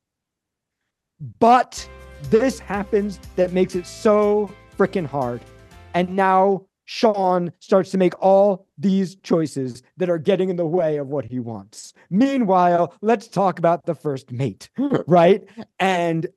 [1.40, 1.88] but
[2.30, 5.42] this happens that makes it so freaking hard.
[5.94, 10.96] And now Sean starts to make all these choices that are getting in the way
[10.96, 11.94] of what he wants.
[12.10, 14.70] Meanwhile, let's talk about the first mate,
[15.06, 15.44] right?
[15.80, 16.28] And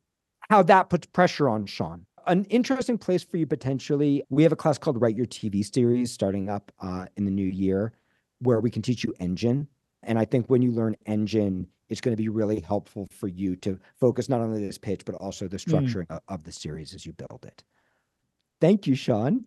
[0.51, 2.05] how that puts pressure on Sean.
[2.27, 4.24] An interesting place for you potentially.
[4.28, 7.47] We have a class called Write Your TV series starting up uh, in the new
[7.47, 7.93] year
[8.40, 9.68] where we can teach you engine.
[10.02, 13.55] And I think when you learn engine, it's going to be really helpful for you
[13.56, 17.06] to focus not only this pitch, but also the structuring of, of the series as
[17.06, 17.62] you build it.
[18.60, 19.44] Thank you, Sean.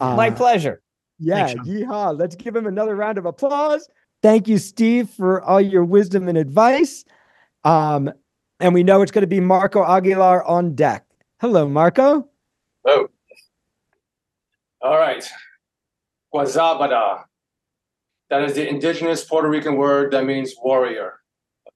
[0.00, 0.82] My Uh, pleasure.
[1.18, 1.66] yeah, Thanks, Sean.
[1.66, 2.18] yeehaw.
[2.18, 3.88] Let's give him another round of applause.
[4.22, 7.04] Thank you, Steve, for all your wisdom and advice.
[7.64, 8.10] Um,
[8.60, 11.06] and we know it's going to be Marco Aguilar on deck.
[11.40, 12.28] Hello, Marco.
[12.86, 13.08] Oh.
[14.82, 15.26] All right.
[16.34, 17.24] Guasábara.
[18.30, 21.20] That is the indigenous Puerto Rican word that means warrior.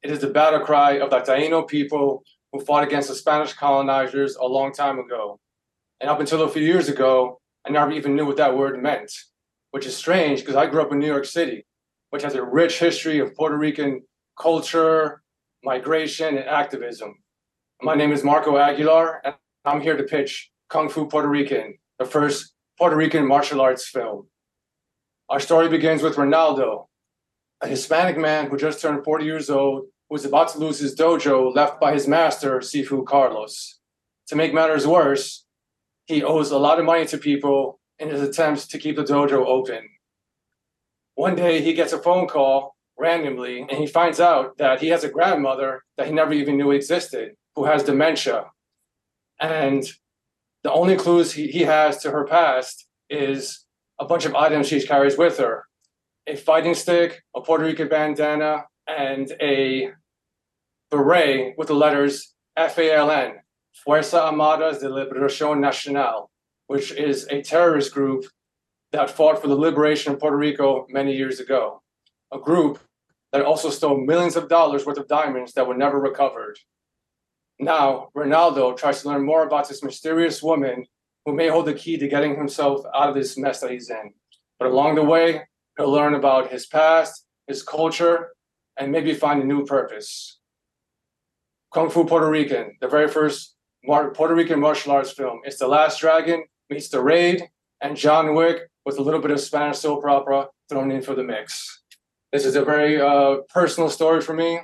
[0.02, 2.22] It is the battle cry of the Taino people
[2.52, 5.40] who fought against the Spanish colonizers a long time ago.
[6.00, 9.10] And up until a few years ago, I never even knew what that word meant,
[9.70, 11.64] which is strange because I grew up in New York City,
[12.10, 14.02] which has a rich history of Puerto Rican
[14.38, 15.22] culture,
[15.62, 17.14] migration, and activism.
[17.82, 19.34] My name is Marco Aguilar, and
[19.64, 24.28] I'm here to pitch Kung Fu Puerto Rican, the first Puerto Rican martial arts film.
[25.30, 26.86] Our story begins with Ronaldo,
[27.62, 30.94] a Hispanic man who just turned 40 years old, who was about to lose his
[30.94, 33.80] dojo left by his master, Sifu Carlos.
[34.28, 35.43] To make matters worse,
[36.06, 39.46] he owes a lot of money to people in his attempts to keep the dojo
[39.46, 39.88] open.
[41.14, 45.04] One day he gets a phone call randomly and he finds out that he has
[45.04, 48.46] a grandmother that he never even knew existed who has dementia.
[49.40, 49.84] And
[50.62, 53.64] the only clues he, he has to her past is
[53.98, 55.64] a bunch of items she carries with her
[56.26, 59.90] a fighting stick, a Puerto Rican bandana, and a
[60.90, 63.36] beret with the letters FALN,
[63.74, 66.30] Fuerza Armada de Liberación Nacional,
[66.68, 68.24] which is a terrorist group
[68.92, 71.82] that fought for the liberation of Puerto Rico many years ago.
[72.32, 72.78] A group
[73.32, 76.56] that also stole millions of dollars worth of diamonds that were never recovered.
[77.58, 80.86] Now, Ronaldo tries to learn more about this mysterious woman
[81.24, 84.12] who may hold the key to getting himself out of this mess that he's in.
[84.58, 85.42] But along the way,
[85.76, 88.30] he'll learn about his past, his culture,
[88.76, 90.38] and maybe find a new purpose.
[91.72, 93.53] Kung Fu Puerto Rican, the very first
[93.86, 95.40] Puerto Rican martial arts film.
[95.44, 97.44] It's The Last Dragon meets The Raid
[97.82, 101.22] and John Wick with a little bit of Spanish soap opera thrown in for the
[101.22, 101.82] mix.
[102.32, 104.60] This is a very uh, personal story for me.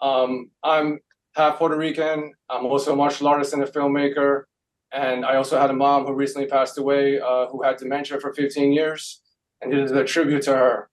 [0.00, 1.00] Um, I'm
[1.34, 2.32] half Puerto Rican.
[2.48, 4.44] I'm also a martial artist and a filmmaker.
[4.92, 8.32] And I also had a mom who recently passed away uh, who had dementia for
[8.32, 9.20] 15 years.
[9.60, 10.90] And this is a tribute to her.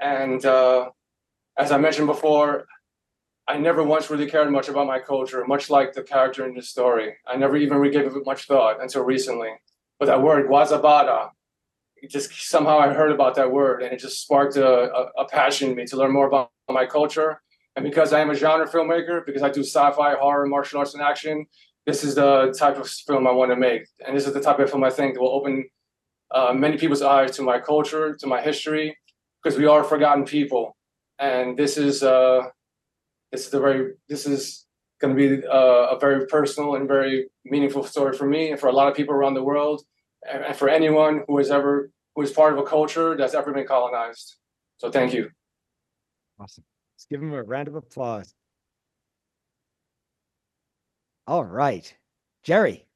[0.00, 0.90] And uh,
[1.58, 2.66] as I mentioned before,
[3.46, 6.62] I never once really cared much about my culture, much like the character in the
[6.62, 7.16] story.
[7.26, 9.50] I never even really gave it much thought until recently.
[9.98, 11.30] But that word, guasábara,
[12.08, 15.70] just somehow I heard about that word and it just sparked a, a, a passion
[15.70, 17.42] in me to learn more about my culture.
[17.76, 21.02] And because I am a genre filmmaker, because I do sci-fi, horror, martial arts, and
[21.02, 21.46] action,
[21.86, 23.86] this is the type of film I want to make.
[24.06, 25.68] And this is the type of film I think will open
[26.30, 28.96] uh, many people's eyes to my culture, to my history,
[29.42, 30.76] because we are forgotten people.
[31.18, 32.42] And this is uh,
[33.34, 34.64] this is the very this is
[35.00, 38.68] going to be uh, a very personal and very meaningful story for me and for
[38.68, 39.82] a lot of people around the world,
[40.32, 43.52] and, and for anyone who has ever who is part of a culture that's ever
[43.52, 44.36] been colonized.
[44.78, 45.30] So thank you.
[46.38, 46.64] Awesome.
[46.94, 48.32] Let's give him a round of applause.
[51.26, 51.92] All right.
[52.44, 52.86] Jerry.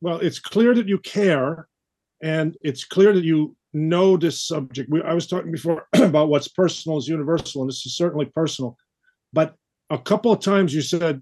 [0.00, 1.66] Well, it's clear that you care,
[2.22, 4.88] and it's clear that you know this subject.
[4.90, 8.76] We, I was talking before about what's personal is universal, and this is certainly personal.
[9.36, 9.54] But
[9.90, 11.20] a couple of times you said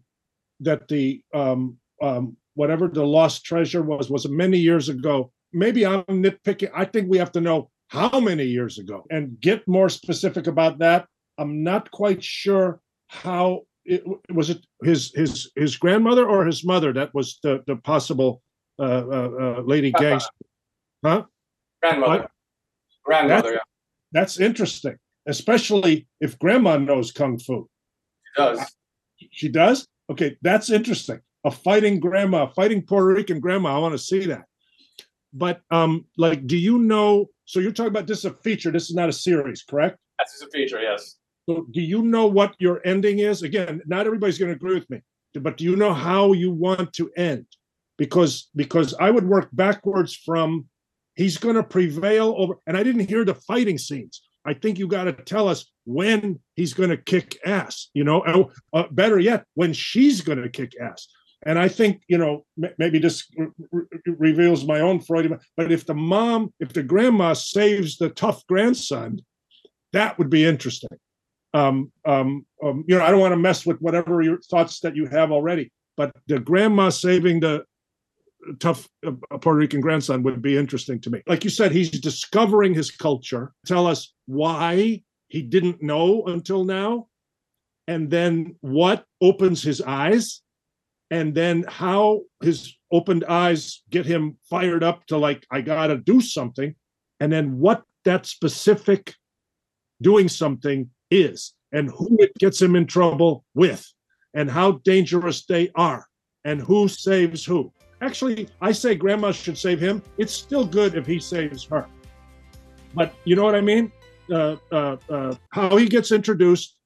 [0.60, 5.32] that the um, um, whatever the lost treasure was was many years ago.
[5.52, 6.70] Maybe I'm nitpicking.
[6.74, 10.78] I think we have to know how many years ago and get more specific about
[10.78, 11.06] that.
[11.38, 16.92] I'm not quite sure how it was it his his his grandmother or his mother
[16.92, 18.42] that was the the possible
[18.78, 20.30] uh, uh, uh, lady gangster,
[21.04, 21.24] huh?
[21.82, 22.22] Grandmother.
[22.22, 22.30] What?
[23.04, 23.60] Grandmother, That's, yeah.
[24.12, 24.96] that's interesting,
[25.26, 27.68] especially if grandma knows kung fu.
[28.36, 28.60] Does.
[29.30, 29.86] She does?
[30.10, 31.20] Okay, that's interesting.
[31.44, 33.76] A fighting grandma, fighting Puerto Rican grandma.
[33.76, 34.44] I want to see that.
[35.32, 37.30] But um, like, do you know?
[37.44, 38.70] So you're talking about this is a feature.
[38.70, 39.98] This is not a series, correct?
[40.18, 41.16] That's just a feature, yes.
[41.48, 43.42] So do you know what your ending is?
[43.42, 45.02] Again, not everybody's going to agree with me,
[45.34, 47.46] but do you know how you want to end?
[47.98, 50.66] Because because I would work backwards from
[51.16, 52.54] he's going to prevail over.
[52.66, 54.22] And I didn't hear the fighting scenes.
[54.44, 57.88] I think you got to tell us when he's going to kick ass.
[57.94, 61.08] You know, uh, better yet, when she's going to kick ass.
[61.46, 63.28] And I think you know m- maybe this
[64.06, 65.38] reveals my own Freudian.
[65.56, 69.20] But if the mom, if the grandma saves the tough grandson,
[69.92, 70.98] that would be interesting.
[71.52, 74.96] Um, um, um, you know, I don't want to mess with whatever your thoughts that
[74.96, 75.70] you have already.
[75.96, 77.64] But the grandma saving the
[78.58, 81.22] tough uh, Puerto Rican grandson would be interesting to me.
[81.26, 83.52] Like you said, he's discovering his culture.
[83.66, 87.08] Tell us why he didn't know until now,
[87.88, 90.42] and then what opens his eyes,
[91.10, 96.20] and then how his opened eyes get him fired up to like, I gotta do
[96.20, 96.74] something,
[97.20, 99.14] and then what that specific
[100.02, 103.86] doing something is, and who it gets him in trouble with,
[104.34, 106.06] and how dangerous they are,
[106.44, 107.72] and who saves who.
[108.04, 110.02] Actually, I say grandma should save him.
[110.18, 111.86] It's still good if he saves her.
[112.92, 113.90] But you know what I mean?
[114.30, 116.76] Uh, uh, uh, how he gets introduced,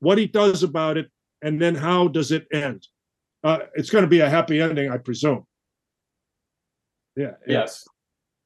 [0.00, 2.86] what he does about it, and then how does it end?
[3.42, 5.46] Uh, it's going to be a happy ending, I presume.
[7.16, 7.32] Yeah.
[7.46, 7.60] yeah.
[7.60, 7.86] Yes.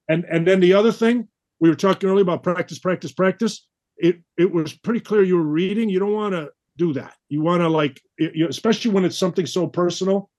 [0.09, 1.27] And and then the other thing
[1.59, 3.67] we were talking earlier about practice, practice, practice.
[3.97, 5.89] It it was pretty clear you were reading.
[5.89, 7.15] You don't want to do that.
[7.29, 10.30] You want to like, it, you, especially when it's something so personal.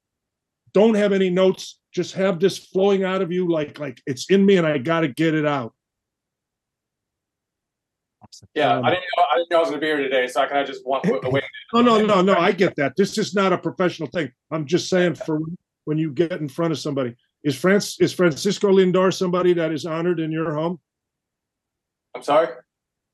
[0.74, 1.80] Don't have any notes.
[1.94, 5.02] Just have this flowing out of you like like it's in me, and I got
[5.02, 5.74] to get it out.
[8.56, 10.28] Yeah, Um, I didn't know I didn't know I was going to be here today,
[10.28, 11.44] so I kind of just want wait.
[11.74, 12.36] No, no, no, no.
[12.36, 12.96] I get that.
[12.96, 14.32] This is not a professional thing.
[14.52, 15.40] I'm just saying for
[15.86, 17.16] when you get in front of somebody.
[17.44, 20.80] Is France is Francisco Lindor somebody that is honored in your home?
[22.16, 22.50] I'm sorry.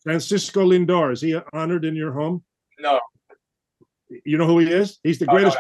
[0.03, 2.43] Francisco Lindor is he honored in your home?
[2.79, 2.99] No.
[4.23, 4.99] You know who he is?
[5.03, 5.57] He's the Oh, no, greatest.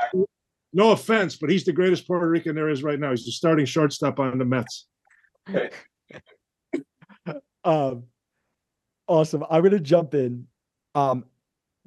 [0.73, 3.11] No offense, but he's the greatest Puerto Rican there is right now.
[3.11, 4.87] He's the starting shortstop on the Mets.
[7.67, 8.03] Um,
[9.07, 9.43] awesome.
[9.49, 10.47] I'm going to jump in.
[10.95, 11.25] Um,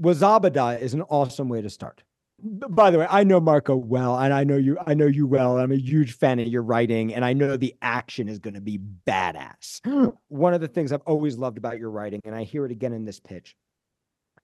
[0.01, 2.03] Guasábara is an awesome way to start.
[2.43, 4.79] By the way, I know Marco well, and I know you.
[4.87, 5.59] I know you well.
[5.59, 8.63] I'm a huge fan of your writing, and I know the action is going to
[8.63, 9.81] be badass.
[10.29, 12.95] One of the things I've always loved about your writing, and I hear it again
[12.95, 13.57] in this pitch,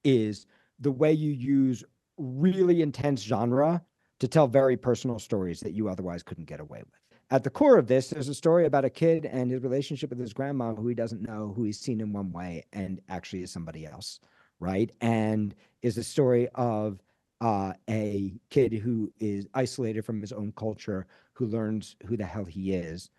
[0.04, 0.46] is
[0.80, 1.84] the way you use
[2.18, 3.82] really intense genre
[4.20, 7.00] to tell very personal stories that you otherwise couldn't get away with.
[7.30, 10.20] At the core of this, there's a story about a kid and his relationship with
[10.20, 13.50] his grandma, who he doesn't know, who he's seen in one way and actually is
[13.50, 14.20] somebody else,
[14.60, 14.92] right?
[15.00, 17.02] And is a story of
[17.40, 22.44] uh, a kid who is isolated from his own culture, who learns who the hell
[22.44, 23.10] he is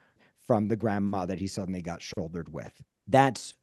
[0.48, 2.72] from the grandma that he suddenly got shouldered with.
[3.08, 3.54] That's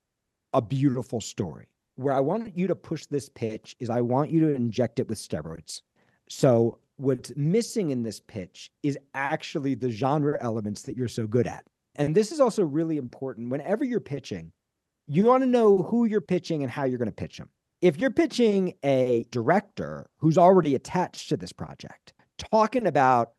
[0.53, 1.69] a beautiful story.
[1.97, 5.09] Where I want you to push this pitch is I want you to inject it
[5.09, 5.81] with steroids.
[6.29, 11.47] So what's missing in this pitch is actually the genre elements that you're so good
[11.47, 11.65] at.
[11.97, 13.51] And this is also really important.
[13.51, 14.53] Whenever you're pitching,
[15.07, 17.49] you want to know who you're pitching and how you're going to pitch them.
[17.85, 23.33] if you're pitching a director who's already attached to this project, talking about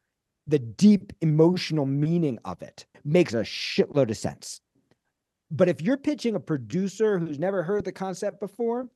[0.46, 4.62] the deep emotional meaning of it makes a shitload of sense.
[5.50, 8.88] But if you're pitching a producer who's never heard the concept before,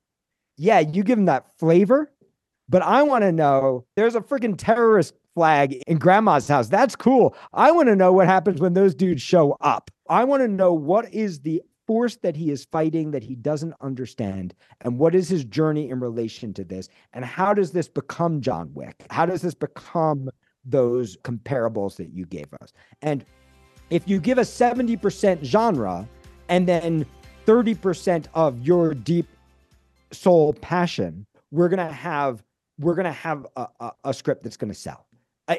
[0.56, 2.12] yeah, you give them that flavor.
[2.70, 6.70] But I want to know there's a freaking terrorist flag in grandma's house.
[6.70, 7.36] That's cool.
[7.54, 9.90] I want to know what happens when those dudes show up.
[10.08, 13.74] I want to know what is the force that he is fighting that he doesn't
[13.82, 18.42] understand and what is his journey in relation to this and how does this become
[18.42, 19.04] John Wick?
[19.10, 20.30] How does this become
[20.64, 22.74] those comparables that you gave us?
[23.02, 23.26] And
[23.90, 26.08] if you give a 70% genre
[26.48, 27.08] and then
[27.48, 29.28] 30% of your deep
[30.12, 32.44] soul passion, we're going to have
[32.80, 35.06] we're going to have a, a, a script that's going to sell.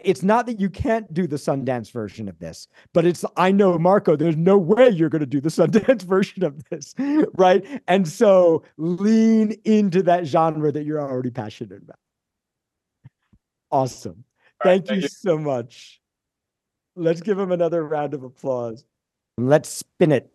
[0.04, 3.76] It's not that you can't do the Sundance version of this, but it's, I know,
[3.76, 6.94] Marco, there's no way you're going to do the Sundance version of this,
[7.34, 7.64] right?
[7.88, 11.98] And so lean into that genre that you're already passionate about.
[13.72, 14.24] Awesome.
[14.62, 15.08] Thank, thank you you.
[15.08, 16.00] so much.
[16.94, 18.84] Let's give him another round of applause.
[19.38, 20.32] Let's spin it.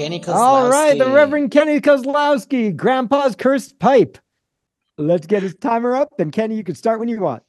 [0.00, 4.16] Kenny All right, the Reverend Kenny Kozlowski, Grandpa's Cursed Pipe.
[4.96, 7.42] Let's get his timer up, and Kenny, you can start when you want.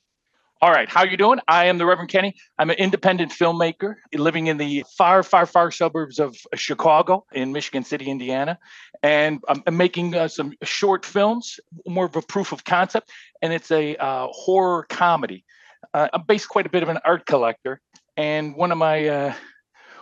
[0.61, 1.39] All right, how you doing?
[1.47, 2.35] I am the Reverend Kenny.
[2.59, 7.85] I'm an independent filmmaker living in the far, far, far suburbs of Chicago in Michigan
[7.85, 8.59] City, Indiana,
[9.01, 11.57] and I'm, I'm making uh, some short films,
[11.87, 13.11] more of a proof of concept,
[13.41, 15.45] and it's a uh, horror comedy.
[15.93, 17.79] Uh, I'm based quite a bit of an art collector,
[18.17, 19.33] and one of my uh,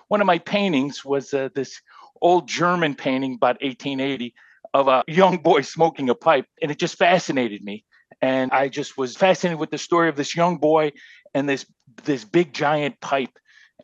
[0.08, 1.80] one of my paintings was uh, this
[2.22, 4.34] old German painting about 1880
[4.74, 7.84] of a young boy smoking a pipe, and it just fascinated me.
[8.22, 10.92] And I just was fascinated with the story of this young boy
[11.34, 11.66] and this
[12.04, 13.32] this big giant pipe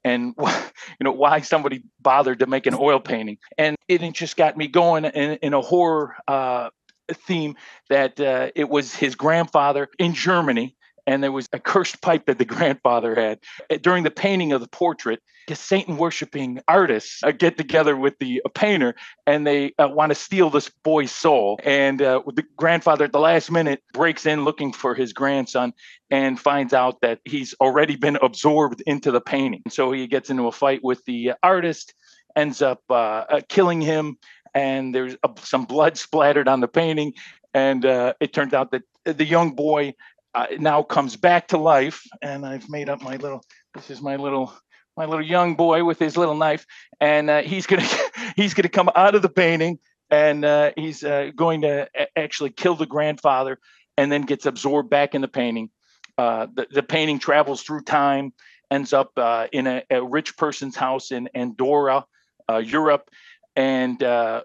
[0.03, 3.37] and you know why somebody bothered to make an oil painting.
[3.57, 6.69] And it just got me going in, in a horror uh,
[7.11, 7.55] theme
[7.89, 10.75] that uh, it was his grandfather in Germany
[11.07, 14.61] and there was a cursed pipe that the grandfather had Uh, during the painting of
[14.61, 18.95] the portrait the satan worshiping artists uh, get together with the painter
[19.27, 21.59] and they uh, want to steal this boy's soul.
[21.63, 25.73] And uh, the grandfather at the last minute breaks in looking for his grandson
[26.09, 29.63] and finds out that he's already been absorbed into the painting.
[29.69, 31.93] So he gets into a fight with the artist
[32.35, 34.17] ends up uh, uh, killing him
[34.53, 37.13] and there's uh, some blood splattered on the painting.
[37.53, 39.93] And uh, it turns out that the young boy
[40.35, 43.41] uh, now comes back to life and i've made up my little
[43.73, 44.53] this is my little
[44.97, 46.65] my little young boy with his little knife
[46.99, 47.87] and uh, he's gonna
[48.35, 49.79] he's gonna come out of the painting
[50.09, 53.59] and uh, he's uh, going to a- actually kill the grandfather
[53.97, 55.69] and then gets absorbed back in the painting.
[56.17, 58.33] Uh, the, the painting travels through time
[58.69, 62.05] ends up uh, in a, a rich person's house in andorra
[62.49, 63.09] uh, europe
[63.55, 64.43] and a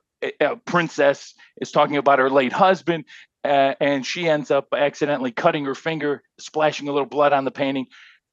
[0.66, 3.04] princess is talking about her late husband
[3.44, 7.50] uh, and she ends up accidentally cutting her finger, splashing a little blood on the
[7.50, 7.86] painting,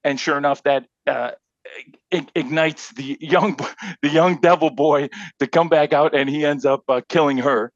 [0.04, 1.32] and sure enough, that uh,
[2.12, 3.58] ignites the young
[4.02, 5.10] the young devil boy
[5.40, 7.72] to come back out, and he ends up uh, killing her.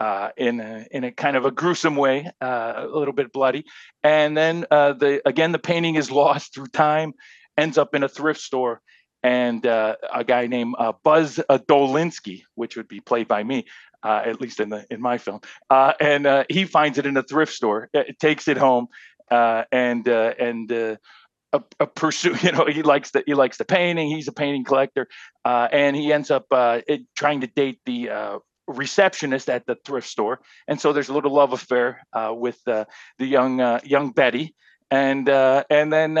[0.00, 3.64] Uh, in a, in a kind of a gruesome way, uh, a little bit bloody,
[4.02, 7.12] and then uh, the again the painting is lost through time,
[7.56, 8.80] ends up in a thrift store,
[9.22, 13.66] and uh, a guy named uh, Buzz Dolinsky, which would be played by me,
[14.02, 17.16] uh, at least in the in my film, uh, and uh, he finds it in
[17.16, 18.86] a thrift store, uh, takes it home,
[19.30, 20.98] uh, and uh, and a,
[21.52, 22.34] a pursue.
[22.42, 24.08] You know, he likes the he likes the painting.
[24.08, 25.08] He's a painting collector,
[25.44, 28.40] and he ends up it, trying to date the.
[28.68, 32.00] Receptionist at the thrift store and so there's a little love affair
[32.30, 32.86] with the
[33.18, 34.54] young young betty
[34.88, 36.16] and and then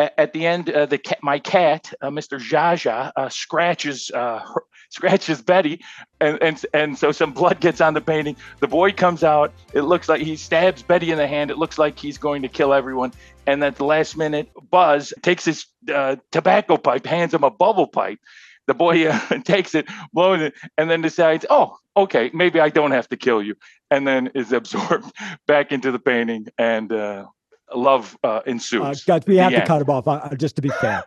[0.00, 2.38] at the end, uh, the cat, my cat, uh, Mr.
[2.40, 5.80] Jaja, uh, scratches her, scratches Betty,
[6.20, 8.36] and, and and so some blood gets on the painting.
[8.60, 9.52] The boy comes out.
[9.72, 11.50] It looks like he stabs Betty in the hand.
[11.50, 13.12] It looks like he's going to kill everyone.
[13.46, 17.86] And at the last minute, Buzz takes his uh, tobacco pipe, hands him a bubble
[17.86, 18.18] pipe.
[18.66, 22.92] The boy uh, takes it, blows it, and then decides, "Oh, okay, maybe I don't
[22.92, 23.56] have to kill you,"
[23.90, 25.10] and then is absorbed
[25.46, 27.26] back into the painting, and uh,
[27.74, 28.82] love uh, ensues.
[28.82, 29.66] Uh, guys, we have to end.
[29.66, 30.06] cut him off.
[30.06, 31.04] Uh, just to be fair,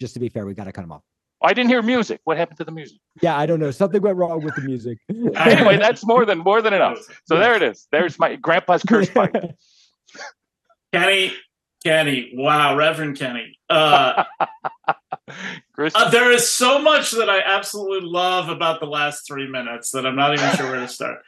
[0.00, 1.02] just to be fair, we got to cut him off.
[1.42, 2.20] I didn't hear music.
[2.24, 2.98] What happened to the music?
[3.20, 3.70] Yeah, I don't know.
[3.70, 4.98] Something went wrong with the music.
[5.08, 6.98] anyway, that's more than more than enough.
[7.26, 7.86] So there it is.
[7.92, 9.34] There's my grandpa's curse pipe.
[10.92, 11.34] Kenny,
[11.84, 13.58] Kenny, wow, Reverend Kenny.
[13.68, 14.24] Uh,
[15.28, 20.06] uh, there is so much that I absolutely love about the last three minutes that
[20.06, 21.18] I'm not even sure where to start.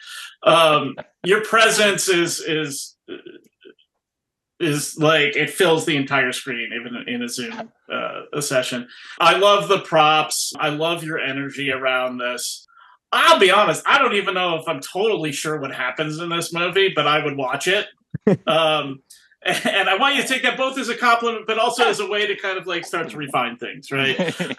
[0.43, 3.17] Um, your presence is is uh,
[4.61, 8.89] is like it fills the entire screen, even in a Zoom uh, a session.
[9.21, 10.53] I love the props.
[10.59, 12.67] I love your energy around this.
[13.11, 16.53] I'll be honest, I don't even know if I'm totally sure what happens in this
[16.53, 17.87] movie, but I would watch it.
[18.47, 19.01] um,
[19.43, 22.07] and I want you to take that both as a compliment, but also as a
[22.07, 24.19] way to kind of like start to refine things, right?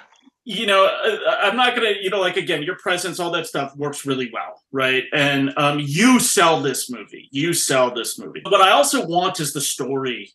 [0.49, 3.75] you know, uh, I'm not gonna, you know, like again, your presence, all that stuff
[3.77, 5.03] works really well, right?
[5.13, 7.29] And um, you sell this movie.
[7.31, 8.41] You sell this movie.
[8.43, 10.31] What I also want is the story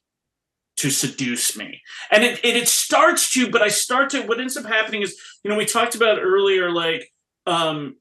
[0.77, 1.81] to seduce me,
[2.12, 4.23] and it it, it starts to, but I start to.
[4.23, 7.12] What ends up happening is, you know, we talked about earlier, like
[7.49, 7.97] um,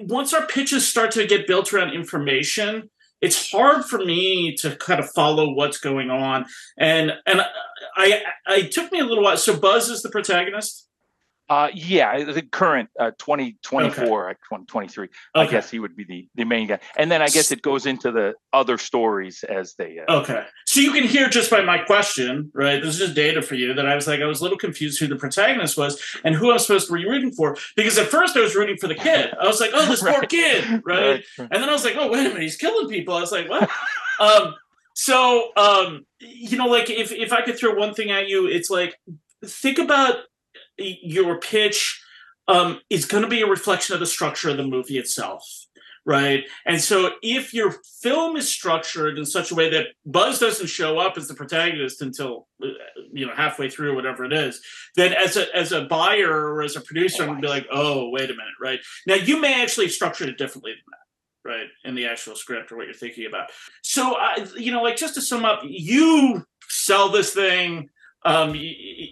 [0.00, 2.88] once our pitches start to get built around information,
[3.20, 6.46] it's hard for me to kind of follow what's going on
[6.78, 7.46] and and I,
[7.96, 10.86] I, I took me a little while so buzz is the protagonist
[11.48, 14.38] uh, yeah, the current uh, 2024, okay.
[14.48, 15.04] 2023.
[15.04, 15.12] Okay.
[15.34, 16.80] I guess he would be the, the main guy.
[16.96, 20.00] And then I guess it goes into the other stories as they.
[20.08, 20.44] Uh, okay.
[20.66, 22.82] So you can hear just by my question, right?
[22.82, 24.98] This is just data for you that I was like, I was a little confused
[24.98, 27.56] who the protagonist was and who I'm supposed to be rooting for.
[27.76, 29.32] Because at first I was rooting for the kid.
[29.40, 30.16] I was like, oh, this right.
[30.16, 30.84] poor kid, right?
[30.84, 31.24] right?
[31.38, 33.14] And then I was like, oh, wait a minute, he's killing people.
[33.14, 33.70] I was like, what?
[34.20, 34.54] um,
[34.94, 38.70] so, um, you know, like if, if I could throw one thing at you, it's
[38.70, 38.96] like,
[39.44, 40.16] think about
[40.78, 42.02] your pitch
[42.48, 45.66] um, is going to be a reflection of the structure of the movie itself
[46.06, 46.44] right?
[46.64, 50.98] And so if your film is structured in such a way that buzz doesn't show
[50.98, 52.68] up as the protagonist until uh,
[53.12, 54.60] you know halfway through or whatever it is
[54.94, 57.66] then as a as a buyer or as a producer i'm going to be like
[57.72, 58.80] oh wait a minute right?
[59.06, 62.76] Now you may actually structure it differently than that right in the actual script or
[62.76, 63.50] what you're thinking about.
[63.82, 67.90] So uh, you know like just to sum up you sell this thing
[68.26, 68.50] um,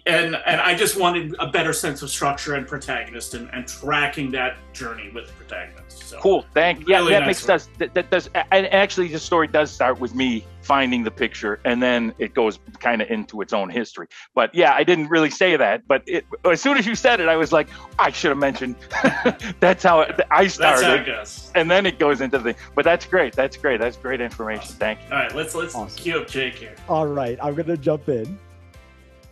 [0.05, 4.29] and and I just wanted a better sense of structure and protagonist and, and tracking
[4.31, 6.09] that journey with the protagonist.
[6.09, 7.69] So, cool, thank yeah, that nice makes sense.
[7.77, 11.81] That, that does and actually the story does start with me finding the picture and
[11.81, 14.07] then it goes kind of into its own history.
[14.33, 17.29] But yeah, I didn't really say that, but it, as soon as you said it,
[17.29, 18.75] I was like, I should have mentioned.
[19.61, 21.51] that's how it, I started, that's how it goes.
[21.55, 22.55] and then it goes into the.
[22.75, 23.33] But that's great.
[23.33, 23.79] That's great.
[23.79, 24.63] That's great information.
[24.63, 24.77] Awesome.
[24.77, 25.15] Thank you.
[25.15, 26.03] All right, let's let's awesome.
[26.03, 26.75] cue up Jake here.
[26.89, 28.37] All right, I'm gonna jump in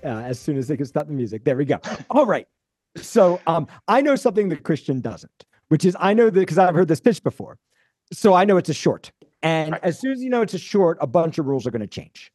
[0.04, 1.44] uh, as soon as they can stop the music.
[1.44, 1.80] There we go.
[2.10, 2.48] All right.
[2.96, 6.76] So um, I know something that Christian doesn't, which is I know that because I've
[6.76, 7.58] heard this pitch before.
[8.12, 9.12] So I know it's a short.
[9.42, 9.84] And right.
[9.84, 11.88] as soon as you know it's a short, a bunch of rules are going to
[11.88, 12.32] change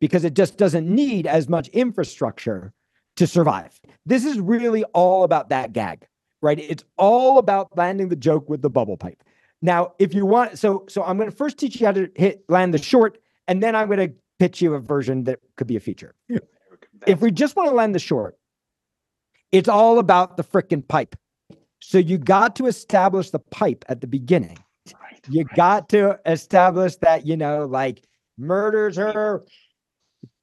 [0.00, 2.72] because it just doesn't need as much infrastructure
[3.16, 3.80] to survive.
[4.06, 6.06] This is really all about that gag,
[6.40, 6.58] right?
[6.58, 9.22] It's all about landing the joke with the bubble pipe.
[9.60, 12.44] Now, if you want, so so I'm going to first teach you how to hit
[12.48, 13.18] land the short,
[13.48, 16.14] and then I'm going to pitch you a version that could be a feature
[17.06, 18.36] if we just want to land the short,
[19.52, 21.16] it's all about the freaking pipe.
[21.80, 24.58] So you got to establish the pipe at the beginning.
[25.00, 25.56] Right, you right.
[25.56, 28.02] got to establish that, you know, like
[28.36, 29.44] murders her,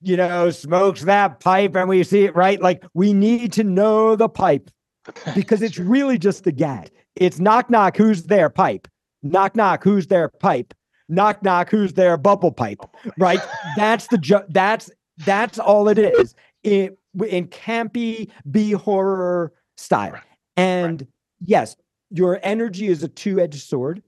[0.02, 2.61] you know, smokes that pipe and we see it, right?
[2.61, 4.69] Like we need to know the pipe
[5.36, 6.91] because it's really just the gag.
[7.15, 8.49] It's knock, knock, who's there?
[8.49, 8.88] Pipe.
[9.23, 10.30] Knock, knock, who's there?
[10.30, 10.73] Pipe.
[11.07, 12.18] Knock, knock, who's there?
[12.18, 12.80] Bubble pipe.
[13.18, 13.40] Right?
[13.77, 14.90] that's the, ju- that's,
[15.26, 16.97] that's all it is in,
[17.27, 20.13] in campy B horror style.
[20.13, 20.23] Right.
[20.57, 21.09] And right.
[21.45, 21.75] yes,
[22.09, 24.01] your energy is a two edged sword,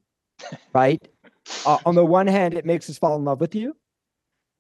[0.74, 1.02] right?
[1.66, 3.76] uh, on the one hand, it makes us fall in love with you.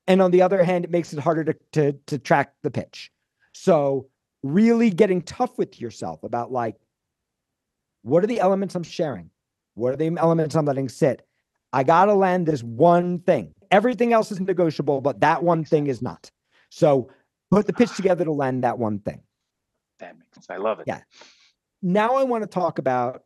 [0.07, 3.11] And on the other hand, it makes it harder to, to, to track the pitch.
[3.53, 4.07] So,
[4.43, 6.75] really getting tough with yourself about like,
[8.03, 9.29] what are the elements I'm sharing?
[9.73, 11.25] What are the elements I'm letting sit?
[11.73, 13.53] I got to land this one thing.
[13.71, 16.31] Everything else is negotiable, but that one thing is not.
[16.69, 17.09] So
[17.51, 19.21] put the pitch together to land that one thing.
[19.99, 20.47] That makes sense.
[20.49, 20.85] I love it.
[20.87, 21.01] Yeah.
[21.81, 23.23] Now I want to talk about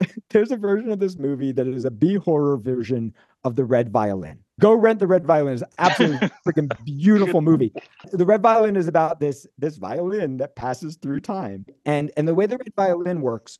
[0.30, 3.14] there's a version of this movie that is a B horror version
[3.44, 4.38] of the Red Violin.
[4.60, 5.54] Go rent the Red Violin.
[5.54, 7.72] It's absolutely freaking beautiful movie.
[8.12, 11.66] The Red Violin is about this this violin that passes through time.
[11.84, 13.58] And and the way the Red Violin works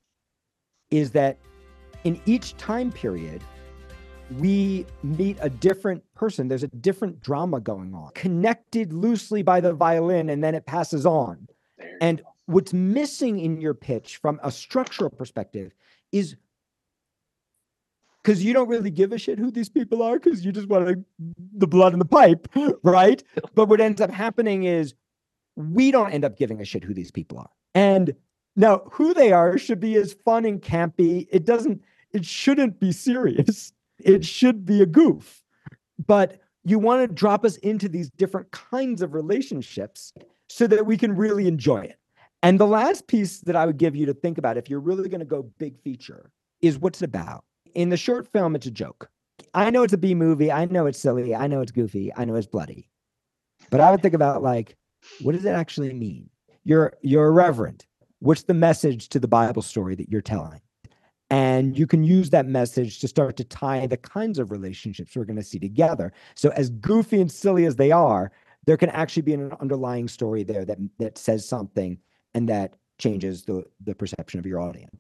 [0.91, 1.39] is that
[2.05, 3.43] in each time period,
[4.39, 6.49] we meet a different person.
[6.49, 11.07] There's a different drama going on, connected loosely by the violin, and then it passes
[11.07, 11.47] on.
[12.01, 15.73] And what's missing in your pitch from a structural perspective
[16.13, 16.37] is
[18.23, 21.07] because you don't really give a shit who these people are because you just want
[21.55, 22.49] the blood in the pipe,
[22.83, 23.23] right?
[23.55, 24.95] But what ends up happening is
[25.55, 27.51] we don't end up giving a shit who these people are.
[27.75, 28.15] And
[28.57, 31.29] now who they are should be as fun and campy.
[31.31, 31.83] It doesn't,
[32.13, 35.43] it shouldn't be serious it should be a goof.
[36.07, 40.13] But you want to drop us into these different kinds of relationships
[40.49, 41.97] so that we can really enjoy it.
[42.43, 45.09] And the last piece that I would give you to think about if you're really
[45.09, 47.45] going to go big feature is what's it about.
[47.75, 49.09] In the short film, it's a joke.
[49.55, 50.53] I know it's a B movie.
[50.53, 51.35] I know it's silly.
[51.35, 52.13] I know it's goofy.
[52.17, 52.89] I know it's bloody.
[53.71, 54.77] But I would think about like,
[55.23, 56.29] what does it actually mean?
[56.65, 57.87] You're you're a reverend.
[58.21, 60.61] What's the message to the Bible story that you're telling?
[61.31, 65.25] And you can use that message to start to tie the kinds of relationships we're
[65.25, 66.13] going to see together.
[66.37, 68.31] So, as goofy and silly as they are,
[68.65, 71.99] there can actually be an underlying story there that that says something
[72.35, 74.95] and that changes the the perception of your audience.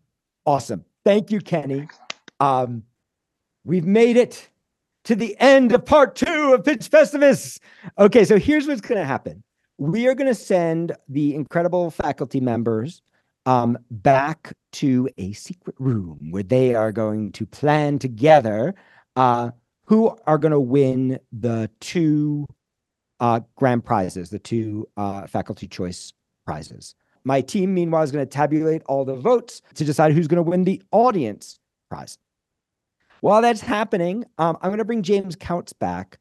[0.46, 0.84] Awesome.
[1.04, 1.88] Thank you, Kenny.
[2.40, 2.82] Um,
[3.64, 4.48] we've made it
[5.04, 7.60] to the end of part two of Pitch Festivus.
[7.98, 9.42] Okay, so here's what's going to happen.
[9.78, 13.02] We are going to send the incredible faculty members
[13.46, 18.74] um, back to a secret room where they are going to plan together
[19.14, 19.50] uh,
[19.84, 22.46] who are going to win the two
[23.20, 26.12] uh, grand prizes, the two uh, faculty choice
[26.44, 26.94] prizes.
[27.24, 30.48] My team, meanwhile, is going to tabulate all the votes to decide who's going to
[30.48, 31.58] win the audience
[31.88, 32.18] prize.
[33.20, 36.18] While that's happening, um, I'm going to bring James Counts back,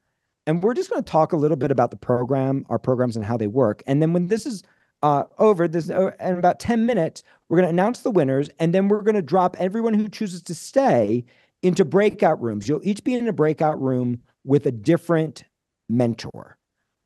[0.48, 3.26] and we're just going to talk a little bit about the program, our programs, and
[3.26, 3.84] how they work.
[3.86, 4.64] And then when this is
[5.06, 8.74] uh, over this uh, in about 10 minutes, we're going to announce the winners, and
[8.74, 11.24] then we're going to drop everyone who chooses to stay
[11.62, 12.68] into breakout rooms.
[12.68, 15.44] You'll each be in a breakout room with a different
[15.88, 16.58] mentor.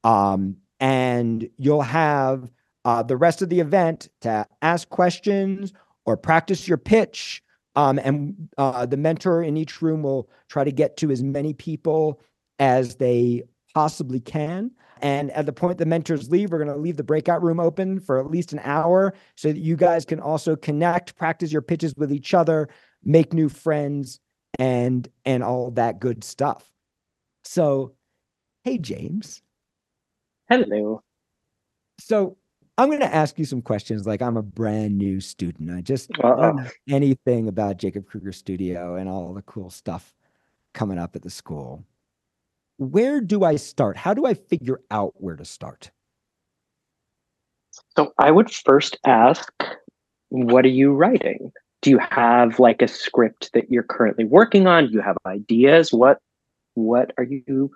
[0.05, 2.49] Um, and you'll have
[2.85, 5.73] uh, the rest of the event to ask questions
[6.05, 7.43] or practice your pitch.
[7.75, 11.53] Um, and uh, the mentor in each room will try to get to as many
[11.53, 12.21] people
[12.59, 13.43] as they
[13.73, 14.71] possibly can.
[15.01, 17.99] And at the point the mentors leave, we're going to leave the breakout room open
[17.99, 21.95] for at least an hour so that you guys can also connect, practice your pitches
[21.95, 22.69] with each other,
[23.03, 24.19] make new friends,
[24.57, 26.69] and and all that good stuff.
[27.43, 27.93] So,
[28.63, 29.41] hey James.
[30.49, 31.03] Hello.
[31.99, 32.37] So
[32.77, 35.69] I'm going to ask you some questions like I'm a brand new student.
[35.69, 40.15] I just don't know anything about Jacob Krueger Studio and all the cool stuff
[40.73, 41.83] coming up at the school
[42.79, 43.97] where do I start?
[43.97, 45.91] How do I figure out where to start?
[47.95, 49.51] So I would first ask,
[50.29, 51.51] what are you writing?
[51.81, 54.87] Do you have like a script that you're currently working on?
[54.87, 55.91] Do you have ideas?
[55.91, 56.19] What
[56.75, 57.69] what are you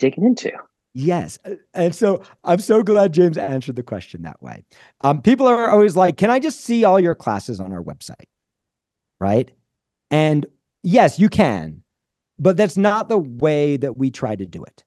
[0.00, 0.50] digging into?
[0.94, 1.38] Yes.
[1.44, 4.64] Uh, and so I'm so glad James answered the question that way.
[5.02, 8.26] Um, people are always like, can I just see all your classes on our website?
[9.20, 9.52] Right.
[10.10, 10.46] And
[10.82, 11.83] yes, you can
[12.38, 14.84] but that's not the way that we try to do it.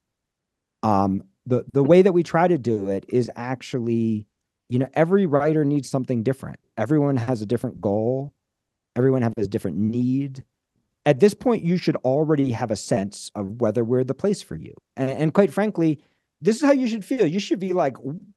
[0.82, 4.26] Um, the the way that we try to do it is actually,
[4.68, 6.58] you know, every writer needs something different.
[6.76, 8.32] Everyone has a different goal.
[8.96, 10.44] Everyone has a different need.
[11.06, 14.56] At this point, you should already have a sense of whether we're the place for
[14.56, 14.74] you.
[14.96, 16.00] And, and quite frankly,
[16.42, 17.26] this is how you should feel.
[17.26, 17.96] You should be like,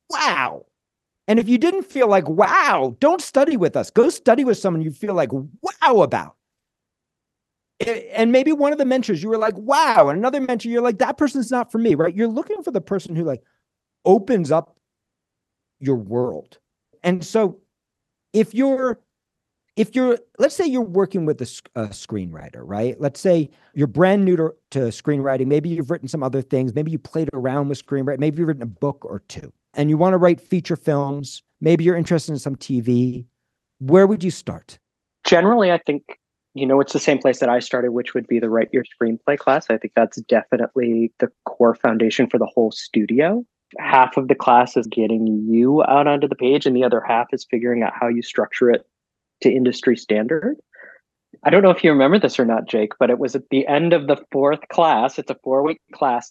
[0.10, 0.66] wow.
[1.28, 3.92] And if you didn't feel like, wow, don't study with us.
[3.92, 6.36] Go study with someone you feel like, wow, about
[7.88, 10.10] and maybe one of the mentors you were like wow.
[10.10, 12.16] And another mentor you're like that person's not for me right?
[12.16, 13.44] You're looking for the person who like
[14.06, 14.76] opens up
[15.80, 16.60] your world.
[17.04, 17.60] And so
[18.34, 19.00] if you're
[19.76, 23.00] if you're let's say you're working with a, a screenwriter right?
[23.00, 25.48] Let's say you're brand new to, to screenwriting.
[25.48, 26.76] Maybe you've written some other things.
[26.76, 28.20] Maybe you played around with screenwriting.
[28.20, 31.44] Maybe you've written a book or two and you want to write feature films.
[31.62, 33.26] Maybe you're interested in some tv
[33.80, 34.78] where would you start?
[35.24, 36.04] Generally i think
[36.54, 38.84] you know, it's the same place that I started, which would be the Write Your
[38.84, 39.68] Screenplay class.
[39.70, 43.46] I think that's definitely the core foundation for the whole studio.
[43.80, 47.28] Half of the class is getting you out onto the page, and the other half
[47.32, 48.86] is figuring out how you structure it
[49.42, 50.58] to industry standard.
[51.44, 53.66] I don't know if you remember this or not, Jake, but it was at the
[53.68, 55.18] end of the fourth class.
[55.18, 56.30] It's a four week class.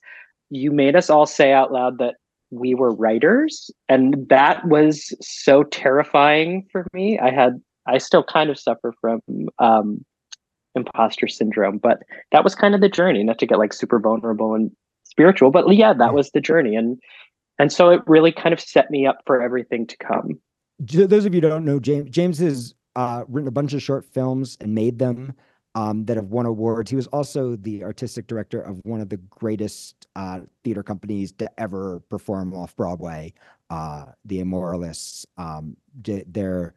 [0.51, 2.17] You made us all say out loud that
[2.51, 3.71] we were writers.
[3.89, 7.19] And that was so terrifying for me.
[7.19, 9.21] I had I still kind of suffer from
[9.59, 10.05] um,
[10.81, 11.79] imposter syndrome.
[11.79, 12.03] But
[12.33, 14.71] that was kind of the journey, not to get like super vulnerable and
[15.05, 16.77] spiritual, but yeah, that was the journey.
[16.77, 16.99] And
[17.59, 20.41] and so it really kind of set me up for everything to come.
[20.79, 24.57] Those of you don't know, James James has uh, written a bunch of short films
[24.61, 25.35] and made them
[25.75, 26.91] um, that have won awards.
[26.91, 31.51] He was also the artistic director of one of the greatest uh, theater companies to
[31.61, 33.35] ever perform off Broadway,
[33.69, 35.27] uh, the Immoralists.
[35.37, 36.75] Um, their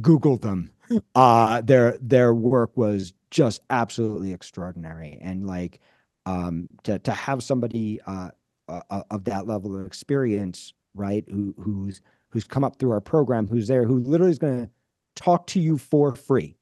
[0.00, 0.70] Google them.
[1.14, 5.18] Uh, their their work was just absolutely extraordinary.
[5.20, 5.80] And like
[6.26, 8.30] um to to have somebody uh,
[8.68, 13.00] uh, uh, of that level of experience right who who's who's come up through our
[13.00, 14.70] program who's there who literally is going to
[15.16, 16.56] talk to you for free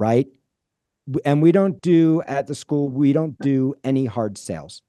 [0.00, 0.26] right?
[1.24, 4.82] And we don't do at the school we don't do any hard sales.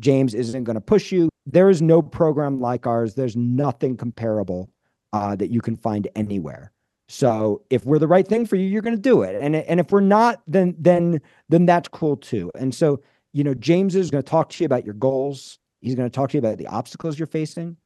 [0.00, 1.28] James isn't going to push you.
[1.46, 3.14] There is no program like ours.
[3.14, 4.70] There's nothing comparable
[5.12, 6.72] uh, that you can find anywhere
[7.08, 9.34] So if we're the right thing for you, you're going to do it.
[9.42, 12.52] And and if we're not, then then then that's cool too.
[12.54, 15.58] And so, you know, James is going to talk to you about your goals.
[15.80, 17.76] He's going to talk to you about the obstacles you're facing.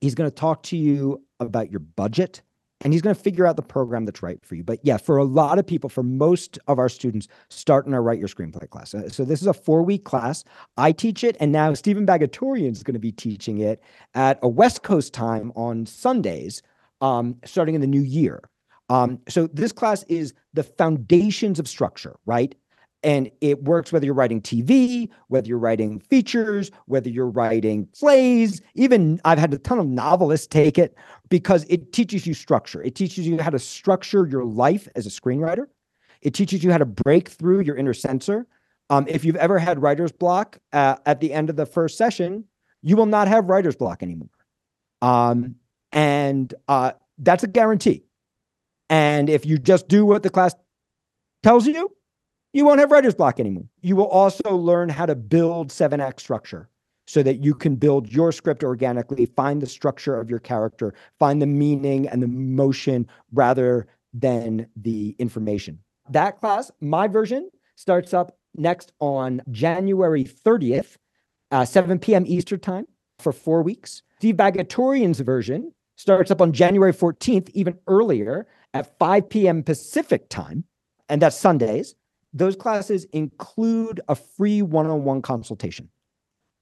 [0.00, 2.42] He's going to talk to you about your budget
[2.80, 4.62] and he's going to figure out the program that's right for you.
[4.62, 8.02] But yeah, for a lot of people, for most of our students, start in our
[8.02, 8.94] Write Your Screenplay class.
[8.94, 10.44] Uh, so this is a four week class.
[10.76, 13.82] I teach it, and now Stephen Bagatourian is going to be teaching it
[14.14, 16.62] at a West Coast time on Sundays,
[17.00, 18.48] um, starting in the new year.
[18.90, 22.54] Um, so this class is the foundations of structure, right?
[23.04, 28.60] And it works whether you're writing TV, whether you're writing features, whether you're writing plays.
[28.74, 30.96] Even I've had a ton of novelists take it
[31.28, 32.82] because it teaches you structure.
[32.82, 35.66] It teaches you how to structure your life as a screenwriter.
[36.22, 38.46] It teaches you how to break through your inner censor.
[38.90, 42.44] Um, if you've ever had writer's block uh, at the end of the first session,
[42.82, 44.30] you will not have writer's block anymore.
[45.02, 45.56] Um,
[45.92, 48.04] and uh, that's a guarantee.
[48.90, 50.54] And if you just do what the class
[51.42, 51.90] tells you,
[52.52, 53.68] you won't have writer's block anymore.
[53.82, 56.68] You will also learn how to build 7X structure
[57.06, 61.40] so that you can build your script organically, find the structure of your character, find
[61.40, 65.78] the meaning and the motion rather than the information.
[66.10, 70.96] That class, my version, starts up next on January 30th,
[71.50, 72.24] uh, 7 p.m.
[72.26, 72.86] Eastern Time
[73.18, 74.02] for four weeks.
[74.18, 79.62] Steve Bagatourian's version starts up on January 14th, even earlier at 5 p.m.
[79.62, 80.64] Pacific Time,
[81.08, 81.94] and that's Sundays
[82.32, 85.88] those classes include a free one-on-one consultation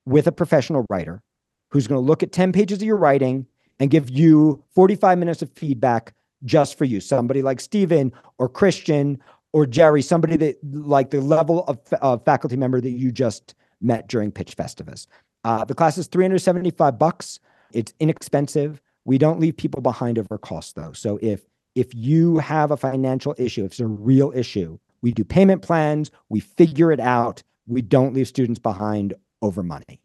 [0.05, 1.23] with a professional writer
[1.71, 3.47] who's going to look at 10 pages of your writing
[3.79, 6.15] and give you 45 minutes of feedback
[6.45, 7.01] just for you.
[7.01, 9.21] Somebody like Stephen or Christian
[9.53, 14.09] or Jerry somebody that like the level of uh, faculty member that you just met
[14.09, 15.07] during pitch festivus.
[15.45, 17.41] Uh, the class is 375 bucks.
[17.73, 18.81] It's inexpensive.
[19.05, 20.93] We don't leave people behind over cost though.
[20.93, 21.43] So if
[21.75, 26.11] if you have a financial issue if it's a real issue we do payment plans,
[26.31, 27.41] we figure it out.
[27.69, 30.01] We don't leave students behind over money.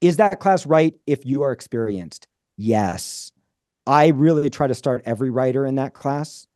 [0.00, 2.28] Is that class right if you are experienced?
[2.56, 3.30] Yes.
[3.86, 6.46] I really try to start every writer in that class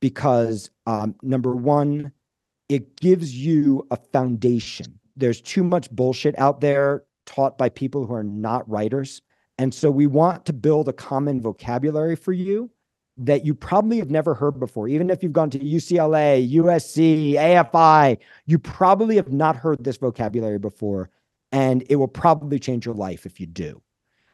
[0.00, 2.10] because um, number one,
[2.68, 4.98] it gives you a foundation.
[5.14, 9.22] There's too much bullshit out there taught by people who are not writers.
[9.58, 12.68] And so we want to build a common vocabulary for you
[13.16, 14.88] that you probably have never heard before.
[14.88, 20.58] Even if you've gone to UCLA, USC, AFI, you probably have not heard this vocabulary
[20.58, 21.10] before.
[21.50, 23.82] And it will probably change your life if you do.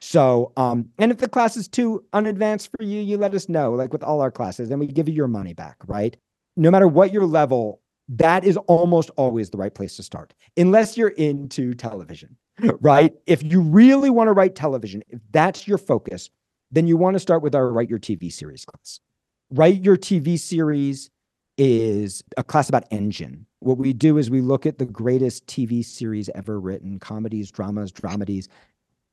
[0.01, 3.73] So, um, and if the class is too unadvanced for you, you let us know,
[3.73, 6.17] like with all our classes, and we give you your money back, right?
[6.57, 10.97] No matter what your level, that is almost always the right place to start, unless
[10.97, 12.37] you're into television,
[12.81, 13.13] right?
[13.27, 16.31] If you really want to write television, if that's your focus,
[16.71, 19.01] then you want to start with our Write Your TV series class.
[19.51, 21.11] Write Your TV series
[21.57, 23.47] is a class about engine.
[23.61, 27.91] What we do is we look at the greatest TV series ever written comedies, dramas,
[27.91, 28.47] dramedies.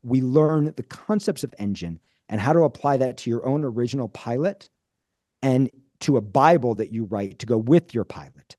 [0.03, 1.99] We learn the concepts of engine
[2.29, 4.69] and how to apply that to your own original pilot
[5.41, 5.69] and
[6.01, 8.55] to a Bible that you write to go with your pilot.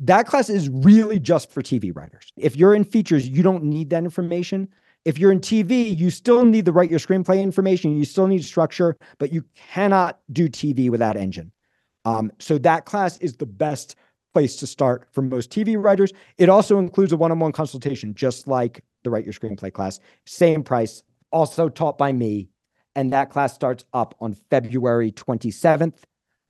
[0.00, 2.32] That class is really just for TV writers.
[2.36, 4.68] If you're in features, you don't need that information.
[5.04, 7.96] If you're in TV, you still need to write your screenplay information.
[7.96, 11.52] You still need structure, but you cannot do TV without engine.
[12.04, 13.96] Um, so that class is the best
[14.34, 16.12] place to start for most TV writers.
[16.38, 19.98] It also includes a one-on-one consultation, just like the Write Your Screenplay class.
[20.26, 21.02] Same price,
[21.32, 22.48] also taught by me.
[22.94, 25.94] And that class starts up on February 27th,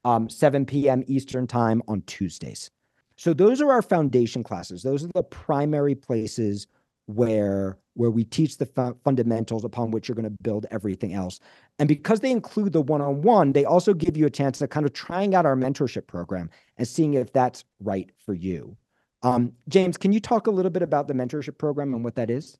[0.05, 1.05] um, 7 p.m.
[1.07, 2.71] Eastern time on Tuesdays.
[3.17, 4.83] So those are our foundation classes.
[4.83, 6.67] Those are the primary places
[7.15, 11.41] where where we teach the fu- fundamentals upon which you're going to build everything else.
[11.79, 14.93] And because they include the one-on-one, they also give you a chance to kind of
[14.93, 18.77] trying out our mentorship program and seeing if that's right for you.
[19.23, 22.31] Um, James, can you talk a little bit about the mentorship program and what that
[22.31, 22.57] is?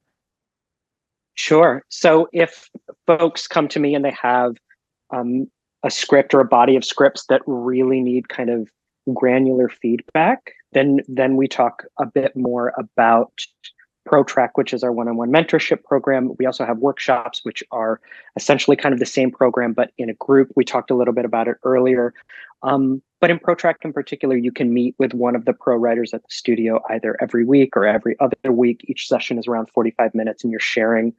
[1.35, 1.83] Sure.
[1.89, 2.69] So if
[3.07, 4.57] folks come to me and they have
[5.11, 5.51] um,
[5.83, 8.69] a script or a body of scripts that really need kind of
[9.15, 13.33] granular feedback, then then we talk a bit more about
[14.09, 16.35] ProTrack, which is our one-on-one mentorship program.
[16.39, 18.01] We also have workshops, which are
[18.37, 20.51] essentially kind of the same program, but in a group.
[20.57, 22.15] We talked a little bit about it earlier.
[22.63, 26.15] Um, but in ProTrack in particular, you can meet with one of the pro writers
[26.15, 28.85] at the studio either every week or every other week.
[28.89, 31.13] Each session is around 45 minutes, and you're sharing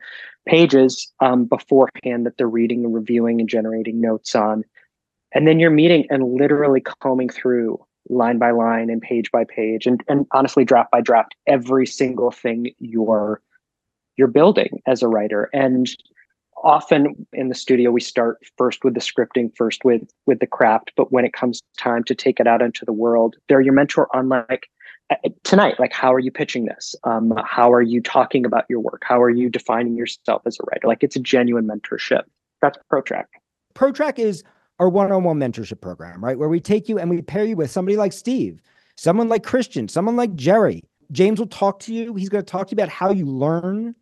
[0.47, 4.63] pages um, beforehand that they're reading and reviewing and generating notes on.
[5.33, 7.79] And then you're meeting and literally combing through
[8.09, 12.31] line by line and page by page and, and honestly draft by draft every single
[12.31, 13.41] thing you're
[14.17, 15.49] you're building as a writer.
[15.53, 15.87] And
[16.63, 20.91] often in the studio we start first with the scripting first with with the craft.
[20.95, 24.13] But when it comes time to take it out into the world they're your mentor
[24.15, 24.67] on like
[25.09, 26.95] uh, tonight like how are you pitching this?
[27.03, 29.03] Um, how are you talking about your work?
[29.05, 30.87] How are you defining yourself as a writer?
[30.87, 32.23] Like it's a genuine mentorship.
[32.61, 33.25] That's protrack
[33.73, 34.43] protrack is
[34.81, 37.95] our one-on-one mentorship program right where we take you and we pair you with somebody
[37.95, 38.61] like steve
[38.97, 40.83] someone like christian someone like jerry
[41.13, 43.95] james will talk to you he's going to talk to you about how you learn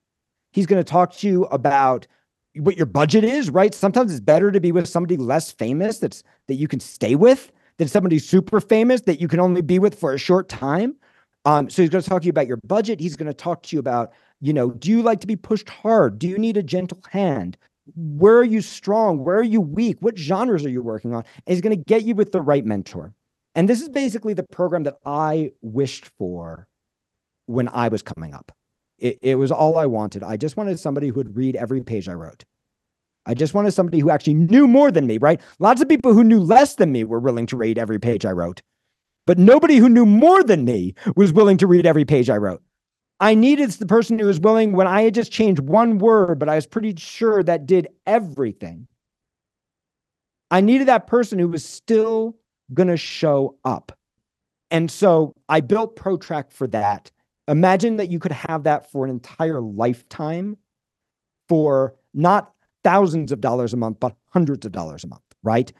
[0.51, 2.07] he's going to talk to you about
[2.55, 3.73] what your budget is, right?
[3.73, 7.51] Sometimes it's better to be with somebody less famous that's that you can stay with
[7.77, 10.95] than somebody super famous that you can only be with for a short time.
[11.45, 12.99] Um, so he's going to talk to you about your budget.
[12.99, 14.11] He's going to talk to you about,
[14.41, 16.19] you know, do you like to be pushed hard?
[16.19, 17.57] Do you need a gentle hand?
[17.95, 19.23] Where are you strong?
[19.23, 19.97] Where are you weak?
[19.99, 21.23] What genres are you working on?
[21.45, 23.13] He's going to get you with the right mentor.
[23.55, 26.67] And this is basically the program that I wished for
[27.45, 28.51] when I was coming up.
[28.99, 30.23] It, it was all I wanted.
[30.23, 32.43] I just wanted somebody who would read every page I wrote.
[33.25, 35.39] I just wanted somebody who actually knew more than me, right?
[35.59, 38.31] Lots of people who knew less than me were willing to read every page I
[38.31, 38.61] wrote,
[39.27, 42.61] but nobody who knew more than me was willing to read every page I wrote.
[43.19, 46.47] I needed the person who was willing when I had just changed one word, but
[46.47, 48.87] I was pretty sure that did everything.
[50.51, 52.37] I needed that person who was still
[52.73, 53.91] going to show up.
[54.71, 57.11] And so I built ProTrack for that.
[57.47, 60.57] Imagine that you could have that for an entire lifetime
[61.47, 65.73] for not thousands of dollars a month, but hundreds of dollars a month, right?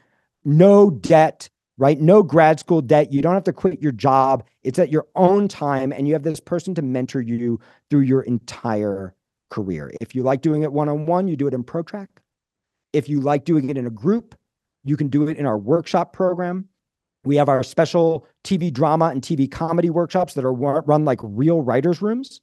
[0.44, 1.48] No debt,
[1.80, 1.98] right?
[1.98, 3.10] No grad school debt.
[3.10, 4.44] You don't have to quit your job.
[4.62, 7.58] It's at your own time, and you have this person to mentor you
[7.88, 9.14] through your entire
[9.48, 9.90] career.
[9.98, 12.08] If you like doing it one on one, you do it in ProTrack.
[12.92, 14.34] If you like doing it in a group,
[14.84, 16.68] you can do it in our workshop program.
[17.24, 21.62] We have our special TV drama and TV comedy workshops that are run like real
[21.62, 22.42] writers' rooms.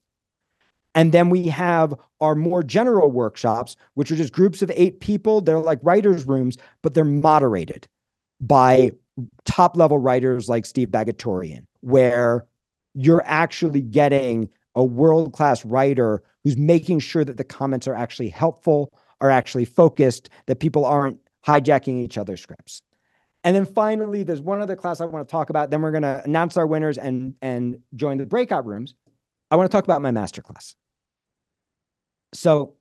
[0.96, 5.42] And then we have our more general workshops, which are just groups of eight people.
[5.42, 7.88] They're like writers' rooms, but they're moderated
[8.42, 8.94] by
[9.46, 12.46] top level writers like Steve Bagatourian, where
[12.94, 18.30] you're actually getting a world class writer who's making sure that the comments are actually
[18.30, 18.92] helpful,
[19.22, 22.82] are actually focused, that people aren't hijacking each other's scripts.
[23.44, 25.70] And then finally, there's one other class I want to talk about.
[25.70, 28.94] Then we're going to announce our winners and and join the breakout rooms.
[29.50, 30.76] I want to talk about my master class.
[32.34, 32.76] So,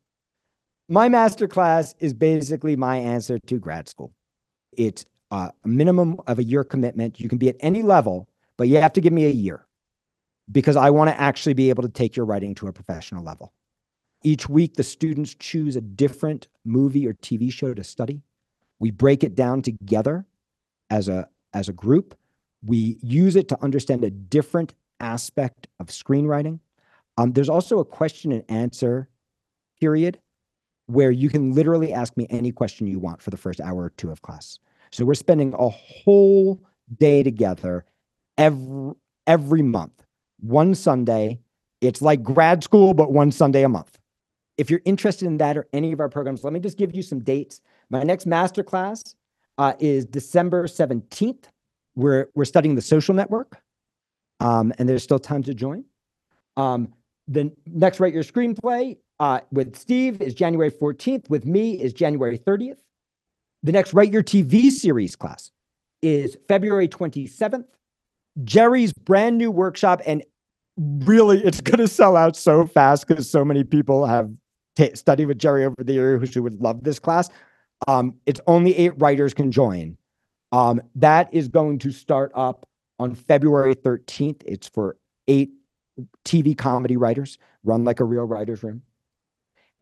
[0.89, 4.13] my master class is basically my answer to grad school.
[4.77, 7.21] It's a minimum of a year commitment.
[7.21, 9.67] You can be at any level, but you have to give me a year
[10.51, 13.53] because I want to actually be able to take your writing to a professional level.
[14.23, 18.23] Each week, the students choose a different movie or TV show to study.
[18.79, 20.27] We break it down together
[20.91, 22.17] as a as a group.
[22.65, 26.61] We use it to understand a different aspect of screenwriting.
[27.19, 29.09] Um, there's also a question and answer
[29.81, 30.19] period
[30.87, 33.91] where you can literally ask me any question you want for the first hour or
[33.91, 34.59] two of class.
[34.91, 36.61] So we're spending a whole
[36.99, 37.85] day together
[38.39, 38.93] every
[39.27, 40.05] every month,
[40.41, 41.41] one Sunday.
[41.81, 43.99] It's like grad school, but one Sunday a month.
[44.57, 47.03] If you're interested in that or any of our programs, let me just give you
[47.03, 47.61] some dates.
[47.91, 49.15] My next master class
[49.59, 51.45] uh, is December 17th.
[51.95, 53.61] We're, we're studying the social network,
[54.41, 55.85] um, and there's still time to join.
[56.57, 56.93] Um,
[57.29, 61.29] the next Write Your Screenplay uh, with Steve is January 14th.
[61.29, 62.79] With me is January 30th.
[63.67, 65.51] The next Write Your TV series class
[66.01, 67.65] is February 27th.
[68.45, 70.23] Jerry's brand new workshop, and
[70.77, 74.31] really, it's going to sell out so fast because so many people have
[74.77, 77.29] t- studied with Jerry over the years who would love this class.
[77.89, 79.99] Um, it's only eight writers can join.
[80.53, 82.69] Um, that is going to start up
[83.01, 84.43] on February 13th.
[84.47, 85.51] It's for eight
[86.25, 88.83] TV comedy writers, run like a real writer's room.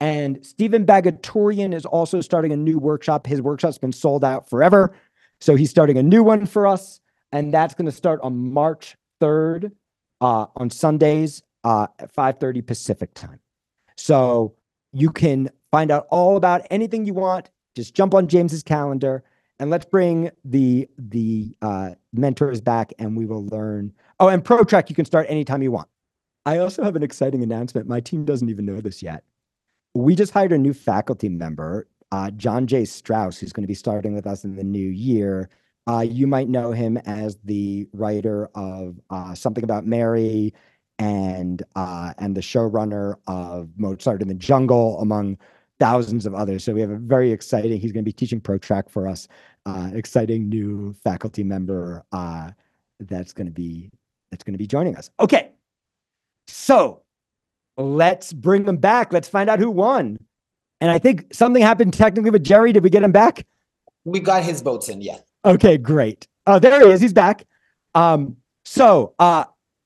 [0.01, 3.27] And Stephen Bagatourian is also starting a new workshop.
[3.27, 4.95] His workshop's been sold out forever.
[5.41, 7.01] So he's starting a new one for us.
[7.33, 9.73] And that's going to start on March 3rd
[10.21, 13.41] uh, on Sundays uh, at 5.30 Pacific time.
[13.97, 14.55] So
[14.93, 19.25] you can find out all about anything you want just jump on James's calendar
[19.59, 23.93] and let's bring the the uh, mentors back and we will learn.
[24.21, 25.89] Oh, and ProTrack you can start anytime you want.
[26.47, 27.89] I also have an exciting announcement.
[27.89, 29.25] My team doesn't even know this yet.
[29.95, 32.85] We just hired a new faculty member, uh, John J.
[32.85, 35.49] Strauss, who's going to be starting with us in the new year.
[35.87, 40.53] Uh, you might know him as the writer of uh, Something About Mary
[40.99, 45.39] and uh, and the showrunner of Mozart in the Jungle, among
[45.79, 46.65] thousands of others.
[46.65, 49.29] So we have a very exciting, he's going to be teaching ProTrack for us,
[49.66, 52.51] uh, exciting new faculty member uh,
[53.01, 53.91] that's going to be
[54.31, 55.11] that's going to be joining us.
[55.21, 55.53] Okay.
[56.49, 57.03] So
[57.77, 59.13] let's bring them back.
[59.13, 60.19] Let's find out who won.
[60.81, 62.73] And I think something happened technically with Jerry.
[62.73, 63.47] Did we get him back?
[64.05, 65.19] We got his votes in, yeah.
[65.45, 66.29] Okay, great.
[66.47, 67.01] Oh, there he is.
[67.01, 67.47] He's back.
[67.95, 69.45] Um, so uh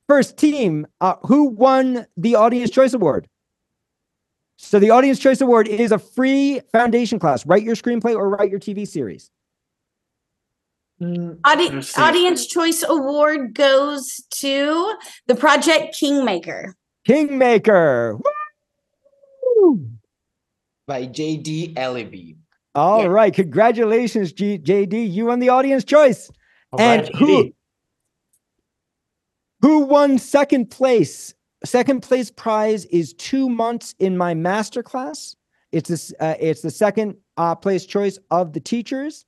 [0.09, 3.29] first team, uh, who won the Audience Choice Award?
[4.57, 7.47] So the Audience Choice Award is a free foundation class.
[7.47, 9.31] Write your screenplay or write your TV series.
[11.01, 14.95] Audi- Audience Choice Award goes to
[15.29, 16.75] the Project Kingmaker.
[17.09, 18.19] Kingmaker.
[19.57, 19.89] Woo!
[20.87, 21.73] By J.D.
[21.75, 22.37] Eleby.
[22.75, 25.11] All right, Congratulations, G- JD.
[25.11, 26.31] You won the Audience Choice.
[26.71, 27.53] All and right, who
[29.63, 31.35] who won second place?
[31.65, 35.35] Second place prize is two months in my master class.
[35.73, 36.13] It's this.
[36.21, 39.25] Uh, it's the second uh, place choice of the teachers.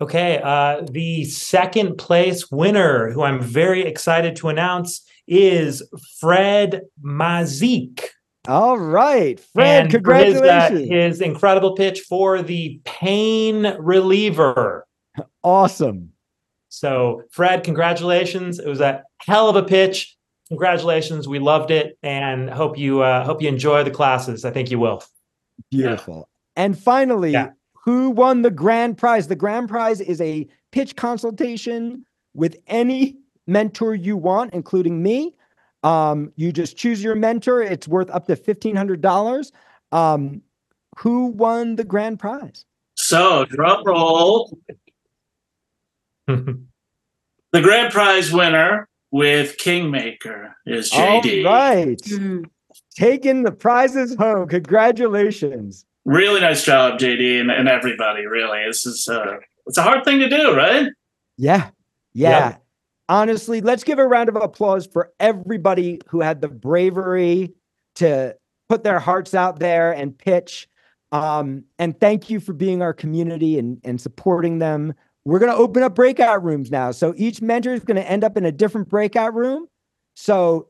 [0.00, 5.82] Okay, uh, the second place winner, who I'm very excited to announce, is
[6.20, 8.04] Fred Mazik.
[8.46, 9.92] All right, Fred.
[9.94, 10.90] And for his, uh, congratulations.
[10.90, 14.86] his incredible pitch for the pain reliever.
[15.42, 16.10] Awesome.
[16.68, 18.58] So, Fred, congratulations.
[18.58, 20.16] It was a hell of a pitch.
[20.48, 21.26] Congratulations.
[21.26, 24.44] We loved it and hope you uh, hope you enjoy the classes.
[24.44, 25.02] I think you will.
[25.70, 26.28] Beautiful.
[26.56, 27.34] And finally,
[27.84, 29.28] who won the grand prize?
[29.28, 33.16] The grand prize is a pitch consultation with any
[33.46, 35.34] mentor you want, including me.
[35.82, 37.62] Um, you just choose your mentor.
[37.62, 39.52] It's worth up to fifteen hundred dollars.
[39.92, 40.42] Um,
[40.98, 42.64] who won the grand prize?
[42.96, 44.56] So, drum roll.
[46.26, 46.56] the
[47.52, 51.44] grand prize winner with Kingmaker is JD.
[51.44, 52.00] All right,
[52.96, 54.48] taking the prizes home.
[54.48, 55.84] Congratulations.
[56.04, 58.26] Really nice job, JD, and, and everybody.
[58.26, 60.88] Really, this is uh, it's a hard thing to do, right?
[61.36, 61.70] Yeah.
[62.12, 62.56] Yeah.
[63.08, 67.52] Honestly, let's give a round of applause for everybody who had the bravery
[67.96, 68.34] to
[68.68, 70.68] put their hearts out there and pitch.
[71.12, 74.94] Um, and thank you for being our community and, and supporting them.
[75.24, 76.90] We're going to open up breakout rooms now.
[76.90, 79.66] So each mentor is going to end up in a different breakout room.
[80.16, 80.68] So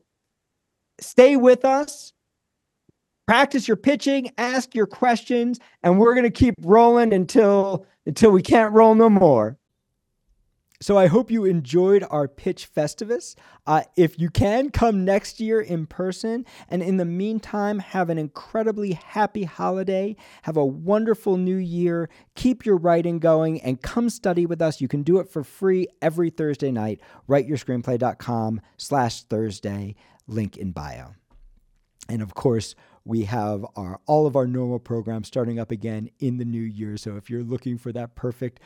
[0.99, 2.13] stay with us,
[3.27, 8.41] practice your pitching, ask your questions, and we're going to keep rolling until until we
[8.41, 9.57] can't roll no more.
[10.81, 13.35] So I hope you enjoyed our pitch festivus.
[13.65, 16.45] Uh, if you can, come next year in person.
[16.69, 20.15] And in the meantime, have an incredibly happy holiday.
[20.43, 22.09] Have a wonderful new year.
[22.35, 24.81] Keep your writing going and come study with us.
[24.81, 26.99] You can do it for free every Thursday night.
[27.29, 29.95] WriteYourScreenplay.com slash Thursday.
[30.27, 31.13] Link in bio.
[32.09, 36.37] And of course, we have our all of our normal programs starting up again in
[36.37, 36.97] the new year.
[36.97, 38.59] So if you're looking for that perfect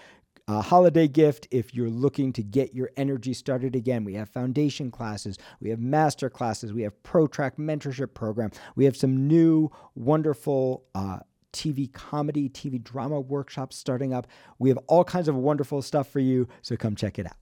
[0.61, 5.37] holiday gift, if you're looking to get your energy started again, we have foundation classes,
[5.59, 10.83] we have master classes, we have pro track mentorship program, we have some new wonderful
[10.95, 11.19] uh,
[11.53, 14.27] TV comedy, TV drama workshops starting up.
[14.59, 16.47] We have all kinds of wonderful stuff for you.
[16.61, 17.37] So come check it out.